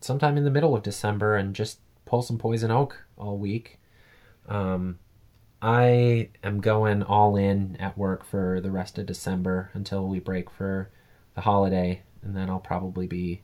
sometime 0.00 0.36
in 0.36 0.44
the 0.44 0.50
middle 0.50 0.76
of 0.76 0.82
December 0.82 1.36
and 1.36 1.54
just 1.54 1.80
pull 2.04 2.22
some 2.22 2.38
poison 2.38 2.70
oak 2.70 3.04
all 3.16 3.38
week. 3.38 3.80
Um, 4.48 4.98
I 5.60 6.28
am 6.42 6.60
going 6.60 7.02
all 7.02 7.36
in 7.36 7.76
at 7.76 7.96
work 7.96 8.24
for 8.24 8.60
the 8.60 8.70
rest 8.70 8.98
of 8.98 9.06
December 9.06 9.70
until 9.72 10.06
we 10.06 10.20
break 10.20 10.50
for 10.50 10.90
the 11.34 11.40
holiday, 11.40 12.02
and 12.22 12.36
then 12.36 12.50
I'll 12.50 12.60
probably 12.60 13.06
be 13.06 13.42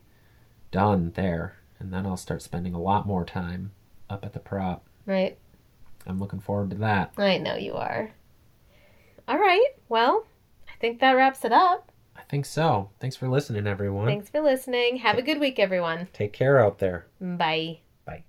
done 0.71 1.11
there. 1.15 1.57
And 1.79 1.91
then 1.91 2.05
I'll 2.05 2.17
start 2.17 2.43
spending 2.43 2.75
a 2.75 2.79
lot 2.81 3.07
more 3.07 3.25
time 3.25 3.71
up 4.07 4.23
at 4.23 4.33
the 4.33 4.39
prop. 4.39 4.85
Right. 5.07 5.37
I'm 6.05 6.19
looking 6.19 6.39
forward 6.39 6.69
to 6.69 6.75
that. 6.77 7.13
I 7.17 7.39
know 7.39 7.55
you 7.55 7.73
are. 7.73 8.11
All 9.27 9.39
right. 9.39 9.69
Well, 9.89 10.25
I 10.67 10.79
think 10.79 10.99
that 10.99 11.13
wraps 11.13 11.43
it 11.43 11.51
up. 11.51 11.90
I 12.21 12.23
think 12.29 12.45
so. 12.45 12.91
Thanks 12.99 13.15
for 13.15 13.27
listening, 13.27 13.67
everyone. 13.67 14.05
Thanks 14.05 14.29
for 14.29 14.41
listening. 14.41 14.97
Have 14.97 15.17
a 15.17 15.21
good 15.21 15.39
week, 15.39 15.59
everyone. 15.59 16.07
Take 16.13 16.33
care 16.33 16.63
out 16.63 16.79
there. 16.79 17.07
Bye. 17.19 17.79
Bye. 18.05 18.23